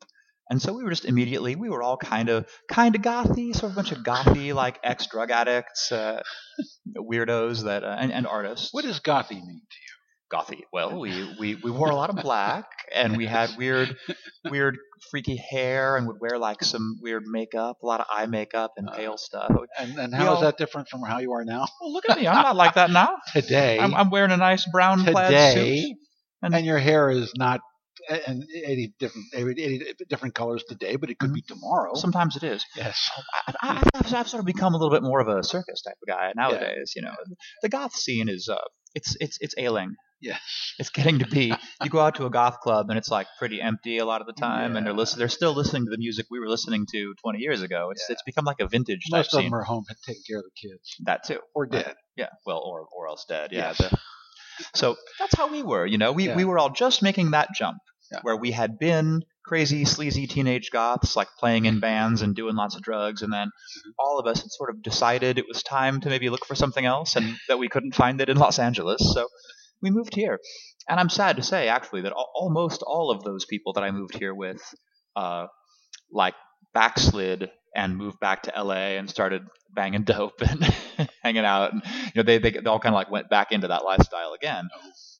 And 0.48 0.62
so 0.62 0.72
we 0.72 0.84
were 0.84 0.90
just 0.90 1.04
immediately 1.04 1.56
we 1.56 1.68
were 1.68 1.82
all 1.82 1.96
kind 1.96 2.28
of 2.28 2.46
kind 2.70 2.94
of 2.94 3.02
gothy, 3.02 3.52
sort 3.52 3.64
of 3.64 3.72
a 3.72 3.74
bunch 3.76 3.92
of 3.92 3.98
gothy 3.98 4.54
like 4.54 4.78
ex 4.84 5.06
drug 5.08 5.30
addicts, 5.30 5.90
uh, 5.92 6.22
weirdos 6.96 7.64
that 7.64 7.84
uh, 7.84 7.96
and, 7.98 8.12
and 8.12 8.26
artists 8.26 8.68
What 8.72 8.84
does 8.84 9.00
gothy 9.00 9.34
mean 9.44 9.60
to 9.70 9.78
gothy. 10.32 10.62
Well, 10.72 10.98
we, 10.98 11.34
we, 11.38 11.54
we 11.54 11.70
wore 11.70 11.90
a 11.90 11.94
lot 11.94 12.10
of 12.10 12.16
black 12.16 12.66
and 12.94 13.16
we 13.16 13.26
had 13.26 13.50
weird, 13.56 13.96
weird, 14.50 14.76
freaky 15.10 15.36
hair, 15.36 15.96
and 15.96 16.06
would 16.06 16.16
wear 16.20 16.38
like 16.38 16.62
some 16.64 16.98
weird 17.00 17.24
makeup, 17.26 17.78
a 17.82 17.86
lot 17.86 18.00
of 18.00 18.06
eye 18.10 18.26
makeup 18.26 18.72
and 18.76 18.88
pale 18.92 19.16
stuff. 19.16 19.50
And 19.78 19.98
and 19.98 20.14
how 20.14 20.24
is 20.24 20.28
all- 20.36 20.40
that 20.42 20.58
different 20.58 20.88
from 20.88 21.02
how 21.02 21.18
you 21.18 21.32
are 21.32 21.44
now? 21.44 21.66
Well, 21.80 21.92
look 21.92 22.08
at 22.08 22.18
me, 22.18 22.26
I'm 22.26 22.42
not 22.42 22.56
like 22.56 22.74
that 22.74 22.90
now. 22.90 23.16
Today, 23.32 23.78
I'm, 23.78 23.94
I'm 23.94 24.10
wearing 24.10 24.30
a 24.32 24.36
nice 24.36 24.66
brown 24.70 25.04
plaid 25.04 25.28
today, 25.30 25.80
suit. 25.82 25.96
and, 26.42 26.66
your 26.66 26.78
hair 26.78 27.10
is 27.10 27.32
not 27.36 27.60
and 28.08 28.44
80 28.54 28.94
different 28.98 29.26
80 29.34 29.84
different 30.08 30.34
colors 30.34 30.64
today, 30.68 30.96
but 30.96 31.10
it 31.10 31.18
could 31.18 31.32
be 31.32 31.42
tomorrow. 31.42 31.94
Sometimes 31.94 32.36
it 32.36 32.44
is. 32.44 32.64
yes. 32.76 33.10
I, 33.62 33.82
I've 33.94 34.28
sort 34.28 34.40
of 34.40 34.46
become 34.46 34.74
a 34.74 34.76
little 34.76 34.90
bit 34.94 35.02
more 35.02 35.20
of 35.20 35.28
a 35.28 35.42
circus 35.42 35.82
type 35.82 35.96
of 36.02 36.08
guy 36.08 36.32
nowadays. 36.36 36.92
You 36.94 37.02
know, 37.02 37.14
the 37.62 37.68
goth 37.68 37.94
scene 37.94 38.28
is 38.28 38.48
uh, 38.48 38.58
it's 38.94 39.16
it's 39.20 39.38
it's 39.40 39.54
ailing. 39.58 39.94
Yes. 40.20 40.40
It's 40.78 40.90
getting 40.90 41.20
to 41.20 41.26
be. 41.26 41.54
You 41.82 41.88
go 41.88 42.00
out 42.00 42.16
to 42.16 42.26
a 42.26 42.30
goth 42.30 42.60
club 42.60 42.90
and 42.90 42.98
it's 42.98 43.08
like 43.08 43.26
pretty 43.38 43.62
empty 43.62 43.96
a 43.96 44.04
lot 44.04 44.20
of 44.20 44.26
the 44.26 44.34
time, 44.34 44.76
and 44.76 44.84
they're 44.86 44.92
Yeah. 44.92 44.98
listen, 44.98 45.18
they're 45.18 45.28
still 45.30 45.54
listening 45.54 45.86
to 45.86 45.90
the 45.90 45.96
music 45.96 46.26
we 46.30 46.38
were 46.38 46.50
listening 46.50 46.84
to 46.92 47.14
20 47.22 47.38
years 47.38 47.62
ago. 47.62 47.88
It's 47.92 48.04
Yeah. 48.06 48.12
it's 48.12 48.22
become 48.24 48.44
like 48.44 48.60
a 48.60 48.68
vintage 48.68 49.00
type 49.10 49.20
Most 49.20 49.32
of 49.32 49.38
scene. 49.40 49.46
them 49.50 49.54
are 49.54 49.62
home 49.64 49.84
and 49.88 49.96
taking 50.06 50.22
care 50.28 50.38
of 50.38 50.44
the 50.44 50.68
kids 50.68 50.96
that 51.06 51.24
too. 51.24 51.40
or 51.54 51.64
dead. 51.64 51.94
Yeah, 52.14 52.28
well, 52.44 52.58
or 52.58 52.86
or 52.94 53.08
else 53.08 53.24
dead. 53.26 53.52
Yeah. 53.52 53.68
Yes. 53.68 53.78
the- 53.78 53.98
so 54.74 54.96
that's 55.18 55.34
how 55.34 55.48
we 55.50 55.62
were. 55.62 55.86
You 55.86 55.96
know, 55.96 56.12
we 56.12 56.26
Yeah. 56.26 56.36
we 56.36 56.44
were 56.44 56.58
all 56.58 56.70
just 56.70 57.02
making 57.02 57.30
that 57.30 57.48
jump 57.58 57.78
Yeah. 58.12 58.18
where 58.22 58.36
we 58.36 58.50
had 58.52 58.78
been 58.78 59.22
crazy, 59.46 59.84
sleazy 59.86 60.26
teenage 60.26 60.70
goths, 60.72 61.16
like 61.16 61.28
playing 61.38 61.64
in 61.66 61.80
bands 61.80 62.20
and 62.20 62.34
doing 62.36 62.54
lots 62.56 62.74
of 62.76 62.82
drugs, 62.82 63.22
and 63.22 63.32
then 63.32 63.46
Mm-hmm. 63.48 63.90
all 63.98 64.18
of 64.18 64.26
us 64.26 64.42
had 64.42 64.50
sort 64.50 64.68
of 64.70 64.82
decided 64.82 65.38
it 65.38 65.46
was 65.48 65.62
time 65.62 66.00
to 66.02 66.10
maybe 66.10 66.28
look 66.28 66.44
for 66.44 66.54
something 66.54 66.84
else, 66.84 67.16
and 67.16 67.38
that 67.48 67.58
we 67.58 67.68
couldn't 67.68 67.94
find 67.94 68.20
it 68.20 68.28
in 68.28 68.36
Los 68.36 68.58
Angeles, 68.58 69.00
so 69.14 69.28
we 69.82 69.90
moved 69.90 70.14
here. 70.14 70.40
And 70.88 71.00
I'm 71.00 71.08
sad 71.08 71.36
to 71.36 71.42
say, 71.42 71.68
actually, 71.68 72.02
that 72.02 72.12
al- 72.12 72.30
almost 72.34 72.82
all 72.82 73.10
of 73.10 73.22
those 73.22 73.44
people 73.44 73.72
that 73.74 73.84
I 73.84 73.90
moved 73.90 74.16
here 74.16 74.34
with, 74.34 74.62
uh, 75.14 75.46
like 76.10 76.34
backslid 76.74 77.50
and 77.74 77.96
moved 77.96 78.18
back 78.20 78.42
to 78.42 78.52
LA 78.56 78.96
and 78.96 79.08
started 79.08 79.42
banging 79.74 80.02
dope 80.04 80.40
and 80.40 80.64
hanging 81.22 81.44
out. 81.44 81.72
And, 81.72 81.82
you 81.84 82.12
know, 82.16 82.22
they, 82.22 82.38
they, 82.38 82.50
they 82.50 82.64
all 82.66 82.80
kind 82.80 82.94
of 82.94 82.98
like 82.98 83.10
went 83.10 83.28
back 83.28 83.52
into 83.52 83.68
that 83.68 83.84
lifestyle 83.84 84.32
again, 84.32 84.68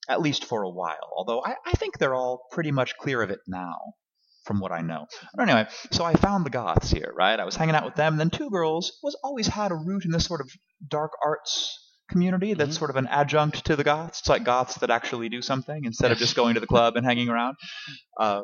at 0.09 0.21
least 0.21 0.45
for 0.45 0.63
a 0.63 0.71
while. 0.71 1.11
Although 1.17 1.43
I, 1.45 1.55
I 1.67 1.73
think 1.73 1.99
they're 1.99 2.15
all 2.15 2.43
pretty 2.53 2.71
much 2.71 2.97
clear 2.97 3.23
of 3.23 3.31
it 3.31 3.41
now, 3.47 3.77
from 4.45 4.61
what 4.61 4.73
I 4.73 4.81
know. 4.81 5.07
But 5.35 5.49
anyway, 5.49 5.69
so 5.91 6.05
I 6.05 6.15
found 6.15 6.47
the 6.47 6.51
Goths 6.51 6.91
here, 6.91 7.13
right? 7.17 7.39
I 7.39 7.45
was 7.45 7.57
hanging 7.57 7.75
out 7.75 7.85
with 7.85 7.97
them. 7.97 8.15
And 8.15 8.21
then 8.21 8.31
Two 8.31 8.49
Gyrlz 8.51 8.87
was 9.03 9.19
always 9.23 9.49
had 9.49 9.73
a 9.73 9.77
root 9.77 10.05
in 10.05 10.11
this 10.11 10.25
sort 10.25 10.41
of 10.41 10.51
dark 10.89 11.13
arts 11.25 11.86
community 12.09 12.55
that's 12.55 12.77
Mhm. 12.77 12.79
sort 12.79 12.91
of 12.91 12.97
an 12.97 13.07
adjunct 13.09 13.65
to 13.67 13.77
the 13.77 13.85
Goths. 13.85 14.21
It's 14.21 14.29
like 14.29 14.45
Goths 14.45 14.77
that 14.77 14.91
actually 14.91 15.29
do 15.29 15.43
something 15.43 15.85
instead 15.85 16.13
of 16.13 16.19
just 16.19 16.37
going 16.37 16.55
to 16.55 16.61
the 16.61 16.67
club 16.67 16.97
and 16.97 17.05
hanging 17.07 17.29
around. 17.29 17.57
Uh, 18.21 18.43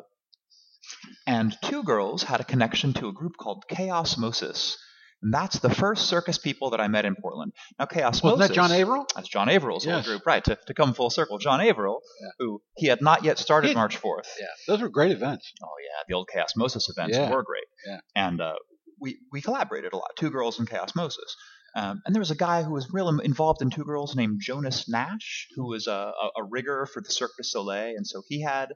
and 1.25 1.55
Two 1.63 1.83
Gyrlz 1.83 2.23
had 2.23 2.41
a 2.41 2.43
connection 2.43 2.93
to 2.93 3.07
a 3.07 3.13
group 3.13 3.33
called 3.39 3.63
Chaosmosis. 3.71 4.75
And 5.21 5.33
that's 5.33 5.59
the 5.59 5.73
first 5.73 6.07
circus 6.07 6.37
people 6.37 6.71
that 6.71 6.81
I 6.81 6.87
met 6.89 7.05
in 7.05 7.15
Portland. 7.15 7.53
Now, 7.79 7.85
Chaosmosis. 7.85 8.23
Wasn't 8.23 8.39
that 8.39 8.51
John 8.51 8.71
Averill? 8.71 9.05
That's 9.15 9.29
John 9.29 9.47
Averill's 9.49 9.85
Yes. 9.85 10.05
group, 10.05 10.25
right? 10.25 10.43
To, 10.43 10.57
to 10.67 10.73
come 10.73 10.93
full 10.93 11.09
circle, 11.09 11.37
John 11.39 11.61
Averill, 11.61 12.01
Yeah. 12.21 12.27
who 12.39 12.61
he 12.75 12.87
had 12.87 13.01
not 13.01 13.23
yet 13.23 13.39
started 13.39 13.69
He- 13.69 13.73
March 13.73 13.97
4th. 13.97 14.27
Yeah. 14.39 14.47
Those 14.67 14.81
were 14.81 14.89
great 14.89 15.11
events. 15.11 15.51
Oh 15.63 15.67
yeah, 15.81 16.03
the 16.09 16.13
old 16.15 16.27
Chaosmosis 16.33 16.89
events 16.89 17.15
Yeah. 17.17 17.31
were 17.31 17.43
great. 17.43 17.63
Yeah. 17.87 17.99
And 18.15 18.41
uh, 18.41 18.55
we 18.99 19.17
we 19.31 19.41
collaborated 19.41 19.93
a 19.93 19.97
lot. 19.97 20.11
Two 20.17 20.29
Gyrlz 20.29 20.59
in 20.59 20.65
Chaosmosis. 20.65 21.31
Um, 21.75 22.01
and 22.05 22.13
there 22.13 22.21
was 22.21 22.31
a 22.31 22.35
guy 22.35 22.63
who 22.63 22.71
was 22.71 22.93
real 22.93 23.09
involved 23.19 23.61
in 23.61 23.69
Two 23.69 23.83
Gyrlz 23.83 24.15
named 24.15 24.41
Jonas 24.41 24.87
Nash, 24.87 25.47
who 25.55 25.67
was 25.67 25.87
a, 25.87 25.91
a, 25.91 26.41
a 26.41 26.43
rigger 26.43 26.85
for 26.85 27.01
the 27.01 27.11
Cirque 27.11 27.31
du 27.37 27.43
Soleil, 27.43 27.95
and 27.95 28.05
so 28.05 28.21
he 28.27 28.41
had 28.41 28.69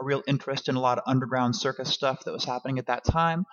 a 0.00 0.04
real 0.04 0.22
interest 0.26 0.68
in 0.68 0.74
a 0.74 0.80
lot 0.80 0.98
of 0.98 1.04
underground 1.06 1.54
circus 1.54 1.88
stuff 1.90 2.24
that 2.24 2.32
was 2.32 2.44
happening 2.44 2.78
at 2.78 2.86
that 2.86 3.04
time. 3.04 3.44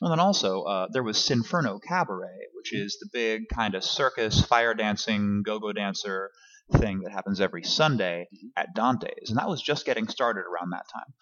And 0.00 0.10
then 0.10 0.20
also 0.20 0.62
uh, 0.62 0.88
there 0.92 1.02
was 1.02 1.22
Sinferno 1.22 1.78
Cabaret, 1.78 2.48
which 2.54 2.74
is 2.74 2.98
the 2.98 3.08
big 3.12 3.48
kind 3.48 3.74
of 3.74 3.82
circus, 3.82 4.44
fire 4.44 4.74
dancing, 4.74 5.42
go-go 5.42 5.72
dancer 5.72 6.30
thing 6.72 7.00
that 7.00 7.12
happens 7.12 7.40
every 7.40 7.62
Sunday 7.62 8.26
at 8.56 8.74
Dante's, 8.74 9.30
and 9.30 9.38
that 9.38 9.48
was 9.48 9.62
just 9.62 9.86
getting 9.86 10.08
started 10.08 10.40
around 10.40 10.70
that 10.70 10.88
time. 10.92 11.14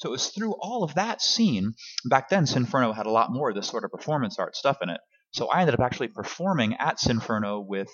So 0.00 0.08
it 0.08 0.12
was 0.12 0.28
through 0.28 0.54
all 0.60 0.82
of 0.84 0.94
that 0.94 1.20
scene. 1.20 1.74
Back 2.04 2.28
then, 2.28 2.46
Sinferno 2.46 2.92
had 2.92 3.06
a 3.06 3.10
lot 3.10 3.32
more 3.32 3.50
of 3.50 3.54
this 3.54 3.68
sort 3.68 3.84
of 3.84 3.90
performance 3.90 4.38
art 4.38 4.56
stuff 4.56 4.78
in 4.82 4.90
it. 4.90 5.00
So 5.32 5.48
I 5.48 5.60
ended 5.60 5.74
up 5.74 5.80
actually 5.80 6.08
performing 6.08 6.74
at 6.78 7.00
Sinferno 7.00 7.60
with 7.60 7.90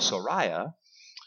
Soraya, 0.00 0.72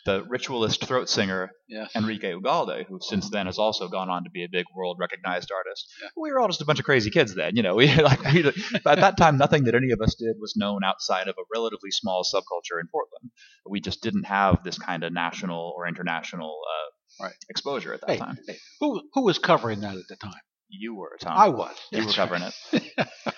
the 0.05 0.23
ritualist 0.27 0.83
throat 0.85 1.07
singer. 1.09 1.51
Enrique 1.95 2.33
Ugalde, 2.33 2.85
who 2.87 2.97
since 3.01 3.29
then 3.29 3.45
has 3.45 3.57
also 3.57 3.87
gone 3.87 4.09
on 4.09 4.23
to 4.25 4.29
be 4.29 4.43
a 4.43 4.49
big 4.51 4.65
world 4.75 4.97
recognized 4.99 5.51
artist. 5.55 5.87
Yeah. 6.01 6.09
We 6.17 6.31
were 6.31 6.39
all 6.39 6.47
just 6.47 6.61
a 6.61 6.65
bunch 6.65 6.79
of 6.79 6.85
crazy 6.85 7.09
kids 7.11 7.33
then, 7.35 7.55
you 7.55 7.63
know. 7.63 7.75
We 7.81 7.87
like 7.95 8.21
we, 8.33 8.43
at 8.85 8.99
that 8.99 9.15
time 9.17 9.37
nothing 9.37 9.63
that 9.65 9.75
any 9.75 9.91
of 9.91 10.01
us 10.01 10.15
did 10.15 10.35
was 10.39 10.55
known 10.57 10.83
outside 10.83 11.27
of 11.27 11.35
a 11.37 11.43
relatively 11.53 11.91
small 11.91 12.23
subculture 12.23 12.79
in 12.81 12.87
Portland. 12.91 13.31
We 13.69 13.79
just 13.79 14.01
didn't 14.01 14.25
have 14.25 14.63
this 14.63 14.77
kind 14.77 15.03
of 15.03 15.13
national 15.13 15.73
or 15.77 15.87
international 15.87 16.59
uh, 16.67 17.23
Right. 17.25 17.35
exposure 17.49 17.93
at 17.93 18.01
that 18.01 18.09
Hey, 18.09 18.17
time. 18.17 18.37
hey, 18.47 18.57
who 18.79 19.01
who 19.13 19.23
was 19.23 19.37
covering 19.37 19.81
that 19.81 19.95
at 19.95 20.07
the 20.09 20.15
time? 20.15 20.41
You 20.71 20.95
were 20.95 21.11
a 21.15 21.19
Tom. 21.19 21.37
I 21.37 21.49
was. 21.49 21.75
you 21.91 22.05
were 22.05 22.11
covering 22.13 22.43
right. 22.43 22.53
it. 22.73 23.07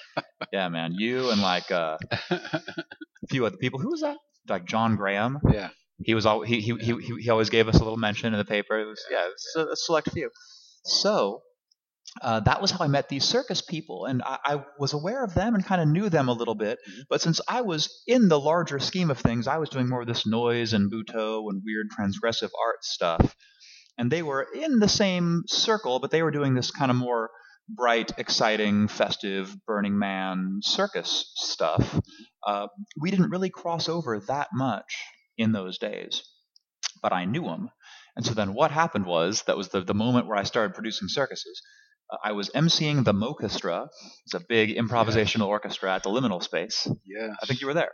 Yeah, 0.52 0.70
man. 0.70 0.94
You 0.94 1.32
and 1.32 1.42
like 1.42 1.72
uh, 1.72 1.98
a 2.30 2.62
few 3.30 3.46
other 3.48 3.58
people. 3.58 3.80
Who 3.80 3.90
was 3.90 4.02
that? 4.02 4.18
Like 4.48 4.66
John 4.66 4.96
Graham. 4.96 5.40
yeah. 5.52 5.70
He 6.04 6.14
was 6.14 6.26
all 6.28 6.44
he 6.44 6.60
he, 6.62 6.76
he 6.80 6.94
he 7.02 7.22
he 7.22 7.30
always 7.30 7.50
gave 7.50 7.68
us 7.68 7.76
a 7.76 7.84
little 7.84 7.98
mention 7.98 8.34
in 8.34 8.38
the 8.38 8.46
paper. 8.46 8.80
It 8.80 8.86
was 8.86 9.02
yeah, 9.10 9.26
it 9.26 9.32
was 9.32 9.68
a, 9.68 9.72
a 9.72 9.76
select 9.76 10.12
few. 10.12 10.30
So 10.86 11.42
uh, 12.22 12.42
that 12.42 12.62
was 12.62 12.72
how 12.72 12.84
I 12.84 12.88
met 12.88 13.10
these 13.10 13.24
circus 13.24 13.62
people, 13.62 14.06
and 14.06 14.22
I, 14.24 14.38
I 14.46 14.66
was 14.78 14.94
aware 14.94 15.24
of 15.24 15.34
them 15.34 15.56
and 15.56 15.66
kind 15.66 15.82
of 15.82 15.88
knew 15.88 16.10
them 16.10 16.30
a 16.30 16.34
little 16.34 16.56
bit. 16.56 16.78
But 17.10 17.22
since 17.22 17.42
I 17.48 17.62
was 17.62 18.04
in 18.06 18.28
the 18.28 18.40
larger 18.40 18.80
scheme 18.80 19.10
of 19.10 19.18
things, 19.20 19.48
I 19.48 19.58
was 19.58 19.70
doing 19.70 19.90
more 19.90 20.02
of 20.02 20.08
this 20.08 20.28
noise 20.28 20.74
and 20.74 20.92
Butoh 20.92 21.50
and 21.50 21.64
weird 21.66 21.88
transgressive 21.90 22.52
art 22.66 22.84
stuff, 22.84 23.36
and 23.98 24.12
they 24.12 24.24
were 24.24 24.48
in 24.54 24.80
the 24.80 24.88
same 24.88 25.44
circle, 25.48 26.00
but 26.00 26.12
they 26.12 26.24
were 26.24 26.32
doing 26.32 26.54
this 26.54 26.72
kind 26.72 26.92
of 26.92 26.98
more 26.98 27.30
bright, 27.70 28.12
exciting, 28.18 28.88
festive 28.88 29.56
Burning 29.66 29.98
Man 29.98 30.60
circus 30.62 31.32
stuff. 31.36 32.00
Uh, 32.46 32.68
we 33.00 33.12
didn't 33.12 33.30
really 33.30 33.50
cross 33.50 33.88
over 33.88 34.20
that 34.28 34.50
much 34.54 35.04
in 35.38 35.52
those 35.52 35.78
days, 35.78 36.24
but 37.02 37.14
I 37.14 37.26
knew 37.26 37.44
them. 37.44 37.70
And 38.16 38.26
so 38.26 38.34
then 38.34 38.54
what 38.54 38.72
happened 38.72 39.06
was 39.06 39.44
that 39.44 39.58
was 39.58 39.70
the, 39.70 39.82
the 39.82 39.94
moment 39.94 40.28
where 40.28 40.38
I 40.38 40.44
started 40.44 40.76
producing 40.76 41.08
circuses. 41.08 41.62
Uh, 42.12 42.18
I 42.24 42.34
was 42.34 42.50
emceeing 42.50 43.04
the 43.04 43.14
Mokestra. 43.14 43.88
It's 44.26 44.34
a 44.34 44.42
big 44.48 44.76
improvisational 44.76 45.48
orchestra 45.48 45.96
at 45.96 46.04
the 46.04 46.10
Liminal 46.10 46.44
Space. 46.44 46.88
Yeah. 47.06 47.34
I 47.42 47.46
think 47.46 47.62
you 47.62 47.68
were 47.68 47.74
there. 47.74 47.92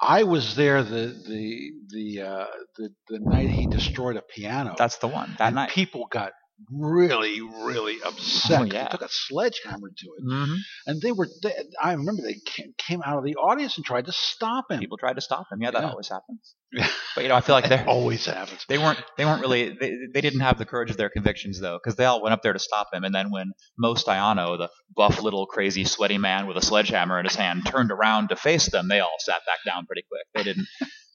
I 0.00 0.24
was 0.24 0.56
there 0.56 0.82
the 0.82 1.06
the 1.28 1.72
the 1.88 2.22
uh, 2.22 2.46
the 2.76 2.90
the 3.08 3.18
night 3.18 3.50
he 3.50 3.66
destroyed 3.66 4.16
a 4.16 4.22
piano. 4.22 4.74
That's 4.76 4.98
the 4.98 5.08
one. 5.08 5.34
That 5.38 5.46
and 5.48 5.54
night. 5.56 5.70
people 5.70 6.06
got 6.10 6.32
really 6.70 7.40
really 7.40 7.98
upset. 8.06 8.60
Oh, 8.60 8.64
yeah. 8.64 8.84
They 8.84 8.88
took 8.90 9.02
a 9.02 9.08
sledgehammer 9.10 9.88
to 9.88 10.06
it, 10.18 10.22
hmm 10.22 10.54
and 10.86 11.00
they 11.02 11.12
were. 11.12 11.28
They, 11.42 11.52
I 11.82 11.92
remember 11.92 12.22
they 12.22 12.40
came, 12.78 13.02
out 13.04 13.18
of 13.18 13.24
the 13.24 13.36
audience 13.36 13.76
and 13.76 13.84
tried 13.84 14.06
to 14.06 14.12
stop 14.12 14.70
him. 14.70 14.78
People 14.80 14.96
tried 14.98 15.14
to 15.14 15.20
stop 15.20 15.46
him. 15.52 15.60
Yeah, 15.60 15.70
that 15.72 15.82
Yeah. 15.82 15.90
always 15.90 16.08
happens. 16.08 16.54
Yeah. 16.72 16.88
But 17.14 17.22
you 17.22 17.28
know, 17.30 17.36
I 17.36 17.40
feel 17.40 17.54
like 17.54 17.64
It 17.64 17.68
they're 17.68 17.88
always 17.88 18.26
happens. 18.26 18.64
they 18.68 18.76
weren't 18.76 18.98
they 19.16 19.24
weren't 19.24 19.40
really 19.40 19.70
they, 19.70 19.96
they 20.12 20.20
didn't 20.20 20.40
have 20.40 20.58
the 20.58 20.66
courage 20.66 20.90
of 20.90 20.98
their 20.98 21.08
convictions 21.08 21.58
though 21.60 21.78
because 21.82 21.96
they 21.96 22.04
all 22.04 22.20
went 22.22 22.34
up 22.34 22.42
there 22.42 22.52
to 22.52 22.58
stop 22.58 22.88
him 22.92 23.04
and 23.04 23.14
then 23.14 23.30
when 23.30 23.52
Mo 23.78 23.94
Staiano 23.94 24.58
the 24.58 24.68
buff 24.94 25.22
little 25.22 25.46
crazy 25.46 25.84
sweaty 25.84 26.18
man 26.18 26.46
with 26.46 26.58
a 26.58 26.60
sledgehammer 26.62 27.18
in 27.18 27.24
his 27.24 27.34
hand 27.34 27.64
turned 27.64 27.90
around 27.90 28.28
to 28.28 28.36
face 28.36 28.68
them 28.70 28.88
they 28.88 29.00
all 29.00 29.16
sat 29.20 29.40
back 29.46 29.60
down 29.64 29.86
pretty 29.86 30.02
quick 30.10 30.26
they 30.34 30.42
didn't 30.42 30.66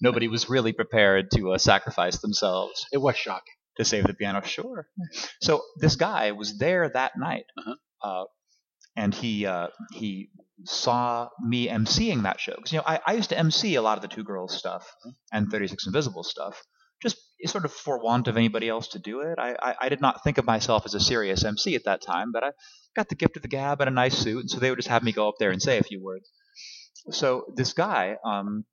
nobody 0.02 0.28
was 0.28 0.50
really 0.50 0.74
prepared 0.74 1.30
to 1.36 1.52
uh, 1.52 1.58
sacrifice 1.60 2.18
themselves 2.20 2.86
It 2.92 2.98
was 2.98 3.16
shocking. 3.16 3.54
To 3.82 3.86
save 3.86 4.06
the 4.06 4.14
piano 4.14 4.42
sure 4.44 4.80
so 5.42 5.62
this 5.84 5.96
guy 5.96 6.32
was 6.42 6.50
there 6.64 6.90
that 6.90 7.14
night 7.18 7.46
Uh-huh. 7.58 7.76
uh, 8.08 8.26
and 8.96 9.12
he 9.22 9.46
uh, 9.46 9.68
he 10.02 10.30
saw 10.66 11.30
me 11.52 11.68
emceeing 11.68 12.24
that 12.24 12.40
show 12.40 12.54
because 12.58 12.72
you 12.74 12.78
know 12.80 12.84
I, 12.94 13.00
I 13.10 13.14
used 13.14 13.30
to 13.30 13.38
MC 13.48 13.76
a 13.76 13.82
lot 13.82 13.98
of 13.98 14.02
the 14.04 14.08
Two 14.16 14.24
Gyrlz 14.24 14.52
stuff 14.52 14.86
and 15.32 15.50
36 15.50 15.88
Invisible 15.88 16.24
stuff 16.24 16.62
just 17.02 17.18
sort 17.46 17.66
of 17.66 17.72
for 17.74 17.98
want 18.04 18.28
of 18.28 18.38
anybody 18.38 18.70
else 18.70 18.90
to 18.90 19.00
do 19.00 19.22
it. 19.22 19.40
I, 19.40 19.56
I, 19.70 19.76
I 19.86 19.90
did 19.90 20.02
not 20.02 20.24
think 20.24 20.38
of 20.38 20.46
myself 20.46 20.84
as 20.86 20.94
a 20.94 21.00
serious 21.00 21.44
MC 21.44 21.74
at 21.76 21.86
that 21.86 22.02
time, 22.04 22.32
but 22.32 22.44
I 22.44 22.52
got 22.96 23.10
the 23.10 23.16
gift 23.16 23.36
of 23.38 23.42
the 23.42 23.48
gab 23.48 23.82
and 23.82 23.88
a 23.90 23.92
nice 24.04 24.16
suit, 24.16 24.42
and 24.42 24.50
so 24.52 24.60
they 24.60 24.70
would 24.70 24.78
just 24.78 24.88
have 24.96 25.02
me 25.02 25.12
go 25.12 25.28
up 25.28 25.36
there 25.40 25.50
and 25.50 25.60
say 25.62 25.80
a 25.80 25.84
few 25.84 26.00
words. 26.04 26.30
So 27.10 27.28
this 27.56 27.74
guy 27.74 28.18
um, 28.24 28.66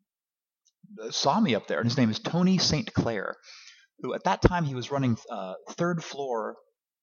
saw 1.10 1.40
me 1.40 1.54
up 1.54 1.66
there, 1.68 1.78
and 1.80 1.88
his 1.88 1.96
name 1.96 2.10
is 2.10 2.18
Tony 2.18 2.58
St. 2.58 2.92
Clair, 2.92 3.36
who 4.00 4.14
at 4.14 4.24
that 4.24 4.42
time 4.42 4.64
he 4.64 4.74
was 4.74 4.90
running 4.90 5.16
uh, 5.30 5.54
third 5.70 6.02
floor. 6.02 6.56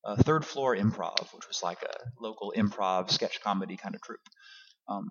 Uh, 0.07 0.15
third 0.17 0.45
floor 0.45 0.75
improv, 0.75 1.33
which 1.33 1.47
was 1.47 1.63
like 1.63 1.81
a 1.81 2.21
local 2.21 2.53
improv 2.55 3.09
sketch 3.09 3.41
comedy 3.41 3.75
kind 3.75 3.95
of 3.95 4.01
troupe. 4.03 4.19
Um, 4.87 5.09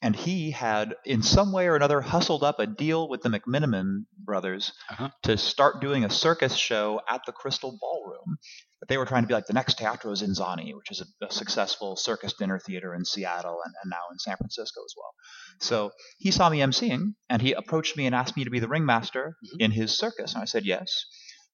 and 0.00 0.14
he 0.14 0.52
had 0.52 0.94
in 1.04 1.22
some 1.24 1.50
way 1.52 1.66
or 1.66 1.74
another 1.74 2.00
hustled 2.00 2.44
up 2.44 2.60
a 2.60 2.66
deal 2.68 3.08
with 3.08 3.22
the 3.22 3.28
McMenamin 3.30 4.04
brothers 4.16 4.72
Uh-huh. 4.90 5.08
to 5.24 5.36
start 5.36 5.80
doing 5.80 6.04
a 6.04 6.10
circus 6.10 6.54
show 6.54 7.00
at 7.08 7.22
the 7.26 7.32
Crystal 7.32 7.76
Ballroom. 7.80 8.38
But 8.82 8.88
they 8.88 8.98
were 8.98 9.06
trying 9.06 9.22
to 9.22 9.28
be 9.28 9.34
like 9.34 9.46
the 9.46 9.52
next 9.52 9.78
Teatro 9.78 10.12
ZinZanni, 10.12 10.74
which 10.74 10.90
is 10.90 11.00
a, 11.00 11.26
a 11.26 11.30
successful 11.30 11.94
circus 11.94 12.32
dinner 12.32 12.58
theater 12.58 12.92
in 12.92 13.04
Seattle 13.04 13.60
and, 13.64 13.72
and 13.80 13.90
now 13.90 14.02
in 14.10 14.18
San 14.18 14.36
Francisco 14.36 14.80
as 14.84 14.94
well. 14.96 15.14
So 15.60 15.92
he 16.18 16.32
saw 16.32 16.50
me 16.50 16.58
emceeing, 16.58 17.14
and 17.30 17.40
he 17.40 17.52
approached 17.52 17.96
me 17.96 18.06
and 18.06 18.14
asked 18.14 18.36
me 18.36 18.42
to 18.42 18.50
be 18.50 18.58
the 18.58 18.66
ringmaster 18.66 19.36
Mhm. 19.44 19.60
in 19.60 19.70
his 19.70 19.96
circus, 19.96 20.34
and 20.34 20.42
I 20.42 20.46
said 20.46 20.64
yes. 20.66 20.88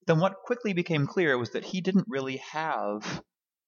Then 0.07 0.21
what 0.21 0.37
quickly 0.47 0.73
became 0.73 1.07
clear 1.07 1.37
was 1.37 1.51
that 1.51 1.65
he 1.67 1.83
didn't 1.83 2.07
really 2.09 2.39
have 2.53 3.23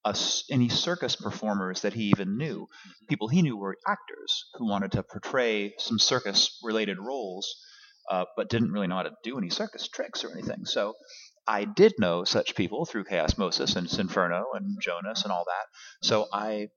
a 0.06 0.16
any 0.50 0.70
circus 0.70 1.14
performers 1.14 1.82
that 1.82 1.92
he 1.92 2.04
even 2.04 2.38
knew. 2.38 2.66
People 3.10 3.28
he 3.28 3.42
knew 3.42 3.58
were 3.58 3.76
actors 3.86 4.46
who 4.54 4.70
wanted 4.70 4.92
to 4.92 5.02
portray 5.02 5.74
some 5.76 5.98
circus-related 5.98 6.96
roles, 6.98 7.46
uh, 8.10 8.24
but 8.38 8.48
didn't 8.48 8.72
really 8.72 8.86
know 8.86 8.96
how 8.96 9.02
to 9.02 9.12
do 9.22 9.36
any 9.36 9.50
circus 9.50 9.86
tricks 9.88 10.24
or 10.24 10.30
anything. 10.32 10.64
So 10.64 10.94
I 11.50 11.64
did 11.64 11.94
know 11.98 12.22
such 12.22 12.54
people 12.54 12.84
through 12.84 13.06
Chaosmosis 13.06 13.74
and 13.74 13.90
Sinferno 13.90 14.44
and 14.54 14.80
Jonas 14.80 15.24
and 15.24 15.32
all 15.32 15.44
that. 15.46 16.06
So 16.06 16.28
I 16.32 16.68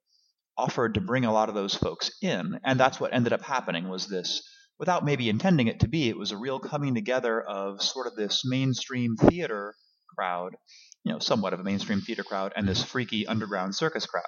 offered 0.57 0.95
to 0.95 1.01
bring 1.01 1.25
a 1.25 1.31
lot 1.31 1.47
of 1.47 1.53
those 1.53 1.75
folks 1.75 2.09
in, 2.23 2.59
and 2.65 2.79
that's 2.79 2.99
what 2.99 3.13
ended 3.13 3.33
up 3.33 3.43
happening. 3.43 3.87
Was 3.87 4.07
this 4.07 4.41
without 4.79 5.05
maybe 5.05 5.29
intending 5.29 5.67
it 5.67 5.81
to 5.81 5.87
be? 5.87 6.09
It 6.09 6.17
was 6.17 6.31
a 6.31 6.37
real 6.37 6.59
coming 6.59 6.95
together 6.95 7.39
of 7.39 7.83
sort 7.83 8.07
of 8.07 8.15
this 8.15 8.41
mainstream 8.45 9.15
theater 9.15 9.75
crowd, 10.17 10.55
you 11.03 11.11
know, 11.11 11.19
somewhat 11.19 11.53
of 11.53 11.59
a 11.59 11.63
mainstream 11.63 12.01
theater 12.01 12.23
crowd, 12.23 12.51
and 12.55 12.67
this 12.67 12.83
freaky 12.83 13.27
underground 13.27 13.75
circus 13.75 14.07
crowd. 14.07 14.23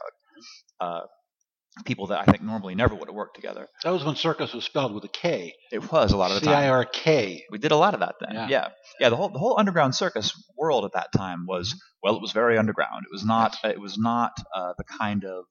Uh, 0.80 1.02
people 1.84 2.07
that 2.07 2.19
I 2.19 2.32
think 2.32 2.41
normally 2.41 2.73
never 2.76 2.95
would 2.95 3.09
have 3.09 3.15
worked 3.15 3.36
together. 3.36 3.67
That 3.84 3.89
was 3.91 4.03
when 4.05 4.15
circus 4.15 4.53
was 4.53 4.63
spelled 4.63 4.93
with 4.93 5.03
a 5.03 5.09
K. 5.09 5.53
It 5.71 5.91
was 5.91 6.13
a 6.13 6.17
lot 6.17 6.32
of 6.32 6.39
the 6.39 6.45
time. 6.45 6.69
R 6.71 6.86
K. 6.86 7.43
We 7.51 7.57
did 7.57 7.71
a 7.73 7.78
lot 7.78 7.93
of 7.93 7.99
that 7.99 8.15
then. 8.21 8.34
Yeah. 8.36 8.47
Yeah. 8.47 8.67
yeah, 8.99 9.09
The 9.09 9.15
whole 9.17 9.30
the 9.30 9.39
whole 9.39 9.59
underground 9.59 9.93
circus 9.93 10.32
world 10.57 10.86
at 10.86 10.93
that 10.93 11.11
time 11.11 11.45
was 11.45 11.76
well, 12.01 12.15
it 12.15 12.21
was 12.21 12.32
very 12.32 12.57
underground. 12.57 13.03
It 13.05 13.11
was 13.11 13.26
not 13.26 13.57
it 13.63 13.80
was 13.80 13.97
not 13.97 14.32
uh, 14.55 14.73
the 14.78 14.86
kind 14.86 15.26
of 15.26 15.45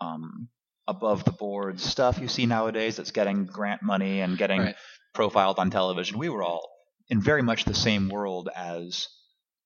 um, 0.00 0.48
above 0.86 1.24
the 1.24 1.32
board 1.32 1.80
stuff 1.80 2.18
you 2.18 2.28
see 2.28 2.46
nowadays 2.46 2.96
that's 2.96 3.10
getting 3.12 3.46
grant 3.46 3.82
money 3.82 4.20
and 4.20 4.36
getting 4.38 4.60
Right. 4.60 4.76
profiled 5.14 5.58
on 5.58 5.70
television. 5.70 6.18
We 6.18 6.28
were 6.28 6.42
all 6.42 6.68
in 7.08 7.20
very 7.20 7.42
much 7.42 7.64
the 7.64 7.74
same 7.74 8.08
world 8.08 8.48
as 8.54 9.08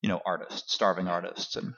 you 0.01 0.09
know 0.09 0.21
artists, 0.25 0.73
starving 0.73 1.07
artists, 1.07 1.55
and 1.55 1.73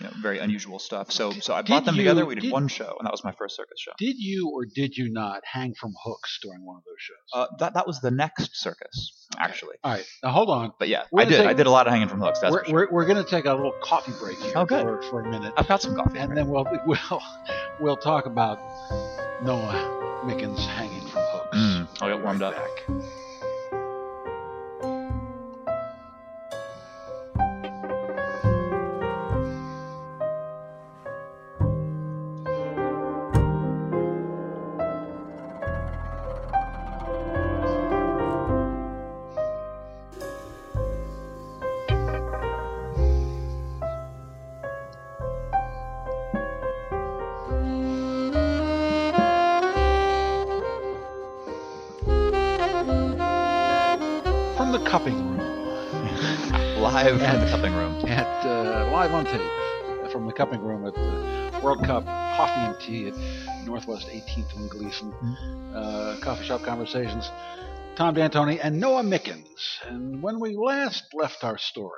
you 0.00 0.06
know 0.06 0.12
very 0.20 0.38
unusual 0.38 0.78
stuff. 0.78 1.10
So 1.12 1.30
so 1.32 1.54
I 1.54 1.62
brought 1.62 1.84
them 1.84 1.94
you- 1.94 2.00
together. 2.02 2.24
We 2.26 2.34
did, 2.34 2.42
did- 2.42 2.52
one 2.52 2.68
show, 2.68 2.96
and 2.98 3.06
that 3.06 3.12
was 3.12 3.22
my 3.24 3.32
first 3.32 3.56
circus 3.56 3.78
show. 3.78 3.92
Did 3.98 4.16
you 4.18 4.50
or 4.54 4.64
did 4.66 4.96
you 4.96 5.10
not 5.12 5.42
hang 5.44 5.74
from 5.74 5.92
hooks 6.04 6.38
during 6.42 6.64
one 6.64 6.76
of 6.76 6.82
those 6.84 6.96
shows? 6.98 7.16
Uh, 7.32 7.56
that 7.58 7.74
that 7.74 7.86
was 7.86 8.00
the 8.00 8.10
next 8.10 8.56
circus 8.60 9.26
actually. 9.38 9.76
All 9.82 9.92
right, 9.92 10.06
now 10.22 10.30
hold 10.30 10.50
on. 10.50 10.72
But 10.78 10.88
yeah, 10.88 11.04
We're 11.10 11.22
I 11.22 11.24
did. 11.26 11.36
take- 11.38 11.46
I 11.48 11.52
did 11.54 11.66
a 11.66 11.70
lot 11.70 11.86
of 11.86 11.92
hanging 11.92 12.08
from 12.08 12.20
hooks. 12.20 12.40
That's 12.40 12.52
we're, 12.52 12.64
sure. 12.64 12.74
we're, 12.74 12.88
we're 12.92 13.06
going 13.06 13.22
to 13.24 13.28
take 13.28 13.44
a 13.46 13.52
little 13.54 13.72
coffee 13.82 14.12
break 14.20 14.38
here 14.38 14.52
Oh, 14.56 14.66
for, 14.66 15.02
for 15.02 15.20
a 15.22 15.28
minute, 15.30 15.52
I've 15.56 15.68
got 15.68 15.82
some 15.82 15.94
coffee. 15.94 16.18
and 16.18 16.36
then 16.36 16.48
we'll 16.48 16.66
we'll 16.86 17.22
we'll 17.80 17.96
talk 17.96 18.26
about 18.26 18.58
Noah 19.42 20.22
Mickens 20.24 20.64
hanging 20.66 21.06
from 21.08 21.22
hooks. 21.32 21.56
Mm, 21.56 21.88
I'll 22.00 22.08
get 22.08 22.14
Right 22.16 22.22
warmed 22.24 22.42
up. 22.42 22.54
back. 22.54 23.04
Northwest 64.36 64.54
18th 64.54 64.56
and 64.60 64.70
Gleason. 64.70 65.12
Uh, 65.74 66.16
coffee 66.20 66.44
shop 66.44 66.62
conversations. 66.62 67.30
Tom 67.96 68.14
D'Antoni 68.14 68.58
and 68.62 68.80
Noah 68.80 69.02
Mickens. 69.02 69.78
And 69.86 70.22
when 70.22 70.40
we 70.40 70.56
last 70.56 71.04
left 71.14 71.44
our 71.44 71.58
story, 71.58 71.90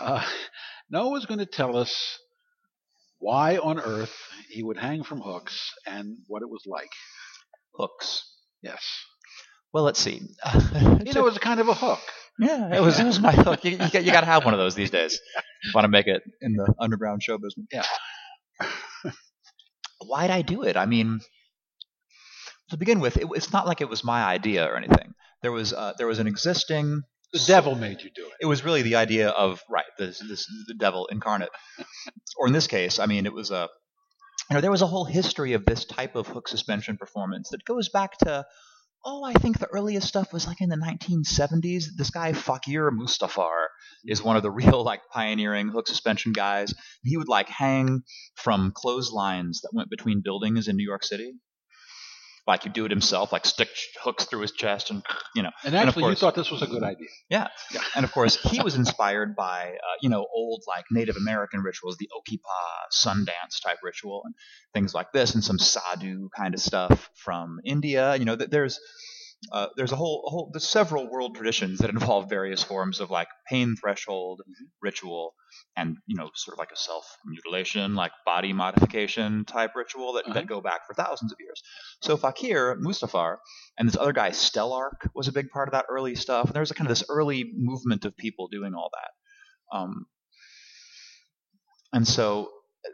uh, 0.00 0.24
Noah 0.90 1.10
was 1.10 1.26
going 1.26 1.38
to 1.40 1.46
tell 1.46 1.76
us 1.76 2.18
why 3.18 3.56
on 3.58 3.78
earth 3.80 4.14
he 4.50 4.62
would 4.62 4.76
hang 4.78 5.02
from 5.02 5.20
hooks 5.20 5.72
and 5.86 6.18
what 6.26 6.42
it 6.42 6.48
was 6.50 6.62
like. 6.66 6.90
Hooks. 7.74 8.24
Yes. 8.62 8.82
Well, 9.72 9.84
let's 9.84 10.00
see. 10.00 10.20
You 11.04 11.14
know, 11.14 11.20
it 11.22 11.24
was 11.24 11.36
a 11.36 11.40
kind 11.40 11.60
of 11.60 11.68
a 11.68 11.74
hook. 11.74 12.00
yeah, 12.38 12.76
it 12.76 12.80
was, 12.82 12.98
it 13.00 13.04
was 13.04 13.18
my 13.20 13.32
hook. 13.32 13.64
You, 13.64 13.72
you, 13.72 13.78
got- 13.78 14.04
you 14.04 14.12
got 14.12 14.20
to 14.20 14.26
have 14.26 14.44
one 14.44 14.52
of 14.52 14.58
those 14.58 14.74
these 14.74 14.90
days. 14.90 15.18
Want 15.74 15.84
to 15.84 15.88
make 15.88 16.06
it 16.06 16.22
in 16.42 16.52
the 16.54 16.74
underground 16.78 17.22
show 17.22 17.38
business. 17.38 17.66
Yeah. 17.72 17.84
Why'd 20.00 20.30
I 20.30 20.42
do 20.42 20.62
it? 20.62 20.76
I 20.76 20.86
mean, 20.86 21.20
to 22.70 22.76
begin 22.76 23.00
with, 23.00 23.16
it, 23.16 23.26
it's 23.34 23.52
not 23.52 23.66
like 23.66 23.80
it 23.80 23.88
was 23.88 24.04
my 24.04 24.22
idea 24.24 24.66
or 24.66 24.76
anything. 24.76 25.14
There 25.42 25.52
was 25.52 25.72
uh, 25.72 25.92
there 25.98 26.06
was 26.06 26.18
an 26.18 26.26
existing. 26.26 27.02
The 27.32 27.44
devil 27.46 27.74
made 27.74 28.02
you 28.02 28.10
do 28.14 28.26
it. 28.26 28.32
It 28.40 28.46
was 28.46 28.64
really 28.64 28.82
the 28.82 28.96
idea 28.96 29.28
of 29.28 29.62
right, 29.68 29.84
this 29.98 30.18
this 30.18 30.46
the 30.66 30.74
devil 30.74 31.06
incarnate, 31.06 31.50
or 32.36 32.46
in 32.46 32.52
this 32.52 32.66
case, 32.66 32.98
I 32.98 33.06
mean, 33.06 33.26
it 33.26 33.34
was 33.34 33.50
a. 33.50 33.68
You 34.50 34.54
know, 34.54 34.60
there 34.62 34.70
was 34.70 34.80
a 34.80 34.86
whole 34.86 35.04
history 35.04 35.52
of 35.52 35.66
this 35.66 35.84
type 35.84 36.16
of 36.16 36.26
hook 36.26 36.48
suspension 36.48 36.96
performance 36.96 37.50
that 37.50 37.66
goes 37.66 37.90
back 37.90 38.16
to, 38.18 38.46
oh, 39.04 39.24
I 39.24 39.32
think 39.34 39.58
the 39.58 39.66
earliest 39.66 40.08
stuff 40.08 40.32
was 40.32 40.46
like 40.46 40.60
in 40.60 40.68
the 40.68 40.76
1970s. 40.76 41.84
This 41.96 42.10
guy 42.10 42.32
Fakir 42.32 42.90
Musafar 42.90 43.66
is 44.04 44.22
one 44.22 44.36
of 44.36 44.42
the 44.42 44.50
real 44.62 44.84
like 44.84 45.00
pioneering 45.12 45.68
hook 45.68 45.88
suspension 45.88 46.32
guys. 46.32 46.74
He 47.02 47.16
would 47.16 47.28
like 47.28 47.48
hang 47.48 48.02
from 48.34 48.72
clotheslines 48.74 49.60
that 49.62 49.70
went 49.72 49.90
between 49.90 50.22
buildings 50.22 50.68
in 50.68 50.76
New 50.76 50.86
York 50.86 51.04
City. 51.04 51.34
Like 52.48 52.62
he'd 52.64 52.72
do 52.72 52.86
it 52.86 52.90
himself, 52.90 53.30
like 53.30 53.44
stick 53.44 53.68
hooks 54.02 54.24
through 54.24 54.40
his 54.40 54.52
chest, 54.52 54.90
and 54.90 55.04
you 55.36 55.42
know. 55.42 55.50
And 55.64 55.76
actually, 55.76 56.04
you 56.04 56.08
course- 56.08 56.18
thought 56.20 56.34
this 56.34 56.50
was 56.50 56.62
a 56.62 56.66
good 56.66 56.82
idea. 56.82 57.06
Yeah, 57.28 57.48
yeah. 57.72 57.82
and 57.94 58.04
of 58.04 58.10
course 58.12 58.36
he 58.50 58.60
was 58.62 58.74
inspired 58.74 59.36
by 59.36 59.72
uh, 59.74 59.96
you 60.00 60.08
know 60.08 60.26
old 60.34 60.64
like 60.66 60.86
Native 60.90 61.16
American 61.16 61.60
rituals, 61.60 61.98
the 61.98 62.08
Okipa 62.16 62.40
Sundance 62.92 63.62
type 63.62 63.78
ritual, 63.82 64.22
and 64.24 64.34
things 64.72 64.94
like 64.94 65.12
this, 65.12 65.34
and 65.34 65.44
some 65.44 65.58
sadhu 65.58 66.30
kind 66.34 66.54
of 66.54 66.60
stuff 66.60 67.10
from 67.14 67.60
India. 67.64 68.16
You 68.16 68.24
know, 68.24 68.34
th- 68.36 68.48
there's 68.50 68.80
uh, 69.52 69.68
there's 69.76 69.92
a 69.92 69.96
whole, 69.96 70.24
a 70.26 70.30
whole 70.30 70.50
there's 70.52 70.68
several 70.68 71.08
world 71.10 71.34
traditions 71.34 71.78
that 71.78 71.90
involve 71.96 72.28
various 72.28 72.62
forms 72.62 73.00
of 73.00 73.10
like 73.10 73.28
pain 73.48 73.76
threshold 73.76 74.42
ritual, 74.82 75.34
and 75.76 75.96
you 76.06 76.16
know 76.16 76.30
sort 76.34 76.54
of 76.54 76.58
like 76.58 76.72
a 76.72 76.76
self 76.76 77.04
mutilation, 77.24 77.94
like 77.94 78.12
body 78.26 78.52
modification 78.52 79.44
type 79.44 79.72
ritual 79.76 80.14
that, 80.14 80.24
Uh-huh. 80.24 80.34
that 80.34 80.46
go 80.46 80.60
back 80.60 80.86
for 80.86 80.94
thousands 80.94 81.32
of 81.32 81.38
years. 81.40 81.62
So 82.02 82.16
Fakir 82.16 82.76
Musafar 82.76 83.36
and 83.78 83.88
this 83.88 83.96
other 83.96 84.12
guy 84.12 84.30
Stelarc 84.30 85.08
was 85.14 85.28
a 85.28 85.32
big 85.32 85.50
part 85.50 85.68
of 85.68 85.72
that 85.72 85.86
early 85.88 86.14
stuff. 86.16 86.46
And 86.46 86.54
there 86.54 86.60
was 86.62 86.70
a 86.70 86.74
kind 86.74 86.86
of 86.86 86.96
this 86.96 87.08
early 87.08 87.50
movement 87.54 88.04
of 88.04 88.16
people 88.16 88.48
doing 88.48 88.74
all 88.74 88.90
that. 88.92 89.76
Um, 89.78 90.06
and 91.92 92.06
so 92.06 92.50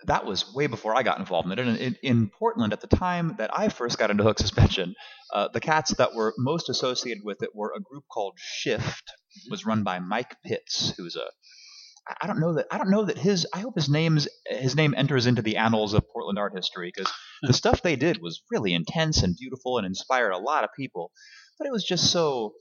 that 0.06 0.24
was 0.24 0.52
way 0.54 0.66
before 0.66 0.96
I 0.96 1.02
got 1.02 1.18
involved 1.18 1.50
in 1.50 1.58
it. 1.58 1.66
And 1.66 1.78
in, 1.78 1.96
in 2.02 2.30
Portland, 2.30 2.72
at 2.72 2.80
the 2.80 2.86
time 2.86 3.34
that 3.38 3.56
I 3.56 3.68
first 3.68 3.98
got 3.98 4.10
into 4.10 4.22
hook 4.24 4.38
suspension, 4.38 4.94
uh, 5.32 5.48
the 5.52 5.60
cats 5.60 5.94
that 5.94 6.14
were 6.14 6.34
most 6.38 6.68
associated 6.68 7.22
with 7.24 7.42
it 7.42 7.50
were 7.54 7.72
a 7.76 7.80
group 7.80 8.04
called 8.12 8.34
Shift. 8.38 9.12
Was 9.50 9.66
run 9.66 9.82
by 9.82 9.98
Mike 9.98 10.36
Pitts, 10.44 10.94
who's 10.96 11.16
a 11.16 11.26
I 12.20 12.26
don't 12.26 12.38
know 12.38 12.54
that 12.54 12.66
I 12.70 12.78
don't 12.78 12.90
know 12.90 13.04
that 13.06 13.18
his 13.18 13.46
I 13.52 13.60
hope 13.60 13.74
his 13.76 13.88
name's 13.88 14.28
his 14.46 14.76
name 14.76 14.94
enters 14.96 15.26
into 15.26 15.42
the 15.42 15.56
annals 15.56 15.94
of 15.94 16.08
Portland 16.08 16.38
art 16.38 16.52
history 16.54 16.92
because 16.94 17.10
the 17.42 17.52
stuff 17.52 17.82
they 17.82 17.96
did 17.96 18.20
was 18.20 18.42
really 18.50 18.74
intense 18.74 19.22
and 19.22 19.36
beautiful 19.36 19.78
and 19.78 19.86
inspired 19.86 20.32
a 20.32 20.38
lot 20.38 20.64
of 20.64 20.70
people, 20.76 21.12
but 21.58 21.66
it 21.66 21.72
was 21.72 21.84
just 21.84 22.10
so 22.12 22.54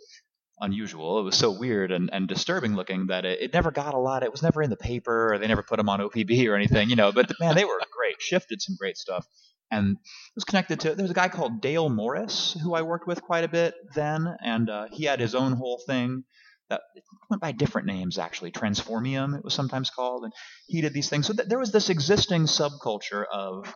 unusual. 0.59 1.19
It 1.19 1.23
was 1.23 1.35
so 1.35 1.51
weird 1.51 1.91
and, 1.91 2.09
and 2.13 2.27
disturbing 2.27 2.75
looking 2.75 3.07
that 3.07 3.25
it, 3.25 3.41
it 3.41 3.53
never 3.53 3.71
got 3.71 3.93
a 3.93 3.99
lot. 3.99 4.23
It 4.23 4.31
was 4.31 4.43
never 4.43 4.61
in 4.61 4.69
the 4.69 4.77
paper 4.77 5.33
or 5.33 5.37
they 5.37 5.47
never 5.47 5.63
put 5.63 5.77
them 5.77 5.89
on 5.89 5.99
OPB 5.99 6.47
or 6.47 6.55
anything, 6.55 6.89
you 6.89 6.95
know. 6.95 7.11
But 7.11 7.31
man, 7.39 7.55
they 7.55 7.65
were 7.65 7.79
great. 7.91 8.21
Shifted 8.21 8.61
some 8.61 8.75
great 8.77 8.97
stuff. 8.97 9.27
And 9.71 9.97
it 9.97 10.35
was 10.35 10.43
connected 10.43 10.81
to 10.81 10.95
there 10.95 11.03
was 11.03 11.11
a 11.11 11.15
guy 11.15 11.29
called 11.29 11.61
Dale 11.61 11.89
Morris 11.89 12.55
who 12.61 12.75
I 12.75 12.83
worked 12.83 13.07
with 13.07 13.23
quite 13.23 13.43
a 13.43 13.47
bit 13.47 13.73
then, 13.95 14.35
and 14.43 14.69
uh, 14.69 14.85
he 14.91 15.05
had 15.05 15.19
his 15.19 15.33
own 15.33 15.53
whole 15.53 15.81
thing 15.87 16.23
that 16.69 16.81
went 17.29 17.41
by 17.41 17.53
different 17.53 17.87
names 17.87 18.19
actually. 18.19 18.51
Transformium 18.51 19.35
it 19.35 19.43
was 19.43 19.55
sometimes 19.55 19.89
called, 19.89 20.25
and 20.25 20.33
he 20.67 20.81
did 20.81 20.93
these 20.93 21.09
things. 21.09 21.25
So 21.25 21.33
th- 21.33 21.47
there 21.47 21.57
was 21.57 21.71
this 21.71 21.89
existing 21.89 22.43
subculture 22.43 23.25
of 23.33 23.73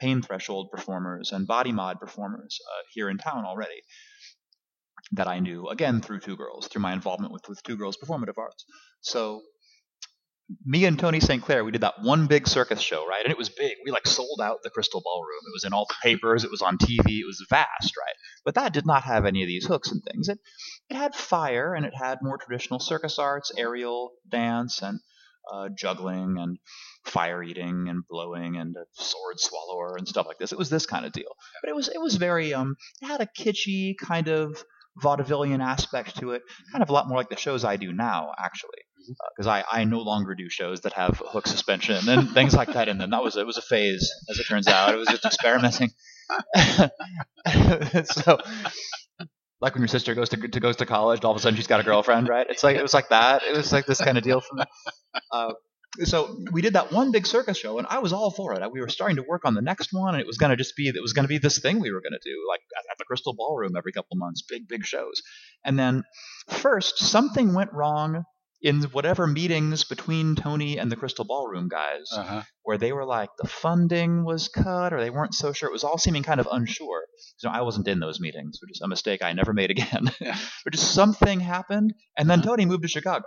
pain 0.00 0.20
threshold 0.20 0.68
performers 0.70 1.32
and 1.32 1.46
body 1.46 1.72
mod 1.72 1.98
performers 1.98 2.58
uh, 2.68 2.82
here 2.92 3.08
in 3.08 3.16
town 3.16 3.44
already 3.46 3.82
that 5.12 5.28
I 5.28 5.38
knew 5.38 5.68
again 5.68 6.00
through 6.00 6.20
Two 6.20 6.36
Girls, 6.36 6.68
through 6.68 6.82
my 6.82 6.92
involvement 6.92 7.32
with 7.32 7.48
with 7.48 7.62
Two 7.62 7.76
Girls 7.76 7.96
Performative 7.96 8.38
Arts. 8.38 8.64
So 9.00 9.42
me 10.64 10.86
and 10.86 10.98
Tony 10.98 11.20
St. 11.20 11.42
Clair, 11.42 11.62
we 11.62 11.72
did 11.72 11.82
that 11.82 12.00
one 12.02 12.26
big 12.26 12.48
circus 12.48 12.80
show, 12.80 13.06
right? 13.06 13.22
And 13.22 13.30
it 13.30 13.36
was 13.36 13.50
big. 13.50 13.72
We 13.84 13.90
like 13.90 14.06
sold 14.06 14.40
out 14.42 14.62
the 14.62 14.70
Crystal 14.70 15.02
Ballroom. 15.04 15.40
It 15.46 15.52
was 15.52 15.64
in 15.64 15.74
all 15.74 15.86
the 15.86 15.96
papers. 16.02 16.44
It 16.44 16.50
was 16.50 16.62
on 16.62 16.78
TV. 16.78 17.20
It 17.20 17.26
was 17.26 17.44
vast, 17.50 17.96
right? 17.96 18.14
But 18.44 18.54
that 18.54 18.72
did 18.72 18.86
not 18.86 19.02
have 19.04 19.26
any 19.26 19.42
of 19.42 19.46
these 19.46 19.66
hooks 19.66 19.90
and 19.90 20.02
things. 20.02 20.28
It 20.28 20.38
it 20.88 20.96
had 20.96 21.14
fire 21.14 21.74
and 21.74 21.84
it 21.84 21.94
had 21.94 22.18
more 22.22 22.38
traditional 22.38 22.80
circus 22.80 23.18
arts, 23.18 23.52
aerial 23.56 24.12
dance, 24.30 24.80
and 24.80 25.00
uh, 25.52 25.68
juggling 25.76 26.38
and 26.38 26.58
fire 27.04 27.42
eating 27.42 27.88
and 27.88 28.02
blowing 28.08 28.56
and 28.56 28.76
a 28.76 28.84
sword 28.92 29.38
swallower 29.38 29.96
and 29.96 30.08
stuff 30.08 30.26
like 30.26 30.38
this. 30.38 30.52
It 30.52 30.58
was 30.58 30.70
this 30.70 30.86
kind 30.86 31.06
of 31.06 31.12
deal. 31.12 31.34
But 31.62 31.70
it 31.70 31.76
was 31.76 31.88
it 31.88 32.00
was 32.00 32.16
very 32.16 32.54
um 32.54 32.76
it 33.02 33.06
had 33.06 33.20
a 33.20 33.26
kitschy 33.26 33.96
kind 33.98 34.28
of 34.28 34.62
vaudevillian 35.02 35.62
aspect 35.62 36.18
to 36.20 36.32
it, 36.32 36.42
kind 36.72 36.82
of 36.82 36.90
a 36.90 36.92
lot 36.92 37.08
more 37.08 37.18
like 37.18 37.28
the 37.28 37.36
shows 37.36 37.64
I 37.64 37.76
do 37.76 37.92
now, 37.92 38.32
actually 38.38 38.82
because 39.36 39.46
uh, 39.46 39.50
I, 39.50 39.64
I 39.70 39.84
no 39.84 40.00
longer 40.00 40.34
do 40.34 40.48
shows 40.48 40.80
that 40.82 40.92
have 40.94 41.22
hook 41.24 41.46
suspension 41.46 42.08
and 42.08 42.30
things 42.30 42.54
like 42.54 42.72
that 42.72 42.88
in 42.88 42.98
them. 42.98 43.10
That 43.10 43.22
was 43.22 43.36
it 43.36 43.46
was 43.46 43.56
a 43.56 43.62
phase, 43.62 44.12
as 44.28 44.38
it 44.38 44.44
turns 44.44 44.68
out. 44.68 44.94
It 44.94 44.98
was 44.98 45.08
just 45.08 45.24
experimenting. 45.24 45.90
so, 48.04 48.38
like 49.60 49.74
when 49.74 49.82
your 49.82 49.88
sister 49.88 50.14
goes 50.14 50.28
to, 50.30 50.36
to 50.36 50.60
goes 50.60 50.76
to 50.76 50.86
college, 50.86 51.24
all 51.24 51.32
of 51.32 51.36
a 51.36 51.40
sudden 51.40 51.56
she's 51.56 51.66
got 51.66 51.80
a 51.80 51.84
girlfriend, 51.84 52.28
right? 52.28 52.46
It's 52.48 52.62
like 52.62 52.76
it 52.76 52.82
was 52.82 52.94
like 52.94 53.08
that. 53.08 53.42
It 53.42 53.56
was 53.56 53.72
like 53.72 53.86
this 53.86 54.00
kind 54.00 54.18
of 54.18 54.24
deal 54.24 54.40
for 54.40 54.56
me. 54.56 54.64
Uh, 55.32 55.52
so 56.04 56.38
we 56.52 56.62
did 56.62 56.74
that 56.74 56.92
one 56.92 57.10
big 57.10 57.26
circus 57.26 57.58
show, 57.58 57.78
and 57.78 57.86
I 57.88 57.98
was 57.98 58.12
all 58.12 58.30
for 58.30 58.54
it. 58.54 58.72
We 58.72 58.80
were 58.80 58.88
starting 58.88 59.16
to 59.16 59.24
work 59.26 59.44
on 59.44 59.54
the 59.54 59.62
next 59.62 59.92
one, 59.92 60.14
and 60.14 60.20
it 60.20 60.26
was 60.26 60.38
going 60.38 60.50
to 60.50 60.56
just 60.56 60.76
be 60.76 60.88
it 60.88 61.02
was 61.02 61.12
going 61.12 61.24
to 61.24 61.28
be 61.28 61.38
this 61.38 61.58
thing 61.58 61.80
we 61.80 61.90
were 61.90 62.00
going 62.00 62.12
to 62.12 62.30
do, 62.30 62.36
like 62.48 62.60
at, 62.76 62.98
the 62.98 63.04
Crystal 63.04 63.34
Ballroom 63.34 63.76
every 63.76 63.92
couple 63.92 64.16
months, 64.16 64.42
big 64.42 64.68
big 64.68 64.84
shows. 64.84 65.22
And 65.64 65.78
then 65.78 66.04
first 66.48 66.98
something 66.98 67.54
went 67.54 67.72
wrong 67.72 68.24
in 68.60 68.82
whatever 68.82 69.26
meetings 69.26 69.84
between 69.84 70.34
Tony 70.34 70.78
and 70.78 70.90
the 70.90 70.96
Crystal 70.96 71.24
Ballroom 71.24 71.68
guys, 71.68 72.08
uh-huh. 72.12 72.42
where 72.62 72.76
they 72.76 72.92
were 72.92 73.04
like 73.04 73.30
the 73.38 73.48
funding 73.48 74.24
was 74.24 74.48
cut 74.48 74.92
or 74.92 75.00
they 75.00 75.10
weren't 75.10 75.34
so 75.34 75.52
sure. 75.52 75.68
It 75.68 75.72
was 75.72 75.84
all 75.84 75.98
seeming 75.98 76.24
kind 76.24 76.40
of 76.40 76.48
unsure. 76.50 77.04
So 77.36 77.48
I 77.48 77.62
wasn't 77.62 77.88
in 77.88 78.00
those 78.00 78.20
meetings, 78.20 78.58
which 78.60 78.72
is 78.72 78.80
a 78.82 78.88
mistake 78.88 79.22
I 79.22 79.32
never 79.32 79.52
made 79.52 79.70
again. 79.70 80.10
but 80.20 80.72
just 80.72 80.92
something 80.92 81.40
happened, 81.40 81.94
and 82.16 82.28
then 82.28 82.40
uh-huh. 82.40 82.50
Tony 82.50 82.66
moved 82.66 82.82
to 82.82 82.88
Chicago. 82.88 83.26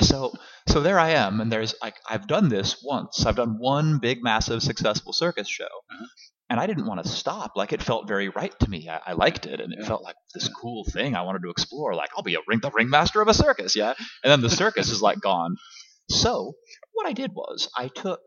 So 0.00 0.32
so 0.68 0.80
there 0.80 0.98
I 0.98 1.10
am, 1.10 1.40
and 1.40 1.50
there's 1.50 1.74
like 1.80 1.96
I've 2.08 2.26
done 2.26 2.48
this 2.48 2.82
once. 2.84 3.24
I've 3.24 3.36
done 3.36 3.58
one 3.58 3.98
big, 3.98 4.22
massive, 4.22 4.62
successful 4.62 5.12
circus 5.12 5.48
show, 5.48 5.64
uh-huh 5.64 6.06
and 6.48 6.60
I 6.60 6.66
didn't 6.66 6.86
want 6.86 7.02
to 7.02 7.08
stop. 7.08 7.52
Like 7.56 7.72
it 7.72 7.82
felt 7.82 8.08
very 8.08 8.28
right 8.28 8.56
to 8.60 8.70
me. 8.70 8.88
I, 8.88 9.00
I 9.08 9.12
liked 9.12 9.46
it, 9.46 9.60
and 9.60 9.72
it 9.72 9.80
yeah. 9.80 9.88
felt 9.88 10.02
like 10.02 10.16
this 10.34 10.48
cool 10.48 10.84
thing 10.84 11.14
I 11.14 11.22
wanted 11.22 11.42
to 11.42 11.50
explore. 11.50 11.94
Like 11.94 12.10
I'll 12.16 12.22
be 12.22 12.34
a 12.34 12.40
ring 12.46 12.60
the 12.60 12.70
ringmaster 12.70 13.20
of 13.20 13.28
a 13.28 13.34
circus, 13.34 13.74
yeah. 13.74 13.94
And 14.22 14.30
then 14.30 14.40
the 14.40 14.50
circus 14.50 14.90
is 14.90 15.02
like 15.02 15.20
gone. 15.20 15.56
So 16.10 16.54
what 16.92 17.06
I 17.06 17.12
did 17.12 17.32
was 17.34 17.68
I 17.76 17.88
took 17.88 18.20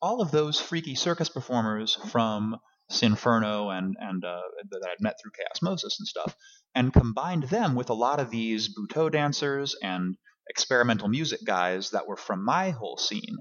all 0.00 0.20
of 0.20 0.30
those 0.30 0.60
freaky 0.60 0.94
circus 0.94 1.28
performers 1.28 1.98
from 2.10 2.56
Sinferno 2.88 3.70
and 3.70 3.96
and 3.98 4.24
uh, 4.24 4.42
that 4.70 4.88
I'd 4.88 5.02
met 5.02 5.16
through 5.20 5.32
Chaosmosis 5.32 5.98
and 5.98 6.06
stuff, 6.06 6.36
and 6.74 6.92
combined 6.92 7.44
them 7.44 7.74
with 7.74 7.90
a 7.90 7.94
lot 7.94 8.20
of 8.20 8.30
these 8.30 8.72
Butoh 8.76 9.10
dancers 9.10 9.74
and 9.82 10.16
experimental 10.48 11.08
music 11.08 11.40
guys 11.44 11.90
that 11.90 12.06
were 12.06 12.16
from 12.16 12.44
my 12.44 12.70
whole 12.70 12.96
scene 12.96 13.36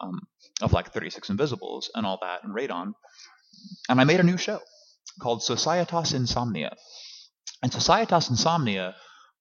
um, 0.00 0.20
of 0.62 0.72
like 0.72 0.92
36 0.92 1.30
Invisibles 1.30 1.90
and 1.94 2.06
all 2.06 2.18
that 2.22 2.44
and 2.44 2.54
Radon 2.54 2.94
and 3.88 4.00
I 4.00 4.04
made 4.04 4.20
a 4.20 4.24
new 4.24 4.36
show 4.36 4.60
called 5.20 5.42
Societas 5.42 6.14
Insomnia. 6.14 6.76
And 7.62 7.72
Societas 7.72 8.30
Insomnia 8.30 8.94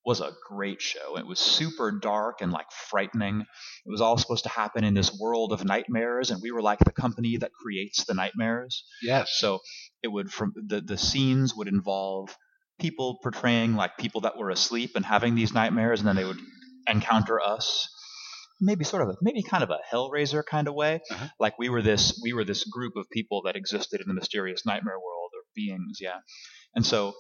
was 0.05 0.19
a 0.19 0.33
great 0.49 0.81
show. 0.81 1.17
It 1.17 1.25
was 1.25 1.39
super 1.39 1.91
dark 1.91 2.41
and 2.41 2.51
like 2.51 2.71
frightening. 2.71 3.41
It 3.85 3.89
was 3.89 4.01
all 4.01 4.17
supposed 4.17 4.43
to 4.43 4.49
happen 4.49 4.83
in 4.83 4.93
this 4.93 5.17
world 5.17 5.53
of 5.53 5.63
nightmares, 5.63 6.29
and 6.29 6.41
we 6.41 6.51
were 6.51 6.61
like 6.61 6.79
the 6.79 6.91
company 6.91 7.37
that 7.37 7.53
creates 7.53 8.03
the 8.03 8.13
nightmares. 8.13 8.83
Yes. 9.01 9.31
So 9.37 9.59
it 10.01 10.09
would 10.09 10.31
from 10.31 10.53
the 10.55 10.81
the 10.81 10.97
scenes 10.97 11.55
would 11.55 11.69
involve 11.69 12.35
people 12.79 13.19
portraying 13.23 13.75
like 13.75 13.97
people 13.97 14.21
that 14.21 14.37
were 14.37 14.49
asleep 14.49 14.91
and 14.95 15.05
having 15.05 15.35
these 15.35 15.53
nightmares, 15.53 16.01
and 16.01 16.07
then 16.07 16.17
they 16.17 16.25
would 16.25 16.39
encounter 16.87 17.39
us 17.41 17.89
maybe 18.61 18.83
sort 18.83 19.01
of 19.01 19.09
a, 19.09 19.15
maybe 19.21 19.43
kind 19.43 19.63
of 19.63 19.69
a 19.69 19.79
Hellraiser 19.91 20.43
kind 20.45 20.67
of 20.67 20.73
way. 20.73 21.01
Uh-huh. 21.11 21.27
Like 21.39 21.59
we 21.59 21.69
were 21.69 21.81
this 21.81 22.19
we 22.23 22.33
were 22.33 22.45
this 22.45 22.63
group 22.63 22.95
of 22.95 23.09
people 23.11 23.41
that 23.43 23.55
existed 23.55 24.01
in 24.01 24.07
the 24.07 24.13
mysterious 24.13 24.65
nightmare 24.65 24.99
world 24.99 25.31
or 25.33 25.41
beings, 25.55 25.99
yeah. 25.99 26.19
And 26.75 26.85
so 26.85 27.13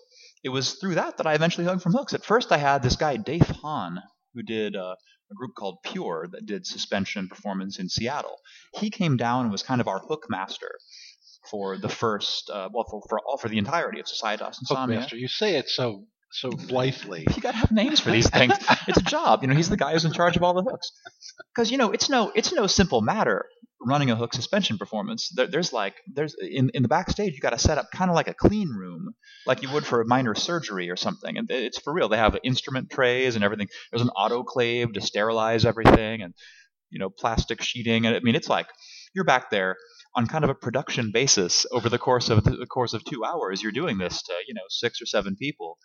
it 0.43 0.49
was 0.49 0.73
through 0.75 0.95
that 0.95 1.17
that 1.17 1.27
I 1.27 1.33
eventually 1.33 1.65
hung 1.65 1.79
from 1.79 1.93
hooks. 1.93 2.13
At 2.13 2.25
first, 2.25 2.51
I 2.51 2.57
had 2.57 2.81
this 2.81 2.95
guy 2.95 3.17
Dave 3.17 3.47
Hahn 3.47 3.99
who 4.33 4.41
did 4.41 4.75
uh, 4.75 4.95
a 5.31 5.35
group 5.35 5.51
called 5.55 5.77
Pure 5.83 6.29
that 6.31 6.45
did 6.45 6.65
suspension 6.65 7.27
performance 7.27 7.79
in 7.79 7.89
Seattle. 7.89 8.37
He 8.73 8.89
came 8.89 9.17
down 9.17 9.43
and 9.43 9.51
was 9.51 9.63
kind 9.63 9.81
of 9.81 9.87
our 9.87 9.99
hook 9.99 10.25
master 10.29 10.71
for 11.51 11.77
the 11.77 11.89
first, 11.89 12.49
uh, 12.49 12.69
well, 12.73 12.85
for, 12.89 13.01
for 13.09 13.19
all 13.27 13.37
for 13.37 13.49
the 13.49 13.57
entirety 13.57 13.99
of 13.99 14.07
Societas 14.07 14.59
Insomnia. 14.61 15.01
Hookmaster, 15.01 15.19
you 15.19 15.27
say 15.27 15.57
it 15.57 15.69
so 15.69 16.05
so 16.33 16.49
blithely. 16.49 17.25
You 17.35 17.41
gotta 17.41 17.57
have 17.57 17.71
names 17.71 17.99
for 17.99 18.11
these 18.11 18.29
things. 18.29 18.53
it's 18.87 18.97
a 18.97 19.03
job. 19.03 19.43
You 19.43 19.47
know, 19.47 19.55
he's 19.55 19.69
the 19.69 19.77
guy 19.77 19.93
who's 19.93 20.05
in 20.05 20.11
charge 20.11 20.35
of 20.35 20.43
all 20.43 20.53
the 20.53 20.63
hooks. 20.63 20.91
Because 21.53 21.71
you 21.71 21.77
know, 21.77 21.91
it's 21.91 22.09
no 22.09 22.31
it's 22.35 22.51
no 22.51 22.67
simple 22.67 23.01
matter 23.01 23.45
running 23.85 24.09
a 24.09 24.15
hook 24.15 24.33
suspension 24.33 24.77
performance. 24.77 25.29
There, 25.35 25.47
there's 25.47 25.71
like 25.71 25.95
there's 26.07 26.35
in 26.39 26.71
in 26.73 26.81
the 26.81 26.87
backstage 26.87 27.33
you 27.33 27.39
got 27.39 27.51
to 27.51 27.59
set 27.59 27.77
up 27.77 27.91
kind 27.93 28.09
of 28.09 28.15
like 28.15 28.27
a 28.27 28.33
clean 28.33 28.69
room, 28.69 29.13
like 29.45 29.61
you 29.61 29.71
would 29.71 29.85
for 29.85 30.01
a 30.01 30.07
minor 30.07 30.33
surgery 30.33 30.89
or 30.89 30.95
something. 30.95 31.37
And 31.37 31.49
it's 31.51 31.79
for 31.79 31.93
real. 31.93 32.09
They 32.09 32.17
have 32.17 32.37
instrument 32.43 32.89
trays 32.89 33.35
and 33.35 33.43
everything. 33.43 33.67
There's 33.91 34.01
an 34.01 34.11
autoclave 34.17 34.93
to 34.93 35.01
sterilize 35.01 35.65
everything, 35.65 36.23
and 36.23 36.33
you 36.89 36.99
know, 36.99 37.09
plastic 37.09 37.61
sheeting. 37.61 38.05
And 38.05 38.15
I 38.15 38.19
mean, 38.21 38.35
it's 38.35 38.49
like 38.49 38.67
you're 39.13 39.25
back 39.25 39.51
there 39.51 39.77
on 40.15 40.27
kind 40.27 40.43
of 40.43 40.49
a 40.49 40.55
production 40.55 41.11
basis 41.11 41.65
over 41.71 41.89
the 41.89 41.99
course 41.99 42.29
of 42.29 42.43
the 42.43 42.67
course 42.67 42.93
of 42.93 43.03
two 43.03 43.23
hours. 43.23 43.61
You're 43.61 43.71
doing 43.71 43.97
this 43.97 44.21
to 44.23 44.33
you 44.47 44.53
know 44.53 44.65
six 44.69 45.01
or 45.01 45.05
seven 45.05 45.35
people 45.35 45.77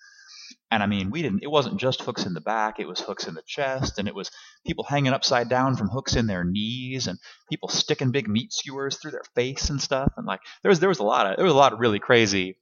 and 0.71 0.83
I 0.83 0.87
mean, 0.87 1.11
we 1.11 1.23
didn't, 1.23 1.43
it 1.43 1.51
wasn't 1.51 1.81
just 1.81 2.03
hooks 2.03 2.27
in 2.27 2.35
the 2.35 2.41
back, 2.41 2.79
it 2.79 2.89
was 2.89 3.01
hooks 3.01 3.27
in 3.27 3.35
the 3.35 3.43
chest, 3.47 3.99
and 3.99 4.09
it 4.09 4.15
was 4.15 4.31
people 4.67 4.85
hanging 4.85 5.13
upside 5.13 5.49
down 5.49 5.77
from 5.77 5.89
hooks 5.89 6.17
in 6.17 6.27
their 6.27 6.45
knees, 6.45 7.07
and 7.07 7.19
people 7.51 7.69
sticking 7.69 8.11
big 8.11 8.29
meat 8.29 8.53
skewers 8.53 8.97
through 8.97 9.13
their 9.13 9.25
face 9.35 9.71
and 9.71 9.81
stuff. 9.81 10.13
And 10.17 10.27
like, 10.27 10.41
there 10.63 10.71
was, 10.71 10.81
there 10.81 10.89
was 10.89 10.99
a 10.99 11.05
lot 11.05 11.27
of, 11.27 11.37
there 11.37 11.45
was 11.45 11.55
a 11.55 11.57
lot 11.57 11.73
of 11.73 11.81
really 11.81 11.99
crazy. 11.99 12.57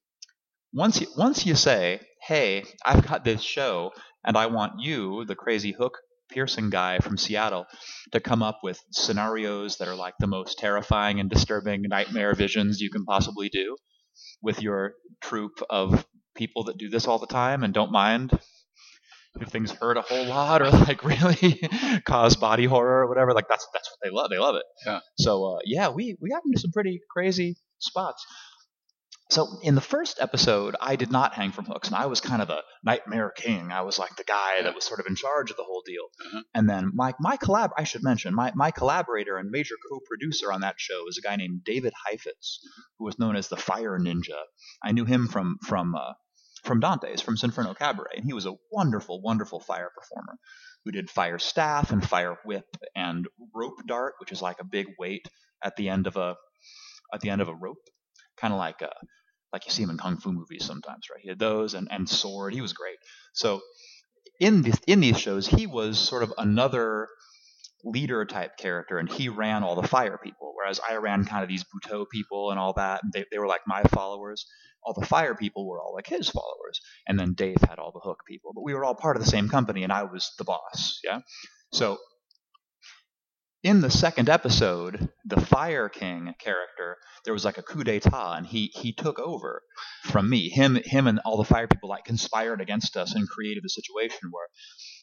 Once 0.73 1.01
you, 1.01 1.07
once 1.17 1.47
you 1.47 1.55
say, 1.55 2.01
hey, 2.23 2.65
I've 2.85 3.07
got 3.07 3.25
this 3.25 3.43
show, 3.43 3.93
and 4.25 4.37
I 4.37 4.47
want 4.47 4.81
you, 4.81 5.25
the 5.25 5.37
crazy 5.37 5.73
hook 5.73 5.99
piercing 6.29 6.71
guy 6.71 6.99
from 6.99 7.17
Seattle, 7.17 7.67
to 8.13 8.21
come 8.21 8.43
up 8.43 8.59
with 8.63 8.81
scenarios 8.91 9.79
that 9.79 9.89
are 9.89 9.95
like 9.95 10.15
the 10.19 10.27
most 10.27 10.59
terrifying 10.59 11.21
and 11.21 11.31
disturbing 11.31 11.83
nightmare 11.83 12.35
visions 12.35 12.81
you 12.81 12.91
can 12.91 13.05
possibly 13.05 13.49
do 13.49 13.77
with 14.43 14.61
your 14.61 14.95
troupe 15.21 15.63
of 15.71 16.05
people 16.37 16.65
that 16.65 16.79
do 16.79 16.89
this 16.89 17.07
all 17.07 17.19
the 17.19 17.27
time 17.27 17.65
and 17.65 17.75
don't 17.75 17.93
mind 17.93 18.39
if 19.41 19.49
things 19.49 19.73
hurt 19.73 19.97
a 19.97 20.03
whole 20.03 20.27
lot 20.27 20.63
or 20.63 20.71
like 20.71 21.05
really 21.05 21.61
cause 22.05 22.37
body 22.37 22.65
horror 22.65 23.03
or 23.03 23.09
whatever. 23.09 23.33
Like 23.33 23.49
that's 23.49 23.67
that's 23.73 23.91
what 23.91 23.99
they 24.03 24.15
love. 24.15 24.31
They 24.31 24.39
love 24.39 24.57
it. 24.57 24.65
Yeah. 24.85 25.01
So 25.19 25.45
uh, 25.45 25.59
yeah, 25.65 25.89
we 25.89 26.17
we 26.21 26.31
got 26.31 26.43
into 26.47 26.61
some 26.61 26.73
pretty 26.73 27.01
crazy 27.11 27.57
spots. 27.79 28.25
So 29.29 29.59
in 29.61 29.75
the 29.75 29.81
first 29.81 30.19
episode, 30.21 30.77
I 30.81 30.95
did 30.95 31.11
not 31.11 31.35
hang 31.35 31.51
from 31.51 31.65
hooks, 31.65 31.89
and 31.89 31.97
I 31.97 32.07
was 32.07 32.21
kind 32.21 32.41
of 32.41 32.47
the 32.47 32.63
nightmare 32.85 33.33
king. 33.37 33.73
I 33.73 33.83
was 33.83 33.99
like 33.99 34.15
the 34.15 34.23
guy 34.23 34.63
that 34.63 34.73
was 34.73 34.85
sort 34.85 35.01
of 35.01 35.07
in 35.07 35.17
charge 35.17 35.51
of 35.51 35.57
the 35.57 35.65
whole 35.65 35.83
deal. 35.85 36.05
Uh-huh. 36.25 36.43
And 36.55 36.71
then 36.71 36.93
my 36.95 37.13
my 37.19 37.37
collab, 37.37 37.71
I 37.77 37.83
should 37.83 38.05
mention, 38.05 38.35
my 38.35 38.53
my 38.55 38.71
collaborator 38.71 39.37
and 39.37 39.51
major 39.51 39.75
co-producer 39.91 40.53
on 40.53 40.61
that 40.61 40.77
show 40.79 41.09
is 41.09 41.19
a 41.19 41.23
guy 41.23 41.35
named 41.35 41.65
David 41.65 41.93
Heifetz, 42.07 42.61
who 42.99 43.05
was 43.05 43.19
known 43.19 43.35
as 43.35 43.49
the 43.49 43.57
Fire 43.57 43.99
Ninja. 43.99 44.41
I 44.81 44.93
knew 44.93 45.05
him 45.05 45.27
from 45.27 45.59
from 45.67 45.97
uh, 45.97 46.13
from 46.67 46.81
Dante's, 46.81 47.23
from 47.23 47.37
Sinferno 47.37 47.75
Cabaret, 47.75 48.17
and 48.17 48.25
he 48.25 48.35
was 48.35 48.47
a 48.47 48.57
wonderful, 48.71 49.23
wonderful 49.23 49.61
fire 49.61 49.91
performer 49.97 50.39
who 50.85 50.93
did 50.93 51.11
fire 51.11 51.39
staff 51.39 51.91
and 51.91 52.07
fire 52.07 52.37
whip 52.45 52.67
and 52.95 53.27
rope 53.55 53.79
dart, 53.87 54.15
which 54.21 54.33
is 54.33 54.43
like 54.43 54.61
a 54.61 54.65
big 54.65 54.87
weight 54.99 55.27
at 55.65 55.77
the 55.77 55.89
end 55.89 56.07
of 56.07 56.17
a 56.17 56.37
at 57.15 57.21
the 57.21 57.31
end 57.31 57.41
of 57.41 57.49
a 57.49 57.55
rope 57.55 57.79
kind 58.37 58.53
of 58.53 58.59
like 58.59 58.83
a, 58.83 58.89
uh, 58.89 59.01
like 59.53 59.65
you 59.67 59.73
see 59.73 59.83
him 59.83 59.91
in 59.91 59.99
kung 59.99 60.19
fu 60.19 60.33
movies 60.33 60.65
sometimes, 60.65 61.07
right? 61.11 61.21
He 61.23 61.29
had 61.29 61.39
those 61.39 61.75
and, 61.75 61.89
and 61.91 62.09
sword. 62.09 62.53
He 62.53 62.61
was 62.61 62.73
great. 62.73 62.99
So 63.33 63.61
in 64.41 64.63
this, 64.63 64.79
in 64.87 65.01
these 65.01 65.19
shows, 65.19 65.47
he 65.47 65.67
was 65.67 65.99
sort 65.99 66.23
of 66.23 66.33
another 66.37 67.09
leader 67.87 68.25
type 68.25 68.57
character, 68.57 68.99
and 68.99 69.11
he 69.11 69.29
ran 69.29 69.63
all 69.63 69.81
the 69.81 69.89
fire 69.89 70.19
people, 70.23 70.53
whereas 70.55 70.81
I 70.87 70.97
ran 70.97 71.25
kind 71.25 71.43
of 71.43 71.49
these 71.49 71.65
Butoh 71.65 72.07
people 72.11 72.51
and 72.51 72.59
all 72.59 72.73
that, 72.75 73.03
and 73.03 73.13
they, 73.13 73.25
they 73.31 73.39
were 73.39 73.47
like 73.47 73.63
my 73.67 73.83
followers. 73.85 74.47
All 74.83 74.95
the 74.95 75.07
fire 75.07 75.35
people 75.35 75.67
were 75.67 75.81
all 75.81 75.95
like 75.95 76.07
his 76.07 76.29
followers, 76.29 76.81
and 77.07 77.19
then 77.19 77.35
Dave 77.35 77.61
had 77.69 77.79
all 77.79 77.93
the 77.93 78.01
hook 78.01 78.21
people, 78.29 78.53
but 78.55 78.63
we 78.65 78.75
were 78.75 78.85
all 78.85 78.95
part 78.95 79.17
of 79.17 79.25
the 79.25 79.31
same 79.31 79.49
company, 79.49 79.83
and 79.83 79.93
I 79.93 80.05
was 80.05 80.33
the 80.39 80.45
boss. 80.45 81.01
Yeah, 81.05 81.21
so 81.73 81.99
in 83.67 83.81
the 83.81 83.91
second 83.91 84.29
episode, 84.29 85.09
the 85.25 85.41
Fire 85.41 85.89
King 85.89 86.35
character, 86.39 86.99
there 87.25 87.33
was 87.33 87.45
like 87.45 87.59
a 87.59 87.63
coup 87.63 87.83
d'état, 87.83 88.37
and 88.37 88.47
he 88.47 88.71
he 88.75 88.93
took 88.93 89.19
over 89.19 89.63
from 90.05 90.31
me. 90.31 90.49
Him 90.51 90.79
him 90.85 91.09
and 91.09 91.19
all 91.25 91.37
the 91.37 91.45
fire 91.45 91.67
people 91.67 91.89
like 91.89 92.05
conspired 92.05 92.61
against 92.61 92.97
us 92.97 93.15
and 93.15 93.29
created 93.29 93.65
a 93.67 93.69
situation 93.69 94.29
where 94.31 94.47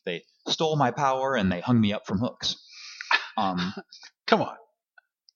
they 0.06 0.24
stole 0.48 0.78
my 0.78 0.92
power 0.92 1.36
and 1.36 1.52
they 1.52 1.60
hung 1.60 1.82
me 1.82 1.92
up 1.92 2.08
from 2.08 2.20
hooks. 2.20 2.56
Um, 3.38 3.74
Come 4.28 4.42
on. 4.42 4.56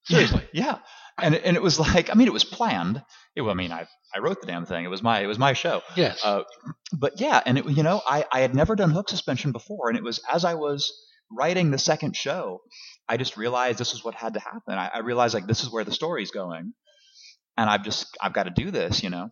Seriously. 0.04 0.48
yeah, 0.52 0.78
and 1.20 1.34
and 1.34 1.56
it 1.56 1.62
was 1.62 1.78
like 1.78 2.10
I 2.10 2.14
mean 2.14 2.26
it 2.26 2.32
was 2.32 2.44
planned. 2.44 3.02
It, 3.36 3.42
I 3.42 3.54
mean 3.54 3.72
I 3.72 3.86
I 4.14 4.20
wrote 4.20 4.40
the 4.40 4.46
damn 4.46 4.66
thing. 4.66 4.84
It 4.84 4.88
was 4.88 5.02
my 5.02 5.20
it 5.20 5.26
was 5.26 5.38
my 5.38 5.52
show. 5.52 5.82
Yes. 5.96 6.24
Uh, 6.24 6.42
but 6.92 7.20
yeah, 7.20 7.42
and 7.44 7.58
it, 7.58 7.66
you 7.66 7.82
know 7.82 8.00
I 8.06 8.24
I 8.32 8.40
had 8.40 8.54
never 8.54 8.74
done 8.74 8.90
hook 8.90 9.08
suspension 9.08 9.52
before, 9.52 9.88
and 9.88 9.98
it 9.98 10.02
was 10.02 10.20
as 10.30 10.44
I 10.44 10.54
was 10.54 10.90
writing 11.30 11.70
the 11.70 11.78
second 11.78 12.16
show, 12.16 12.62
I 13.08 13.18
just 13.18 13.36
realized 13.36 13.78
this 13.78 13.92
is 13.92 14.02
what 14.02 14.14
had 14.14 14.34
to 14.34 14.40
happen. 14.40 14.74
I, 14.74 14.90
I 14.94 14.98
realized 15.00 15.34
like 15.34 15.46
this 15.46 15.62
is 15.62 15.70
where 15.70 15.84
the 15.84 15.92
story's 15.92 16.30
going, 16.30 16.72
and 17.58 17.68
I've 17.68 17.84
just 17.84 18.16
I've 18.20 18.32
got 18.32 18.44
to 18.44 18.50
do 18.50 18.70
this, 18.70 19.02
you 19.02 19.10
know. 19.10 19.28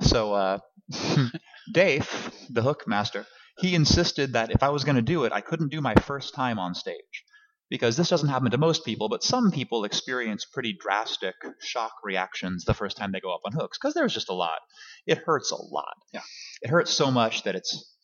So 0.00 0.32
uh, 0.32 0.58
Dave, 1.74 2.08
the 2.48 2.62
hook 2.62 2.84
master, 2.86 3.26
he 3.58 3.74
insisted 3.74 4.34
that 4.34 4.52
if 4.52 4.62
I 4.62 4.68
was 4.68 4.84
going 4.84 4.96
to 4.96 5.02
do 5.02 5.24
it, 5.24 5.32
I 5.32 5.40
couldn't 5.40 5.72
do 5.72 5.80
my 5.80 5.94
first 5.96 6.34
time 6.34 6.60
on 6.60 6.74
stage 6.74 7.24
because 7.70 7.96
this 7.96 8.08
doesn't 8.08 8.28
happen 8.28 8.50
to 8.50 8.58
most 8.58 8.84
people, 8.84 9.08
but 9.08 9.22
some 9.22 9.50
people 9.52 9.84
experience 9.84 10.44
pretty 10.44 10.76
drastic 10.78 11.34
shock 11.60 11.92
reactions 12.02 12.64
the 12.64 12.74
first 12.74 12.96
time 12.96 13.12
they 13.12 13.20
go 13.20 13.32
up 13.32 13.40
on 13.46 13.52
hooks 13.52 13.78
because 13.80 13.94
there's 13.94 14.12
just 14.12 14.28
a 14.28 14.34
lot. 14.34 14.58
It 15.06 15.18
hurts 15.18 15.52
a 15.52 15.56
lot. 15.56 15.94
Yeah. 16.12 16.22
It 16.62 16.68
hurts 16.70 16.90
so 16.90 17.10
much 17.10 17.44
that 17.44 17.54
it's 17.54 17.94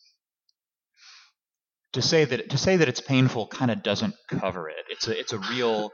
to 1.93 2.03
say 2.03 2.25
that 2.25 2.51
to 2.51 2.59
say 2.59 2.77
that 2.77 2.89
it's 2.89 3.01
painful 3.01 3.49
kind 3.49 3.71
of 3.71 3.83
doesn't 3.83 4.15
cover 4.31 4.69
it. 4.69 4.85
It's 4.89 5.09
a 5.09 5.19
it's 5.19 5.33
a 5.33 5.39
real 5.39 5.91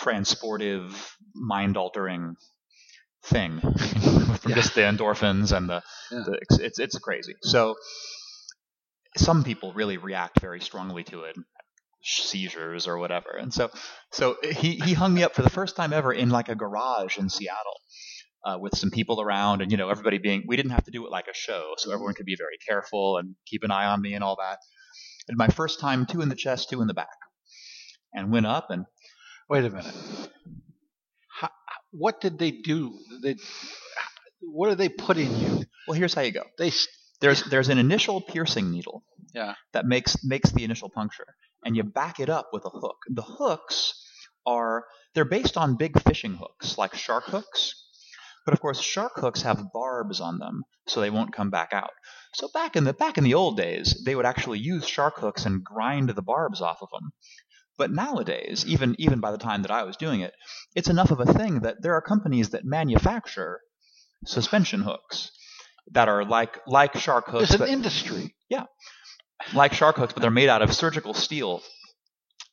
transportive, 0.00 0.92
mind 1.34 1.76
altering 1.76 2.36
thing 3.24 3.60
from 3.60 4.38
Yeah. 4.50 4.54
just 4.56 4.74
the 4.74 4.82
endorphins 4.82 5.54
and 5.54 5.68
the, 5.68 5.82
Yeah. 6.10 6.22
the 6.26 6.38
it's, 6.42 6.58
it's 6.58 6.78
it's 6.78 6.98
crazy. 6.98 7.34
So 7.42 7.74
some 9.16 9.42
people 9.44 9.72
really 9.72 9.96
react 9.98 10.40
very 10.40 10.60
strongly 10.60 11.02
to 11.04 11.24
it 11.24 11.36
seizures 12.02 12.86
or 12.86 12.98
whatever 12.98 13.30
and 13.38 13.52
so 13.52 13.68
so 14.10 14.36
he 14.42 14.76
he 14.76 14.94
hung 14.94 15.12
me 15.12 15.22
up 15.22 15.34
for 15.34 15.42
the 15.42 15.50
first 15.50 15.76
time 15.76 15.92
ever 15.92 16.12
in 16.12 16.30
like 16.30 16.48
a 16.48 16.54
garage 16.54 17.18
in 17.18 17.28
Seattle 17.28 17.80
uh, 18.46 18.56
with 18.58 18.76
some 18.76 18.90
people 18.90 19.20
around 19.20 19.60
and 19.60 19.70
you 19.70 19.76
know 19.76 19.90
everybody 19.90 20.16
being 20.18 20.42
we 20.46 20.56
didn't 20.56 20.70
have 20.72 20.84
to 20.84 20.90
do 20.90 21.04
it 21.04 21.10
like 21.10 21.26
a 21.28 21.34
show 21.34 21.74
so 21.76 21.92
everyone 21.92 22.14
could 22.14 22.24
be 22.26 22.36
very 22.36 22.56
careful 22.66 23.18
and 23.18 23.34
keep 23.46 23.62
an 23.64 23.70
eye 23.70 23.86
on 23.86 24.00
me 24.00 24.14
and 24.14 24.24
all 24.24 24.36
that 24.36 24.58
and 25.28 25.36
my 25.36 25.48
first 25.48 25.78
time 25.78 26.06
two 26.06 26.22
in 26.22 26.28
the 26.30 26.34
chest 26.34 26.70
two 26.70 26.80
in 26.80 26.86
the 26.88 26.94
back 26.94 27.08
and 28.14 28.32
went 28.32 28.46
up 28.46 28.70
and 28.70 28.86
Wait 29.48 29.64
a 29.64 29.68
minute. 29.70 29.94
How, 31.40 31.50
what 31.90 32.20
did 32.20 32.38
they 32.38 32.52
do? 32.52 32.96
They, 33.20 33.34
what 34.40 34.68
did 34.68 34.78
they 34.78 34.88
put 34.88 35.16
in 35.16 35.36
you? 35.38 35.64
well 35.88 35.98
here's 35.98 36.14
how 36.14 36.22
you 36.22 36.30
go 36.32 36.44
They 36.56 36.72
there's 37.20 37.42
there's 37.44 37.68
an 37.68 37.78
initial 37.78 38.20
piercing 38.20 38.70
needle 38.70 39.02
Yeah. 39.34 39.54
that 39.72 39.86
makes 39.86 40.24
makes 40.24 40.50
the 40.52 40.64
initial 40.64 40.88
puncture 40.88 41.26
and 41.64 41.76
you 41.76 41.82
back 41.82 42.20
it 42.20 42.28
up 42.28 42.50
with 42.52 42.64
a 42.64 42.70
hook. 42.70 42.98
The 43.08 43.22
hooks 43.22 43.94
are 44.46 44.84
they're 45.14 45.24
based 45.24 45.56
on 45.56 45.76
big 45.76 46.00
fishing 46.02 46.34
hooks 46.34 46.78
like 46.78 46.94
shark 46.94 47.24
hooks. 47.24 47.74
But 48.44 48.54
of 48.54 48.60
course 48.60 48.80
shark 48.80 49.12
hooks 49.16 49.42
have 49.42 49.72
barbs 49.72 50.20
on 50.20 50.38
them 50.38 50.64
so 50.86 51.00
they 51.00 51.10
won't 51.10 51.32
come 51.32 51.50
back 51.50 51.72
out. 51.72 51.92
So 52.34 52.48
back 52.52 52.76
in 52.76 52.84
the 52.84 52.92
back 52.92 53.18
in 53.18 53.24
the 53.24 53.34
old 53.34 53.56
days 53.56 54.02
they 54.04 54.14
would 54.14 54.26
actually 54.26 54.58
use 54.58 54.86
shark 54.86 55.18
hooks 55.18 55.44
and 55.44 55.64
grind 55.64 56.10
the 56.10 56.22
barbs 56.22 56.60
off 56.60 56.82
of 56.82 56.88
them 56.92 57.12
but 57.80 57.90
nowadays 57.90 58.62
even 58.66 58.94
even 58.98 59.20
by 59.20 59.32
the 59.32 59.38
time 59.38 59.62
that 59.62 59.70
I 59.70 59.84
was 59.84 59.96
doing 59.96 60.20
it 60.20 60.34
it's 60.76 60.90
enough 60.90 61.10
of 61.10 61.18
a 61.18 61.32
thing 61.32 61.60
that 61.60 61.80
there 61.80 61.94
are 61.94 62.02
companies 62.02 62.50
that 62.50 62.64
manufacture 62.64 63.60
suspension 64.26 64.82
hooks 64.82 65.30
that 65.92 66.06
are 66.06 66.24
like 66.24 66.58
like 66.66 66.94
shark 66.98 67.28
hooks 67.28 67.48
there's 67.48 67.60
an 67.62 67.68
industry. 67.68 68.34
Like 69.54 69.72
shark 69.72 69.96
hooks, 69.96 70.12
but 70.12 70.22
they're 70.22 70.30
made 70.30 70.48
out 70.48 70.62
of 70.62 70.72
surgical 70.72 71.14
steel 71.14 71.62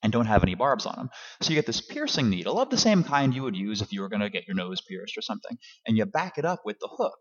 and 0.03 0.13
don't 0.13 0.27
have 0.27 0.43
any 0.43 0.55
barbs 0.55 0.85
on 0.85 0.95
them. 0.95 1.09
So 1.41 1.49
you 1.49 1.55
get 1.55 1.65
this 1.65 1.81
piercing 1.81 2.29
needle 2.29 2.59
of 2.59 2.69
the 2.69 2.77
same 2.77 3.03
kind 3.03 3.33
you 3.33 3.43
would 3.43 3.55
use 3.55 3.81
if 3.81 3.91
you 3.91 4.01
were 4.01 4.09
going 4.09 4.21
to 4.21 4.29
get 4.29 4.47
your 4.47 4.55
nose 4.55 4.81
pierced 4.81 5.17
or 5.17 5.21
something, 5.21 5.57
and 5.87 5.97
you 5.97 6.05
back 6.05 6.37
it 6.37 6.45
up 6.45 6.59
with 6.65 6.77
the 6.79 6.89
hook. 6.91 7.17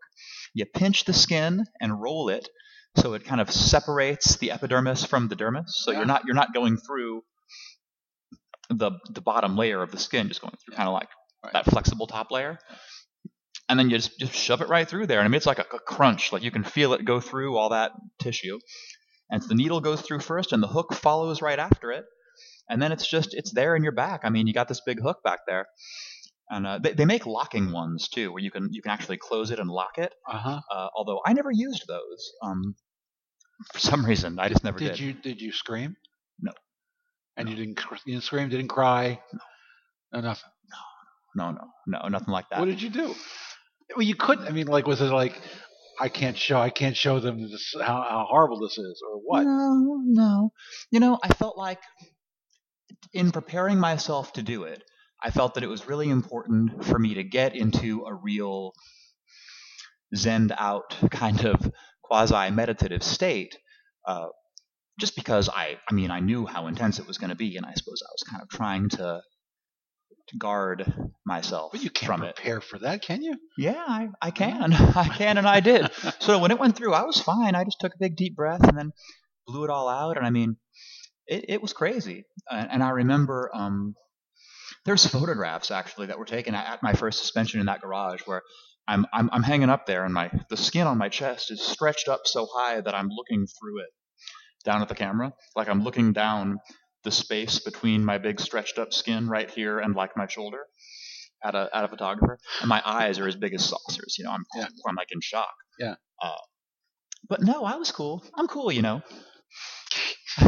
You 0.53 0.65
pinch 0.65 1.05
the 1.05 1.13
skin 1.13 1.65
and 1.81 2.01
roll 2.01 2.29
it 2.29 2.47
so 2.95 3.13
it 3.13 3.25
kind 3.25 3.41
of 3.41 3.51
separates 3.51 4.37
the 4.37 4.51
epidermis 4.51 5.03
from 5.05 5.27
the 5.27 5.35
dermis. 5.35 5.69
So 5.69 5.91
Yeah. 5.91 5.99
you're 5.99 6.07
not 6.07 6.23
you're 6.25 6.35
not 6.35 6.53
going 6.53 6.77
through 6.77 7.23
the 8.69 8.91
the 9.09 9.21
bottom 9.21 9.55
layer 9.55 9.81
of 9.81 9.91
the 9.91 9.99
skin, 9.99 10.27
just 10.27 10.41
going 10.41 10.53
through 10.63 10.75
kind 10.75 10.87
of 10.89 10.93
like 10.93 11.09
Right. 11.43 11.53
that 11.53 11.65
flexible 11.65 12.07
top 12.07 12.31
layer. 12.31 12.57
And 13.69 13.77
then 13.77 13.89
you 13.89 13.97
just, 13.97 14.17
just 14.19 14.33
shove 14.33 14.61
it 14.61 14.69
right 14.69 14.87
through 14.87 15.05
there. 15.07 15.19
And 15.19 15.25
I 15.25 15.29
mean, 15.29 15.35
it's 15.35 15.45
like 15.45 15.59
a, 15.59 15.65
a 15.75 15.79
crunch. 15.79 16.31
Like 16.31 16.41
you 16.41 16.49
can 16.51 16.63
feel 16.63 16.93
it 16.93 17.05
go 17.05 17.19
through 17.19 17.57
all 17.57 17.69
that 17.69 17.91
tissue. 18.19 18.59
And 19.29 19.41
the 19.43 19.55
needle 19.55 19.81
goes 19.81 20.01
through 20.01 20.19
first, 20.19 20.53
and 20.53 20.63
the 20.63 20.67
hook 20.67 20.93
follows 20.93 21.41
right 21.41 21.59
after 21.59 21.91
it. 21.91 22.05
And 22.69 22.81
then 22.81 22.91
it's 22.91 23.07
just 23.07 23.33
it's 23.33 23.51
there 23.51 23.75
in 23.75 23.83
your 23.83 23.91
back. 23.93 24.21
I 24.23 24.29
mean, 24.29 24.47
you 24.47 24.53
got 24.53 24.67
this 24.67 24.81
big 24.85 25.01
hook 25.01 25.23
back 25.23 25.39
there, 25.47 25.67
and 26.49 26.67
uh, 26.67 26.79
they, 26.79 26.93
they 26.93 27.05
make 27.05 27.25
locking 27.25 27.71
ones 27.71 28.09
too, 28.09 28.31
where 28.31 28.43
you 28.43 28.51
can 28.51 28.69
you 28.71 28.81
can 28.81 28.91
actually 28.91 29.17
close 29.17 29.51
it 29.51 29.59
and 29.59 29.69
lock 29.69 29.97
it. 29.97 30.13
Uh 30.27 30.37
huh. 30.37 30.61
Uh, 30.71 30.87
although 30.95 31.21
I 31.25 31.33
never 31.33 31.51
used 31.51 31.85
those. 31.87 32.31
Um, 32.43 32.75
for 33.73 33.79
some 33.79 34.05
reason, 34.05 34.37
I 34.39 34.49
just 34.49 34.63
never 34.63 34.77
Did 34.77 34.89
did. 34.91 34.99
you 34.99 35.13
did 35.13 35.41
you 35.41 35.51
scream? 35.51 35.95
No. 36.39 36.51
And 37.35 37.49
you 37.49 37.55
didn't 37.55 37.79
you 38.05 38.13
didn't 38.13 38.23
scream, 38.23 38.49
didn't 38.49 38.67
cry. 38.67 39.19
No. 40.13 40.21
nothing. 40.21 40.51
No, 41.35 41.51
no, 41.51 41.59
no, 41.85 42.07
nothing 42.07 42.31
like 42.33 42.49
that. 42.49 42.59
What 42.59 42.65
did 42.65 42.81
you 42.81 42.89
do? 42.89 43.13
Well, 43.95 44.05
you 44.05 44.15
couldn't. 44.15 44.47
I 44.47 44.51
mean, 44.51 44.67
like, 44.67 44.87
was 44.87 45.01
it 45.01 45.11
like, 45.11 45.39
I 45.99 46.09
can't 46.09 46.37
show, 46.37 46.59
I 46.59 46.69
can't 46.69 46.95
show 46.95 47.19
them 47.19 47.41
this, 47.41 47.73
how, 47.79 48.05
how 48.07 48.25
horrible 48.29 48.59
this 48.59 48.77
is, 48.77 49.01
or 49.07 49.17
what? 49.17 49.43
No, 49.43 50.01
no. 50.05 50.51
You 50.91 50.99
know, 50.99 51.19
I 51.23 51.33
felt 51.33 51.57
like 51.57 51.81
in 53.13 53.31
preparing 53.31 53.79
myself 53.79 54.33
to 54.33 54.43
do 54.43 54.63
it, 54.63 54.83
I 55.21 55.31
felt 55.31 55.55
that 55.55 55.63
it 55.63 55.67
was 55.67 55.87
really 55.87 56.09
important 56.09 56.85
for 56.85 56.99
me 56.99 57.15
to 57.15 57.23
get 57.23 57.55
into 57.55 58.05
a 58.05 58.13
real 58.13 58.73
zened 60.15 60.55
out 60.57 60.95
kind 61.09 61.45
of 61.45 61.71
quasi 62.03 62.51
meditative 62.51 63.03
state. 63.03 63.57
Uh, 64.05 64.27
just 64.99 65.15
because 65.15 65.49
I, 65.49 65.77
I 65.89 65.93
mean, 65.93 66.11
I 66.11 66.19
knew 66.19 66.45
how 66.45 66.67
intense 66.67 66.99
it 66.99 67.07
was 67.07 67.17
going 67.17 67.29
to 67.29 67.35
be, 67.35 67.55
and 67.57 67.65
I 67.65 67.73
suppose 67.73 68.01
I 68.01 68.11
was 68.11 68.23
kind 68.29 68.41
of 68.41 68.49
trying 68.49 68.89
to, 68.89 68.97
to 68.97 69.21
guard 70.37 70.91
myself 71.25 71.71
But 71.71 71.83
you 71.83 71.89
can't 71.89 72.07
from 72.07 72.23
it. 72.23 72.35
prepare 72.35 72.61
for 72.61 72.79
that, 72.79 73.01
can 73.01 73.21
you? 73.21 73.35
Yeah, 73.57 73.83
I, 73.87 74.09
I 74.21 74.31
can. 74.31 74.73
I 74.95 75.07
can, 75.07 75.37
and 75.37 75.47
I 75.47 75.59
did. 75.59 75.89
So 76.19 76.39
when 76.39 76.51
it 76.51 76.59
went 76.59 76.75
through, 76.75 76.93
I 76.93 77.03
was 77.03 77.19
fine. 77.21 77.55
I 77.55 77.63
just 77.63 77.79
took 77.79 77.93
a 77.93 77.97
big 77.99 78.15
deep 78.15 78.35
breath 78.35 78.63
and 78.67 78.77
then 78.77 78.91
blew 79.45 79.63
it 79.63 79.69
all 79.69 79.87
out. 79.87 80.17
And 80.17 80.25
I 80.25 80.29
mean, 80.29 80.57
it, 81.27 81.45
it 81.49 81.61
was 81.61 81.73
crazy. 81.73 82.25
And, 82.49 82.69
and 82.71 82.83
I 82.83 82.89
remember 82.89 83.49
um, 83.53 83.95
there's 84.85 85.05
photographs 85.05 85.71
actually 85.71 86.07
that 86.07 86.19
were 86.19 86.25
taken 86.25 86.55
at, 86.55 86.67
at 86.73 86.83
my 86.83 86.93
first 86.93 87.19
suspension 87.19 87.59
in 87.59 87.65
that 87.67 87.81
garage 87.81 88.21
where 88.25 88.41
I'm, 88.87 89.05
I'm 89.13 89.29
I'm 89.33 89.43
hanging 89.43 89.69
up 89.69 89.85
there 89.85 90.05
and 90.05 90.13
my 90.13 90.31
the 90.49 90.55
skin 90.57 90.87
on 90.87 90.97
my 90.97 91.09
chest 91.09 91.51
is 91.51 91.61
stretched 91.61 92.07
up 92.07 92.21
so 92.25 92.47
high 92.53 92.79
that 92.79 92.95
I'm 92.95 93.09
looking 93.09 93.45
through 93.59 93.79
it 93.81 93.89
down 94.63 94.81
at 94.81 94.87
the 94.89 94.95
camera, 94.95 95.33
like 95.55 95.67
I'm 95.69 95.83
looking 95.83 96.13
down 96.13 96.57
the 97.07 97.11
space 97.11 97.59
between 97.59 98.03
my 98.03 98.17
big 98.17 98.37
stretched 98.41 98.77
up 98.77 98.91
skin 98.93 99.29
right 99.29 99.49
here 99.49 99.79
and 99.79 99.95
like 99.95 100.17
my 100.17 100.27
shoulder 100.27 100.63
at 101.41 101.55
a 101.55 101.69
at 101.73 101.85
a 101.85 101.87
photographer, 101.87 102.37
and 102.59 102.67
my 102.67 102.81
eyes 102.85 103.17
are 103.19 103.27
as 103.27 103.35
big 103.37 103.53
as 103.53 103.63
saucers. 103.63 104.15
You 104.17 104.25
know, 104.25 104.31
I'm 104.31 104.43
Yeah. 104.55 104.67
I'm 104.85 104.95
like 104.95 105.11
in 105.13 105.21
shock. 105.21 105.55
Yeah. 105.79 105.95
Uh, 106.21 106.41
but 107.29 107.41
no, 107.41 107.63
I 107.63 107.75
was 107.77 107.91
cool. 107.93 108.23
I'm 108.35 108.47
cool, 108.47 108.71
you 108.73 108.81
know. 108.81 109.01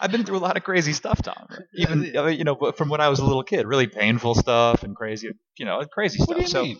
I've 0.00 0.12
been 0.12 0.24
through 0.24 0.36
a 0.36 0.44
lot 0.48 0.56
of 0.58 0.62
crazy 0.62 0.92
stuff, 0.92 1.22
Tom. 1.22 1.46
Even 1.74 2.02
you 2.04 2.44
know, 2.44 2.72
from 2.76 2.90
when 2.90 3.00
I 3.00 3.08
was 3.08 3.18
a 3.18 3.24
little 3.24 3.42
kid, 3.42 3.66
really 3.66 3.86
painful 3.86 4.34
stuff 4.34 4.82
and 4.82 4.94
crazy, 4.94 5.30
you 5.56 5.64
know, 5.64 5.82
crazy 5.90 6.18
What 6.18 6.26
stuff. 6.26 6.36
do 6.36 6.42
you 6.42 6.48
so, 6.48 6.62
mean? 6.64 6.78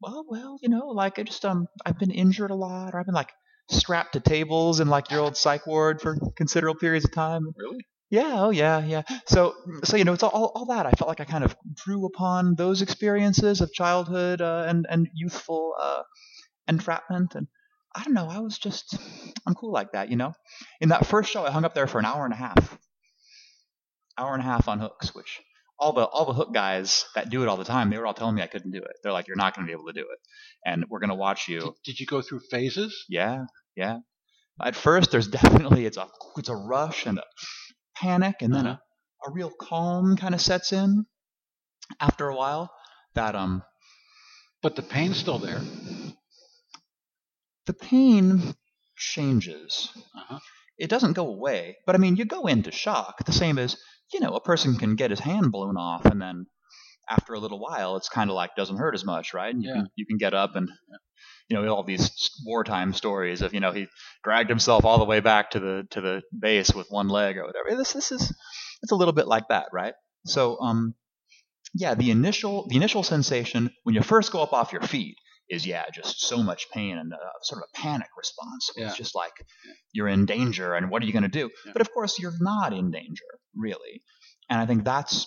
well, 0.00 0.24
well, 0.28 0.58
you 0.60 0.68
know, 0.68 0.88
like 0.88 1.18
I 1.20 1.22
just 1.22 1.44
um, 1.44 1.66
I've 1.86 1.98
been 1.98 2.10
injured 2.10 2.50
a 2.50 2.54
lot, 2.56 2.94
or 2.94 2.98
I've 3.00 3.06
been 3.06 3.14
like 3.14 3.30
strapped 3.70 4.14
to 4.14 4.20
tables 4.20 4.80
in 4.80 4.88
like 4.88 5.10
your 5.10 5.20
old 5.20 5.36
psych 5.36 5.66
ward 5.66 6.00
for 6.00 6.16
considerable 6.36 6.78
periods 6.78 7.04
of 7.04 7.12
time. 7.12 7.52
Really? 7.56 7.84
Yeah, 8.10 8.44
oh 8.44 8.50
yeah, 8.50 8.84
yeah. 8.84 9.02
So, 9.26 9.54
so 9.84 9.96
you 9.96 10.04
know, 10.04 10.12
it's 10.12 10.24
all, 10.24 10.50
all, 10.54 10.66
that. 10.66 10.84
I 10.84 10.90
felt 10.92 11.08
like 11.08 11.20
I 11.20 11.24
kind 11.24 11.44
of 11.44 11.56
drew 11.74 12.06
upon 12.06 12.56
those 12.56 12.82
experiences 12.82 13.60
of 13.60 13.72
childhood 13.72 14.40
uh, 14.40 14.64
and 14.66 14.84
and 14.90 15.08
youthful 15.14 15.74
uh, 15.80 16.02
entrapment, 16.66 17.36
and 17.36 17.46
I 17.94 18.02
don't 18.04 18.14
know. 18.14 18.28
I 18.28 18.40
was 18.40 18.58
just, 18.58 18.96
I'm 19.46 19.54
cool 19.54 19.72
like 19.72 19.92
that, 19.92 20.10
you 20.10 20.16
know. 20.16 20.32
In 20.80 20.90
that 20.90 21.06
first 21.06 21.30
show, 21.30 21.44
I 21.44 21.50
hung 21.50 21.64
up 21.64 21.74
there 21.74 21.86
for 21.86 21.98
an 21.98 22.04
hour 22.04 22.24
and 22.24 22.34
a 22.34 22.36
half, 22.36 22.78
hour 24.18 24.34
and 24.34 24.42
a 24.42 24.46
half 24.46 24.68
on 24.68 24.80
hooks, 24.80 25.14
which 25.14 25.40
all 25.80 25.92
the 25.92 26.04
all 26.04 26.26
the 26.26 26.32
hook 26.34 26.52
guys 26.54 27.06
that 27.14 27.30
do 27.30 27.42
it 27.42 27.48
all 27.48 27.56
the 27.56 27.64
time, 27.64 27.90
they 27.90 27.98
were 27.98 28.06
all 28.06 28.14
telling 28.14 28.34
me 28.34 28.42
I 28.42 28.46
couldn't 28.46 28.70
do 28.72 28.78
it. 28.78 28.96
They're 29.02 29.12
like, 29.12 29.26
you're 29.28 29.36
not 29.36 29.54
going 29.56 29.66
to 29.66 29.70
be 29.70 29.72
able 29.72 29.86
to 29.86 29.92
do 29.92 30.02
it, 30.02 30.18
and 30.64 30.84
we're 30.88 31.00
going 31.00 31.10
to 31.10 31.16
watch 31.16 31.48
you. 31.48 31.60
Did, 31.60 31.72
did 31.84 32.00
you 32.00 32.06
go 32.06 32.22
through 32.22 32.40
phases? 32.50 33.04
Yeah, 33.08 33.44
yeah. 33.76 33.98
At 34.62 34.76
first, 34.76 35.10
there's 35.10 35.28
definitely 35.28 35.86
it's 35.86 35.96
a 35.96 36.06
it's 36.36 36.48
a 36.50 36.54
rush 36.56 37.06
and 37.06 37.18
a 37.18 37.24
panic, 37.96 38.36
and 38.42 38.54
then 38.54 38.66
Uh-huh. 38.66 38.76
a 39.26 39.32
real 39.32 39.50
calm 39.50 40.16
kind 40.16 40.34
of 40.34 40.40
sets 40.40 40.72
in 40.72 41.06
after 41.98 42.28
a 42.28 42.36
while. 42.36 42.70
That 43.14 43.34
um, 43.34 43.62
But 44.62 44.76
the 44.76 44.82
pain's 44.82 45.16
still 45.16 45.38
there. 45.38 45.60
the 47.66 47.72
pain 47.74 48.54
changes. 48.96 49.88
Uh-huh. 50.14 50.38
It 50.80 50.90
doesn't 50.90 51.12
go 51.12 51.28
away, 51.28 51.76
but 51.86 51.94
I 51.94 51.98
mean, 51.98 52.16
you 52.16 52.24
go 52.24 52.46
into 52.46 52.72
shock. 52.72 53.24
The 53.24 53.32
same 53.32 53.58
as 53.58 53.76
you 54.12 54.20
know, 54.20 54.34
a 54.34 54.40
person 54.40 54.76
can 54.76 54.96
get 54.96 55.10
his 55.10 55.20
hand 55.20 55.52
blown 55.52 55.76
off, 55.76 56.04
and 56.06 56.20
then 56.20 56.46
after 57.08 57.34
a 57.34 57.38
little 57.38 57.60
while, 57.60 57.96
it's 57.96 58.08
kind 58.08 58.30
of 58.30 58.36
like 58.36 58.56
doesn't 58.56 58.78
hurt 58.78 58.94
as 58.94 59.04
much, 59.04 59.34
right? 59.34 59.54
And 59.54 59.62
you 59.62 59.68
Yeah. 59.68 59.74
can 59.82 59.90
you 59.96 60.06
can 60.06 60.18
get 60.18 60.34
up 60.34 60.56
and 60.56 60.68
you 61.48 61.56
know 61.56 61.68
all 61.68 61.84
these 61.84 62.10
wartime 62.44 62.92
stories 62.94 63.42
of 63.42 63.52
you 63.54 63.60
know 63.60 63.72
he 63.72 63.86
dragged 64.24 64.48
himself 64.48 64.84
all 64.84 64.98
the 64.98 65.04
way 65.04 65.20
back 65.20 65.50
to 65.50 65.60
the 65.60 65.86
to 65.90 66.00
the 66.00 66.22
base 66.38 66.74
with 66.74 66.86
one 66.90 67.08
leg 67.08 67.36
or 67.36 67.46
whatever. 67.46 67.76
This 67.76 67.92
this 67.92 68.12
is 68.12 68.34
it's 68.82 68.92
a 68.92 68.96
little 68.96 69.14
bit 69.14 69.26
like 69.28 69.48
that, 69.48 69.66
right? 69.72 69.94
So 70.26 70.58
um, 70.60 70.94
yeah, 71.74 71.94
the 71.94 72.10
initial 72.10 72.66
the 72.68 72.76
initial 72.76 73.02
sensation 73.02 73.70
when 73.84 73.94
you 73.94 74.02
first 74.02 74.32
go 74.32 74.42
up 74.42 74.52
off 74.52 74.72
your 74.72 74.82
feet 74.82 75.16
is 75.50 75.66
yeah, 75.66 75.84
just 75.92 76.20
so 76.20 76.42
much 76.42 76.70
pain 76.72 76.96
and 76.96 77.12
uh, 77.12 77.16
sort 77.42 77.62
of 77.62 77.68
a 77.74 77.78
panic 77.82 78.08
response. 78.16 78.70
Yeah. 78.76 78.86
It's 78.88 78.96
just 78.96 79.14
like 79.14 79.32
you're 79.92 80.08
in 80.08 80.26
danger, 80.26 80.74
and 80.74 80.90
what 80.90 81.02
are 81.02 81.06
you 81.06 81.12
going 81.12 81.24
to 81.24 81.28
do? 81.28 81.50
Yeah. 81.66 81.72
But 81.72 81.82
of 81.82 81.92
course, 81.92 82.18
you're 82.18 82.34
not 82.40 82.72
in 82.72 82.90
danger, 82.90 83.24
really. 83.56 84.02
And 84.48 84.60
I 84.60 84.66
think 84.66 84.84
that's 84.84 85.26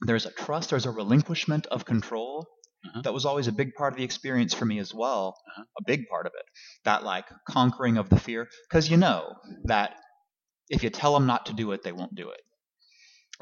there's 0.00 0.26
a 0.26 0.30
trust, 0.32 0.70
there's 0.70 0.86
a 0.86 0.90
relinquishment 0.90 1.66
of 1.66 1.84
control. 1.84 2.46
Uh-huh. 2.86 3.00
That 3.02 3.14
was 3.14 3.24
always 3.24 3.46
a 3.46 3.52
big 3.52 3.74
part 3.74 3.94
of 3.94 3.98
the 3.98 4.04
experience 4.04 4.52
for 4.52 4.66
me 4.66 4.78
as 4.78 4.92
well. 4.92 5.36
Uh-huh. 5.50 5.64
A 5.80 5.84
big 5.86 6.08
part 6.10 6.26
of 6.26 6.32
it. 6.36 6.44
That 6.84 7.04
like 7.04 7.24
conquering 7.48 7.96
of 7.96 8.08
the 8.10 8.18
fear, 8.18 8.48
because 8.68 8.90
you 8.90 8.96
know 8.96 9.34
that 9.64 9.94
if 10.68 10.82
you 10.82 10.90
tell 10.90 11.14
them 11.14 11.26
not 11.26 11.46
to 11.46 11.52
do 11.54 11.72
it, 11.72 11.82
they 11.82 11.92
won't 11.92 12.14
do 12.14 12.30
it. 12.30 12.40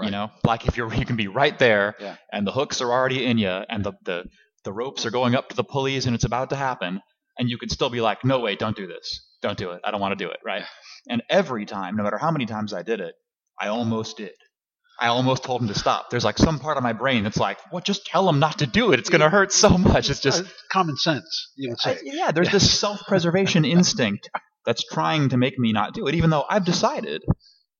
You 0.00 0.10
know, 0.10 0.30
like 0.44 0.66
if 0.66 0.76
you're 0.76 0.92
you 1.00 1.04
can 1.04 1.16
be 1.16 1.28
right 1.28 1.56
there, 1.58 1.94
Yeah. 2.00 2.16
and 2.32 2.46
the 2.46 2.52
hooks 2.52 2.80
are 2.80 2.90
already 2.90 3.24
in 3.26 3.38
you, 3.38 3.48
and 3.50 3.84
the 3.84 3.92
the 4.04 4.24
the 4.64 4.72
ropes 4.72 5.04
are 5.06 5.10
going 5.10 5.34
up 5.34 5.48
to 5.50 5.56
the 5.56 5.64
pulleys, 5.64 6.06
and 6.06 6.14
it's 6.14 6.24
about 6.24 6.50
to 6.50 6.56
happen, 6.56 7.00
and 7.38 7.48
you 7.50 7.58
could 7.58 7.70
still 7.70 7.90
be 7.90 8.00
like, 8.00 8.24
no, 8.24 8.40
wait, 8.40 8.58
don't 8.58 8.76
do 8.76 8.86
this, 8.86 9.26
don't 9.42 9.58
do 9.58 9.70
it, 9.72 9.80
I 9.84 9.90
don't 9.90 10.00
want 10.00 10.16
to 10.18 10.24
do 10.24 10.30
it, 10.30 10.38
right? 10.44 10.64
And 11.08 11.22
every 11.28 11.66
time, 11.66 11.96
no 11.96 12.02
matter 12.02 12.18
how 12.18 12.30
many 12.30 12.46
times 12.46 12.72
I 12.72 12.82
did 12.82 13.00
it, 13.00 13.14
I 13.60 13.68
almost 13.68 14.16
did. 14.16 14.32
I 15.00 15.08
almost 15.08 15.42
told 15.42 15.62
him 15.62 15.68
to 15.68 15.74
stop. 15.74 16.10
There's 16.10 16.24
like 16.24 16.38
some 16.38 16.60
part 16.60 16.76
of 16.76 16.82
my 16.84 16.92
brain 16.92 17.24
that's 17.24 17.38
like, 17.38 17.58
what? 17.70 17.84
Just 17.84 18.06
tell 18.06 18.28
him 18.28 18.38
not 18.38 18.58
to 18.58 18.66
do 18.66 18.92
it. 18.92 19.00
It's 19.00 19.08
gonna 19.10 19.30
hurt 19.30 19.50
so 19.52 19.70
much. 19.76 20.10
It's 20.10 20.20
just 20.20 20.44
Uh, 20.44 20.48
common 20.70 20.96
sense, 20.96 21.50
you 21.56 21.70
would 21.70 21.78
I- 21.84 21.94
say. 21.94 22.00
yeah, 22.04 22.30
there's 22.30 22.50
this 22.50 22.78
self-preservation 22.78 23.64
instinct 23.64 24.28
that's 24.64 24.84
trying 24.84 25.30
to 25.30 25.36
make 25.36 25.58
me 25.58 25.72
not 25.72 25.94
do 25.94 26.06
it, 26.06 26.14
even 26.14 26.30
though 26.30 26.44
I've 26.48 26.64
decided 26.64 27.22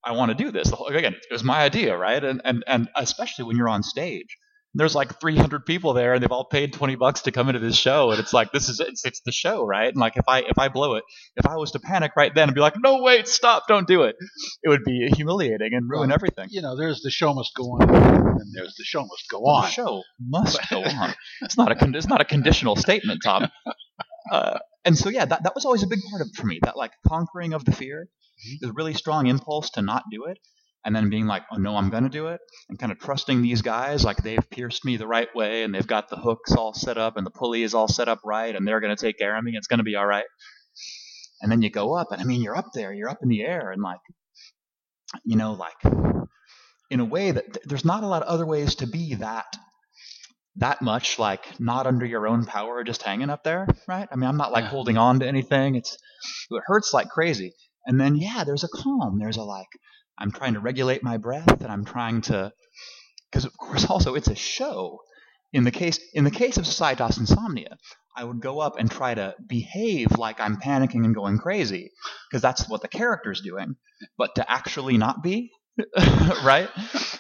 I 0.05 0.13
want 0.13 0.31
to 0.31 0.35
do 0.45 0.51
this. 0.51 0.69
The 0.71 0.75
whole- 0.77 0.89
Again, 0.89 1.15
it 1.15 1.33
was 1.33 1.45
my 1.45 1.63
idea, 1.63 1.97
right? 1.97 2.25
And 2.25 2.41
and 2.45 2.65
and 2.67 2.89
especially 2.97 3.45
when 3.45 3.57
you're 3.57 3.69
on 3.69 3.85
stage, 3.85 4.37
there's 4.75 4.95
like 4.95 5.21
300 5.21 5.67
people 5.67 5.93
there, 5.93 6.15
and 6.15 6.23
they've 6.23 6.31
all 6.33 6.45
paid 6.47 6.73
20 6.73 6.97
bucks 6.97 7.23
to 7.23 7.33
come 7.33 7.49
into 7.49 7.59
this 7.61 7.77
show, 7.77 8.11
and 8.11 8.19
it's 8.21 8.33
like 8.33 8.53
this 8.53 8.69
is 8.69 8.81
it's, 8.81 9.05
it's 9.05 9.21
the 9.27 9.33
show, 9.33 9.65
right? 9.65 9.89
And 9.89 9.97
like 9.97 10.17
if 10.17 10.25
I 10.29 10.41
if 10.41 10.59
I 10.59 10.69
blow 10.69 10.95
it, 10.95 11.05
if 11.37 11.47
I 11.47 11.57
was 11.57 11.73
to 11.73 11.79
panic 11.81 12.13
right 12.17 12.35
then 12.35 12.49
and 12.49 12.55
be 12.55 12.61
like, 12.61 12.75
no, 12.79 13.03
wait, 13.03 13.29
stop, 13.29 13.65
don't 13.69 13.87
do 13.87 14.03
it, 14.05 14.17
it 14.63 14.69
would 14.69 14.85
be 14.85 15.09
humiliating 15.15 15.71
and 15.75 15.89
ruin 15.91 16.09
Well, 16.09 16.15
everything. 16.15 16.47
You 16.51 16.63
know, 16.63 16.77
there's 16.77 17.03
the 17.03 17.11
show 17.11 17.35
must 17.35 17.55
go 17.55 17.65
on, 17.65 17.83
and 17.91 18.55
there's 18.55 18.75
the 18.77 18.85
show 18.85 19.01
must 19.03 19.25
go 19.31 19.39
The 19.41 19.45
on. 19.51 19.71
show 19.71 20.03
must 20.21 20.59
go 20.71 20.83
on. 20.83 21.15
It's 21.43 21.57
not 21.59 21.71
a 21.73 21.75
con- 21.75 21.95
it's 21.95 22.09
not 22.09 22.21
a 22.21 22.25
conditional 22.25 22.77
statement, 22.77 23.21
Tom. 23.25 23.49
Uh, 24.31 24.59
and 24.85 24.97
so 24.97 25.09
yeah, 25.11 25.25
that 25.25 25.43
that 25.45 25.55
was 25.55 25.65
always 25.65 25.83
a 25.83 25.87
big 25.87 26.01
part 26.11 26.23
of 26.23 26.29
it 26.29 26.37
for 26.37 26.47
me. 26.47 26.59
That 26.63 26.77
like 26.77 26.93
conquering 27.07 27.53
of 27.53 27.65
the 27.65 27.73
fear, 27.73 28.09
Mm-hmm. 28.43 28.67
the 28.67 28.73
really 28.73 28.95
strong 28.95 29.29
impulse 29.29 29.71
to 29.71 29.83
not 29.83 30.03
do 30.11 30.25
it, 30.25 30.39
and 30.85 30.95
then 30.95 31.11
being 31.11 31.27
like, 31.27 31.43
oh 31.53 31.57
no, 31.57 31.77
I'm 31.77 31.91
gonna 31.91 32.09
do 32.09 32.29
it, 32.29 32.41
and 32.69 32.79
kind 32.79 32.93
of 32.93 32.99
trusting 32.99 33.43
these 33.43 33.63
guys 33.63 34.05
like 34.05 34.19
they've 34.19 34.51
pierced 34.51 34.85
me 34.85 34.97
the 34.97 35.07
right 35.07 35.29
way, 35.35 35.63
and 35.63 35.75
they've 35.75 35.87
got 35.87 36.09
the 36.09 36.17
hooks 36.17 36.53
all 36.53 36.75
set 36.75 36.99
up, 36.99 37.17
and 37.17 37.27
the 37.27 37.31
pulley 37.31 37.63
is 37.63 37.75
all 37.75 37.89
set 37.89 38.09
up 38.09 38.21
right, 38.25 38.55
and 38.55 38.67
they're 38.67 38.81
gonna 38.81 38.97
take 38.97 39.19
care 39.19 39.37
of 39.37 39.45
me. 39.45 39.53
It's 39.55 39.69
gonna 39.69 39.83
be 39.85 39.97
all 39.97 40.07
right. 40.07 40.25
And 41.41 41.51
then 41.51 41.63
you 41.63 41.71
go 41.71 41.95
up, 41.95 42.09
and 42.13 42.21
I 42.21 42.25
mean, 42.25 42.43
you're 42.43 42.57
up 42.57 42.69
there, 42.75 42.93
you're 42.93 43.09
up 43.11 43.19
in 43.23 43.29
the 43.29 43.43
air, 43.43 43.71
and 43.71 43.83
like, 43.83 44.01
you 45.25 45.37
know, 45.37 45.53
like 45.53 45.95
in 46.91 47.01
a 47.01 47.05
way 47.05 47.31
that 47.31 47.55
th- 47.55 47.67
there's 47.67 47.85
not 47.85 48.05
a 48.05 48.07
lot 48.07 48.23
of 48.23 48.29
other 48.29 48.47
ways 48.47 48.77
to 48.77 48.87
be 48.87 49.15
that 49.15 49.47
that 50.57 50.83
much 50.83 51.19
like 51.19 51.59
not 51.59 51.87
under 51.87 52.05
your 52.05 52.29
own 52.29 52.45
power 52.45 52.85
just 52.85 53.03
hanging 53.03 53.31
up 53.31 53.43
there 53.43 53.67
right 53.89 54.07
i 54.13 54.17
mean 54.17 54.29
i'm 54.29 54.37
not 54.37 54.53
like 54.53 54.65
Yeah. 54.65 54.71
holding 54.71 54.99
on 54.99 55.21
to 55.21 55.27
anything 55.27 55.77
it's 55.77 55.97
it 56.51 56.63
hurts 56.67 56.93
like 56.93 57.09
crazy 57.09 57.55
and 57.87 57.99
then 57.99 58.17
yeah 58.17 58.45
there's 58.45 58.63
a 58.63 58.69
calm 58.69 59.19
there's 59.19 59.39
a 59.39 59.43
like 59.43 59.69
i'm 60.19 60.31
trying 60.33 60.55
to 60.55 60.61
regulate 60.61 61.03
my 61.03 61.17
breath 61.17 61.61
and 61.63 61.71
i'm 61.71 61.85
trying 61.85 62.21
to 62.21 62.53
because 63.31 63.45
of 63.45 63.57
course 63.57 63.87
also 63.91 64.15
it's 64.15 64.29
a 64.29 64.35
show. 64.35 65.01
In 65.55 65.65
the 65.65 65.71
case 65.71 66.01
in 66.15 66.25
the 66.25 66.31
case 66.31 66.57
of 66.57 66.65
societas 66.65 67.19
insomnia 67.19 67.77
i 68.17 68.25
would 68.25 68.41
go 68.41 68.59
up 68.61 68.79
and 68.79 68.91
try 68.91 69.13
to 69.15 69.35
behave 69.47 70.17
like 70.17 70.41
i'm 70.41 70.57
panicking 70.57 71.05
and 71.05 71.15
going 71.15 71.37
crazy 71.39 71.91
because 72.31 72.41
that's 72.41 72.69
what 72.71 72.81
the 72.81 72.89
character's 72.89 73.43
doing. 73.43 73.77
But 74.17 74.35
to 74.37 74.51
actually 74.51 74.97
not 74.97 75.23
be 75.23 75.51
right? 76.43 76.69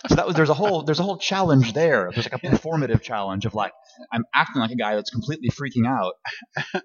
So 0.09 0.15
that 0.15 0.27
was 0.27 0.35
there's 0.35 0.49
a 0.49 0.55
whole 0.55 0.83
there's 0.83 1.01
a 1.01 1.03
whole 1.03 1.19
challenge 1.19 1.75
there. 1.75 2.11
There's 2.13 2.31
like 2.31 2.43
a 2.43 2.47
performative 2.47 3.03
challenge 3.03 3.45
of 3.45 3.55
like 3.55 3.73
i'm 4.13 4.25
acting 4.35 4.61
like 4.61 4.71
a 4.71 4.77
guy 4.77 4.95
that's 4.95 5.11
completely 5.11 5.51
freaking 5.51 5.87
out 5.87 6.15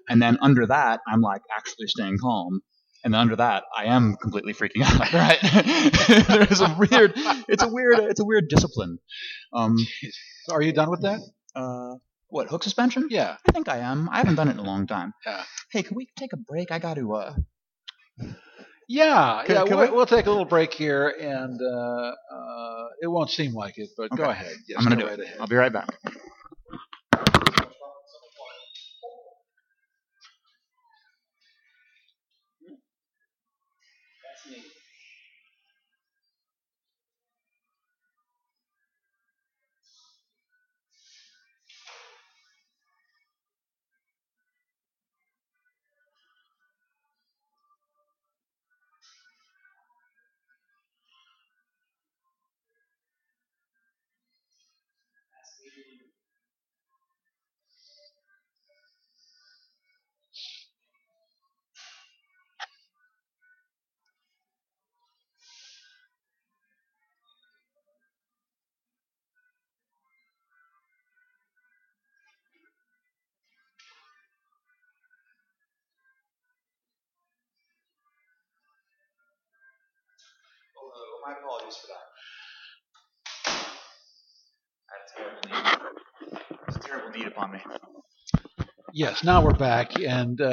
and 0.08 0.20
then 0.20 0.38
under 0.40 0.66
that 0.66 1.00
i'm 1.06 1.20
like 1.20 1.42
actually 1.56 1.86
staying 1.86 2.18
calm 2.20 2.60
and 3.04 3.14
under 3.14 3.36
that 3.36 3.64
i 3.76 3.84
am 3.84 4.16
completely 4.16 4.52
freaking 4.52 4.82
out 4.84 5.12
right 5.12 5.38
there's 6.48 6.60
a 6.60 6.74
weird 6.78 7.12
it's 7.48 7.62
a 7.62 7.68
weird 7.68 7.98
it's 8.00 8.20
a 8.20 8.24
weird 8.24 8.48
discipline 8.48 8.98
um 9.52 9.76
So 10.44 10.54
are 10.54 10.62
you 10.62 10.72
done 10.72 10.90
with 10.90 11.02
that? 11.02 11.20
uh 11.54 11.94
what 12.28 12.48
hook 12.48 12.62
suspension 12.62 13.08
Yeah. 13.10 13.36
i 13.48 13.52
think 13.52 13.68
i 13.68 13.78
am 13.78 14.08
i 14.10 14.18
haven't 14.18 14.34
done 14.36 14.48
it 14.48 14.52
in 14.52 14.58
a 14.58 14.62
long 14.62 14.86
time 14.86 15.12
Yeah. 15.26 15.42
hey 15.72 15.82
can 15.82 15.96
we 15.96 16.08
take 16.18 16.32
a 16.32 16.36
break 16.36 16.70
i 16.70 16.78
gotta 16.78 17.08
uh 17.10 17.34
Yeah, 18.88 19.42
Can- 19.44 19.54
yeah. 19.54 19.64
can 19.64 19.76
we'll, 19.76 19.90
we? 19.90 19.96
we'll 19.96 20.06
take 20.06 20.26
a 20.26 20.30
little 20.30 20.46
break 20.46 20.72
here, 20.72 21.12
and 21.20 21.60
uh, 21.60 22.12
uh, 22.36 22.84
it 23.02 23.06
won't 23.06 23.28
seem 23.30 23.52
like 23.52 23.76
it, 23.76 23.90
but 23.98 24.08
go 24.16 24.24
ahead. 24.24 24.54
Yes, 24.66 24.78
i'm 24.78 24.84
gonna 24.84 24.96
go 24.96 25.06
do 25.08 25.12
it 25.12 25.20
ahead. 25.20 25.36
i'll 25.40 25.46
be 25.46 25.56
right 25.56 25.72
back 25.72 25.88
Hello, 55.70 55.82
my 81.26 81.32
apologies 81.38 81.76
for 81.76 81.88
that. 81.88 82.06
I 84.88 84.92
had 84.92 85.02
a 85.04 85.08
terrible 85.16 85.42
need. 86.96 86.97
It's 87.08 87.16
a 87.16 87.18
terrible 87.18 87.18
need 87.18 87.26
upon 87.26 87.52
me. 87.52 87.60
Yes, 88.94 89.22
now 89.22 89.44
we're 89.44 89.52
back, 89.52 90.00
and 90.00 90.40
uh, 90.40 90.44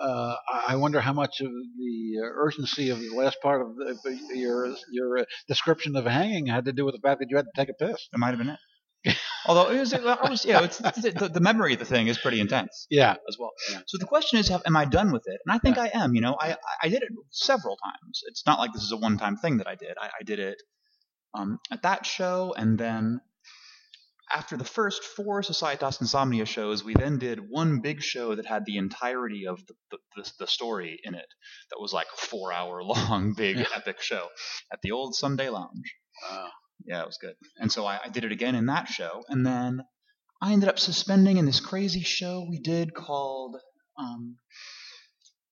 uh, 0.00 0.36
I 0.66 0.76
wonder 0.76 1.00
how 1.00 1.12
much 1.12 1.40
of 1.40 1.48
the 1.48 2.14
uh, 2.18 2.26
urgency 2.36 2.88
of 2.90 2.98
the 2.98 3.10
last 3.14 3.36
part 3.42 3.60
of 3.60 3.76
the, 3.76 4.18
your 4.34 4.74
your 4.90 5.26
description 5.48 5.94
of 5.96 6.06
hanging 6.06 6.46
had 6.46 6.64
to 6.64 6.72
do 6.72 6.86
with 6.86 6.94
the 6.94 7.00
fact 7.00 7.20
that 7.20 7.26
you 7.28 7.36
had 7.36 7.44
to 7.44 7.52
take 7.54 7.68
a 7.68 7.74
piss. 7.74 8.08
It 8.12 8.18
might 8.18 8.30
have 8.30 8.38
been 8.38 8.48
it. 8.48 9.16
Although 9.46 9.70
it 9.70 9.78
was, 9.78 9.92
I 9.92 10.30
was, 10.30 10.46
yeah, 10.46 10.62
the, 10.62 11.30
the 11.30 11.40
memory 11.40 11.74
of 11.74 11.78
the 11.78 11.84
thing 11.84 12.06
is 12.06 12.16
pretty 12.16 12.40
intense 12.40 12.86
Yeah, 12.88 13.16
as 13.28 13.36
well. 13.38 13.50
Yeah. 13.70 13.80
So 13.86 13.98
the 13.98 14.06
question 14.06 14.38
is, 14.38 14.48
have, 14.48 14.62
am 14.64 14.76
I 14.76 14.86
done 14.86 15.12
with 15.12 15.24
it? 15.26 15.38
And 15.44 15.54
I 15.54 15.58
think 15.58 15.76
I 15.76 15.90
am. 15.92 16.14
You 16.14 16.22
know, 16.22 16.38
I 16.40 16.56
I 16.82 16.88
did 16.88 17.02
it 17.02 17.10
several 17.30 17.76
times. 17.76 18.22
It's 18.28 18.46
not 18.46 18.58
like 18.58 18.72
this 18.72 18.82
is 18.82 18.92
a 18.92 18.96
one-time 18.96 19.36
thing 19.36 19.58
that 19.58 19.66
I 19.66 19.74
did. 19.74 19.98
I, 20.00 20.06
I 20.06 20.22
did 20.24 20.38
it 20.38 20.56
um, 21.34 21.58
at 21.70 21.82
that 21.82 22.06
show, 22.06 22.54
and 22.56 22.78
then 22.78 23.20
after 24.32 24.56
the 24.56 24.64
first 24.64 25.02
four 25.04 25.42
Societas 25.42 26.00
Insomnia 26.00 26.46
shows, 26.46 26.82
we 26.84 26.94
then 26.94 27.18
did 27.18 27.38
one 27.48 27.80
big 27.80 28.02
show 28.02 28.34
that 28.34 28.46
had 28.46 28.64
the 28.64 28.76
entirety 28.78 29.46
of 29.46 29.64
the, 29.66 29.74
the, 29.90 29.98
the, 30.16 30.32
the 30.40 30.46
story 30.46 30.98
in 31.04 31.14
it. 31.14 31.26
That 31.70 31.80
was 31.80 31.92
like 31.92 32.06
a 32.12 32.16
four-hour 32.20 32.82
long, 32.84 33.34
big, 33.36 33.58
epic 33.74 34.00
show 34.00 34.28
at 34.72 34.80
the 34.82 34.92
old 34.92 35.14
Sunday 35.14 35.48
Lounge. 35.48 35.94
uh, 36.30 36.48
Yeah, 36.84 37.02
it 37.02 37.06
was 37.06 37.18
good. 37.20 37.34
And 37.58 37.70
so 37.70 37.84
I, 37.86 38.00
I 38.04 38.08
did 38.08 38.24
it 38.24 38.32
again 38.32 38.54
in 38.54 38.66
that 38.66 38.88
show, 38.88 39.22
and 39.28 39.44
then 39.46 39.82
I 40.42 40.52
ended 40.52 40.68
up 40.68 40.78
suspending 40.78 41.36
in 41.36 41.46
this 41.46 41.60
crazy 41.60 42.02
show 42.02 42.46
we 42.48 42.58
did 42.60 42.94
called 42.94 43.56
um, 43.98 44.36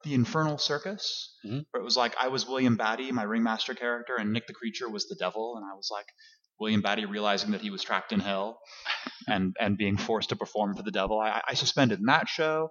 the 0.04 0.14
Infernal 0.14 0.58
Circus, 0.58 1.36
Mhm. 1.46 1.64
where 1.70 1.80
it 1.80 1.84
was 1.84 1.96
like 1.96 2.14
I 2.18 2.28
was 2.28 2.46
William 2.46 2.76
Batty, 2.76 3.12
my 3.12 3.22
ringmaster 3.22 3.74
character, 3.74 4.16
and 4.16 4.32
Nick 4.32 4.46
the 4.48 4.52
Creature 4.54 4.88
was 4.90 5.06
the 5.06 5.14
devil, 5.14 5.54
and 5.56 5.64
I 5.64 5.74
was 5.76 5.88
like 5.92 6.06
William 6.62 6.80
Batty 6.80 7.04
realizing 7.04 7.50
that 7.50 7.60
he 7.60 7.70
was 7.70 7.82
trapped 7.82 8.12
in 8.12 8.20
hell 8.20 8.60
and 9.26 9.56
and 9.58 9.76
being 9.76 9.96
forced 9.96 10.28
to 10.28 10.36
perform 10.36 10.76
for 10.76 10.84
the 10.84 10.92
devil. 10.92 11.18
I, 11.18 11.42
I 11.48 11.54
suspended 11.54 11.98
in 11.98 12.06
that 12.06 12.28
show. 12.28 12.70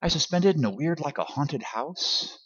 I 0.00 0.08
suspended 0.08 0.56
in 0.56 0.64
a 0.64 0.70
weird 0.70 1.00
like 1.00 1.18
a 1.18 1.24
haunted 1.24 1.62
house 1.62 2.38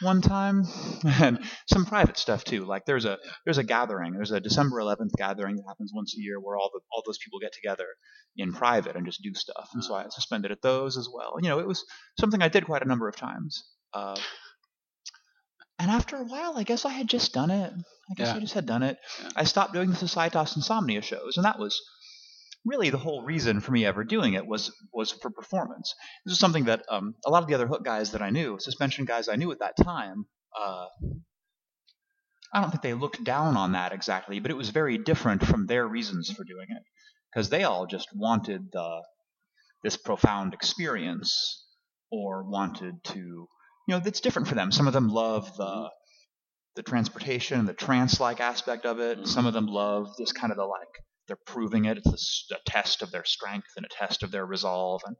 one 0.00 0.22
time, 0.22 0.64
and 1.04 1.38
some 1.70 1.84
private 1.84 2.16
stuff 2.16 2.44
too. 2.44 2.64
Like 2.64 2.86
there's 2.86 3.04
a 3.04 3.18
there's 3.44 3.58
a 3.58 3.64
gathering. 3.64 4.14
There's 4.14 4.30
a 4.30 4.40
December 4.40 4.78
11th 4.78 5.12
gathering 5.18 5.56
that 5.56 5.64
happens 5.68 5.92
once 5.94 6.14
a 6.16 6.20
year 6.20 6.40
where 6.40 6.56
all 6.56 6.70
the 6.72 6.80
all 6.90 7.02
those 7.04 7.18
people 7.18 7.38
get 7.38 7.52
together 7.52 7.86
in 8.36 8.52
private 8.54 8.96
and 8.96 9.04
just 9.04 9.22
do 9.22 9.34
stuff. 9.34 9.68
And 9.74 9.84
so 9.84 9.94
I 9.94 10.06
suspended 10.08 10.50
at 10.50 10.62
those 10.62 10.96
as 10.96 11.08
well. 11.12 11.34
You 11.42 11.50
know, 11.50 11.58
it 11.58 11.66
was 11.66 11.84
something 12.18 12.40
I 12.40 12.48
did 12.48 12.64
quite 12.64 12.82
a 12.82 12.88
number 12.88 13.08
of 13.08 13.16
times. 13.16 13.64
Uh, 13.92 14.16
and 15.82 15.90
after 15.90 16.16
a 16.16 16.22
while, 16.22 16.56
I 16.56 16.62
guess 16.62 16.84
I 16.84 16.90
had 16.90 17.08
just 17.08 17.32
done 17.32 17.50
it. 17.50 17.72
I 18.10 18.14
guess 18.14 18.28
Yeah. 18.28 18.36
I 18.36 18.38
just 18.38 18.54
had 18.54 18.66
done 18.66 18.84
it. 18.84 18.98
Yeah. 19.20 19.30
I 19.34 19.44
stopped 19.44 19.72
doing 19.72 19.90
the 19.90 19.96
Societas 19.96 20.54
Insomnia 20.54 21.02
shows, 21.02 21.36
and 21.36 21.44
that 21.44 21.58
was 21.58 21.80
really 22.64 22.90
the 22.90 22.98
whole 22.98 23.24
reason 23.24 23.58
for 23.58 23.72
me 23.72 23.84
ever 23.84 24.04
doing 24.04 24.34
it 24.34 24.46
was 24.46 24.70
was 24.92 25.10
for 25.10 25.28
performance. 25.30 25.92
This 26.24 26.34
is 26.34 26.38
something 26.38 26.66
that 26.66 26.84
um, 26.88 27.16
a 27.26 27.30
lot 27.30 27.42
of 27.42 27.48
the 27.48 27.54
other 27.54 27.66
hook 27.66 27.84
guys 27.84 28.12
that 28.12 28.22
I 28.22 28.30
knew, 28.30 28.58
suspension 28.60 29.04
guys 29.06 29.28
I 29.28 29.34
knew 29.34 29.50
at 29.50 29.58
that 29.58 29.76
time, 29.76 30.26
uh, 30.56 30.86
I 32.54 32.60
don't 32.60 32.70
think 32.70 32.82
they 32.82 32.94
looked 32.94 33.24
down 33.24 33.56
on 33.56 33.72
that 33.72 33.92
exactly, 33.92 34.38
but 34.38 34.52
it 34.52 34.56
was 34.56 34.70
very 34.70 34.98
different 34.98 35.44
from 35.44 35.66
their 35.66 35.84
reasons 35.88 36.30
for 36.30 36.44
doing 36.44 36.66
it 36.68 36.82
because 37.32 37.48
they 37.48 37.64
all 37.64 37.86
just 37.86 38.08
wanted 38.14 38.70
the 38.70 39.02
this 39.82 39.96
profound 39.96 40.54
experience 40.54 41.66
or 42.12 42.44
wanted 42.48 43.02
to 43.02 43.48
you 43.92 43.98
know 43.98 44.04
that's 44.04 44.20
different 44.20 44.48
for 44.48 44.54
them. 44.54 44.72
Some 44.72 44.86
of 44.86 44.94
them 44.94 45.08
love 45.08 45.54
the 45.56 45.90
the 46.76 46.82
transportation, 46.82 47.58
and 47.58 47.68
the 47.68 47.74
trance-like 47.74 48.40
aspect 48.40 48.86
of 48.86 48.98
it. 48.98 49.26
Some 49.28 49.44
of 49.44 49.52
them 49.52 49.66
love 49.66 50.16
this 50.16 50.32
kind 50.32 50.50
of 50.50 50.56
the 50.56 50.64
like 50.64 50.88
they're 51.28 51.36
proving 51.44 51.84
it. 51.84 51.98
It's 51.98 52.46
a 52.50 52.56
test 52.70 53.02
of 53.02 53.10
their 53.10 53.26
strength 53.26 53.66
and 53.76 53.84
a 53.84 53.88
test 53.90 54.22
of 54.22 54.30
their 54.30 54.46
resolve, 54.46 55.02
and 55.04 55.14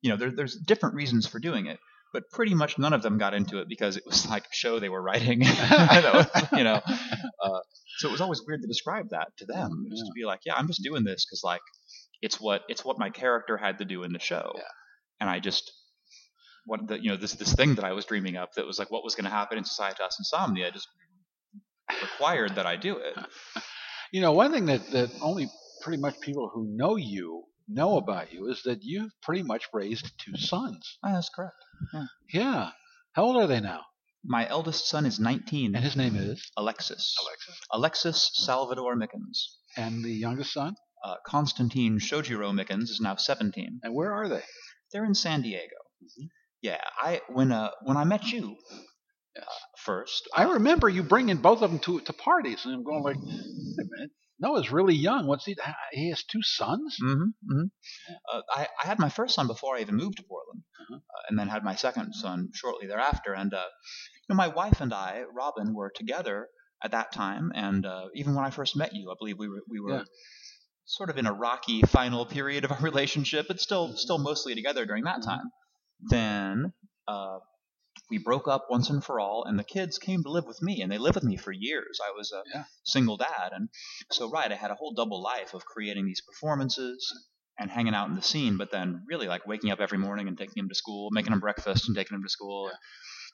you 0.00 0.10
know 0.10 0.16
there, 0.16 0.30
there's 0.30 0.54
different 0.56 0.94
reasons 0.94 1.26
for 1.26 1.40
doing 1.40 1.66
it. 1.66 1.80
But 2.12 2.30
pretty 2.30 2.54
much 2.54 2.78
none 2.78 2.92
of 2.92 3.02
them 3.02 3.18
got 3.18 3.34
into 3.34 3.58
it 3.58 3.66
because 3.68 3.96
it 3.96 4.04
was 4.06 4.28
like 4.28 4.44
a 4.44 4.54
show 4.54 4.78
they 4.78 4.88
were 4.88 5.02
writing. 5.02 5.40
Was, 5.40 6.26
you 6.52 6.62
know, 6.62 6.80
uh, 6.84 7.60
so 7.98 8.08
it 8.08 8.12
was 8.12 8.20
always 8.20 8.40
weird 8.46 8.62
to 8.62 8.68
describe 8.68 9.08
that 9.10 9.36
to 9.38 9.46
them. 9.46 9.86
Just 9.90 10.06
to 10.06 10.12
be 10.14 10.24
like, 10.24 10.38
yeah, 10.46 10.54
I'm 10.54 10.68
just 10.68 10.84
doing 10.84 11.02
this 11.02 11.26
because 11.26 11.42
like 11.42 11.62
it's 12.22 12.40
what 12.40 12.62
it's 12.68 12.84
what 12.84 13.00
my 13.00 13.10
character 13.10 13.56
had 13.56 13.78
to 13.78 13.84
do 13.84 14.04
in 14.04 14.12
the 14.12 14.20
show, 14.20 14.52
Yeah. 14.54 14.62
and 15.20 15.28
I 15.28 15.40
just 15.40 15.72
what 16.66 16.86
the 16.88 17.02
you 17.02 17.10
know 17.10 17.16
this 17.16 17.34
this 17.34 17.54
thing 17.54 17.74
that 17.76 17.84
I 17.84 17.92
was 17.92 18.04
dreaming 18.04 18.36
up 18.36 18.52
that 18.54 18.66
was 18.66 18.78
like 18.78 18.90
what 18.90 19.04
was 19.04 19.14
going 19.14 19.24
to 19.24 19.30
happen 19.30 19.58
in 19.58 19.64
Societas 19.64 20.18
Insomnia 20.18 20.70
just 20.70 20.88
required 22.02 22.56
that 22.56 22.66
I 22.66 22.76
do 22.76 22.96
it. 22.98 23.16
You 24.12 24.20
know, 24.20 24.30
one 24.30 24.52
thing 24.52 24.66
that, 24.66 24.88
that 24.92 25.10
only 25.20 25.48
pretty 25.82 26.00
much 26.00 26.20
people 26.20 26.48
who 26.54 26.68
know 26.76 26.94
you 26.94 27.46
know 27.66 27.96
about 27.96 28.32
you 28.32 28.48
is 28.48 28.62
that 28.62 28.78
you've 28.82 29.10
pretty 29.22 29.42
much 29.42 29.66
raised 29.72 30.12
two 30.18 30.36
sons. 30.36 30.98
Ah, 31.02 31.14
that's 31.14 31.30
correct. 31.30 31.56
Yeah. 32.32 32.70
How 33.14 33.24
old 33.24 33.36
are 33.38 33.48
they 33.48 33.58
now? 33.58 33.80
My 34.24 34.48
eldest 34.48 34.88
son 34.88 35.04
is 35.04 35.18
19. 35.18 35.74
And 35.74 35.84
his 35.84 35.96
name 35.96 36.14
is 36.14 36.48
Alexis. 36.56 37.16
Alexis. 37.20 37.60
Alexis 37.72 38.30
Salvador 38.34 38.94
Mickens. 38.94 39.56
And 39.76 40.04
the 40.04 40.12
youngest 40.12 40.52
son? 40.52 40.76
Uh, 41.04 41.16
Constantine 41.26 41.98
Shojiro 41.98 42.52
Mickens 42.54 42.90
is 42.90 43.00
now 43.02 43.16
17. 43.16 43.80
And 43.82 43.94
where 43.94 44.12
are 44.12 44.28
they? 44.28 44.44
They're 44.92 45.04
in 45.04 45.14
San 45.14 45.42
Diego. 45.42 45.74
Yeah, 46.64 46.80
I 46.98 47.20
when 47.28 47.52
uh 47.52 47.70
when 47.82 47.98
I 47.98 48.04
met 48.04 48.32
you 48.32 48.56
uh, 49.38 49.44
first, 49.78 50.28
I 50.34 50.44
remember 50.54 50.88
you 50.88 51.02
bringing 51.02 51.36
both 51.36 51.60
of 51.62 51.70
them 51.70 51.78
to 51.80 52.00
to 52.00 52.12
parties, 52.14 52.64
and 52.64 52.74
I'm 52.74 52.84
going 52.84 53.02
like, 53.02 53.18
wait 53.22 53.86
a 53.86 53.90
minute. 53.96 54.10
Noah's 54.40 54.72
really 54.72 54.94
young. 54.94 55.26
What's 55.26 55.44
he? 55.44 55.56
He 55.92 56.08
has 56.10 56.24
two 56.24 56.42
sons. 56.42 56.96
Mm-hmm, 57.02 57.30
hmm 57.50 57.66
Uh, 58.32 58.42
I, 58.50 58.68
I 58.82 58.86
had 58.86 58.98
my 58.98 59.10
first 59.10 59.34
son 59.34 59.46
before 59.46 59.76
I 59.76 59.82
even 59.82 59.96
moved 59.96 60.16
to 60.18 60.24
Portland, 60.24 60.62
Uh-huh. 60.80 60.96
uh, 60.96 61.22
and 61.28 61.38
then 61.38 61.48
had 61.48 61.64
my 61.64 61.74
second 61.76 62.14
son 62.14 62.48
shortly 62.54 62.86
thereafter. 62.86 63.34
And 63.34 63.52
uh, 63.54 63.68
you 64.22 64.26
know, 64.30 64.36
my 64.36 64.48
wife 64.48 64.80
and 64.80 64.94
I, 64.94 65.24
Robin, 65.42 65.74
were 65.74 65.92
together 65.94 66.48
at 66.82 66.92
that 66.92 67.12
time, 67.12 67.52
and 67.54 67.84
uh, 67.86 68.06
even 68.14 68.34
when 68.34 68.46
I 68.46 68.50
first 68.50 68.74
met 68.76 68.94
you, 68.94 69.10
I 69.10 69.16
believe 69.18 69.38
we 69.38 69.48
were 69.50 69.64
we 69.68 69.80
were 69.80 69.98
Yeah. 69.98 70.04
sort 70.86 71.10
of 71.10 71.18
in 71.18 71.26
a 71.26 71.32
rocky 71.32 71.82
final 71.82 72.26
period 72.26 72.64
of 72.64 72.72
our 72.72 72.80
relationship, 72.90 73.46
but 73.48 73.60
still 73.60 73.96
still 73.96 74.18
mostly 74.18 74.54
together 74.54 74.86
during 74.86 75.04
that 75.04 75.20
Mhm. 75.20 75.26
time. 75.32 75.50
Then 76.08 76.72
uh, 77.08 77.38
we 78.10 78.18
broke 78.18 78.48
up 78.48 78.66
once 78.70 78.90
and 78.90 79.02
for 79.02 79.20
all, 79.20 79.44
and 79.44 79.58
the 79.58 79.64
kids 79.64 79.98
came 79.98 80.22
to 80.22 80.30
live 80.30 80.44
with 80.46 80.60
me, 80.62 80.82
and 80.82 80.90
they 80.92 80.98
lived 80.98 81.14
with 81.16 81.24
me 81.24 81.36
for 81.36 81.52
years. 81.52 81.98
I 82.06 82.12
was 82.16 82.32
a 82.32 82.42
Yeah. 82.54 82.64
single 82.84 83.16
dad, 83.16 83.50
and 83.52 83.68
so 84.12 84.30
right, 84.30 84.50
I 84.50 84.56
had 84.56 84.70
a 84.70 84.74
whole 84.74 84.92
double 84.94 85.22
life 85.22 85.54
of 85.54 85.64
creating 85.64 86.06
these 86.06 86.20
performances 86.20 87.12
and 87.58 87.70
hanging 87.70 87.94
out 87.94 88.08
in 88.08 88.16
the 88.16 88.22
scene, 88.22 88.56
but 88.56 88.70
then 88.72 89.04
really 89.08 89.28
like 89.28 89.46
waking 89.46 89.70
up 89.70 89.80
every 89.80 89.98
morning 89.98 90.26
and 90.28 90.36
taking 90.36 90.60
him 90.62 90.68
to 90.68 90.74
school, 90.74 91.10
making 91.12 91.32
him 91.32 91.40
breakfast 91.40 91.86
and 91.88 91.96
taking 91.96 92.16
him 92.16 92.22
to 92.22 92.28
school. 92.28 92.70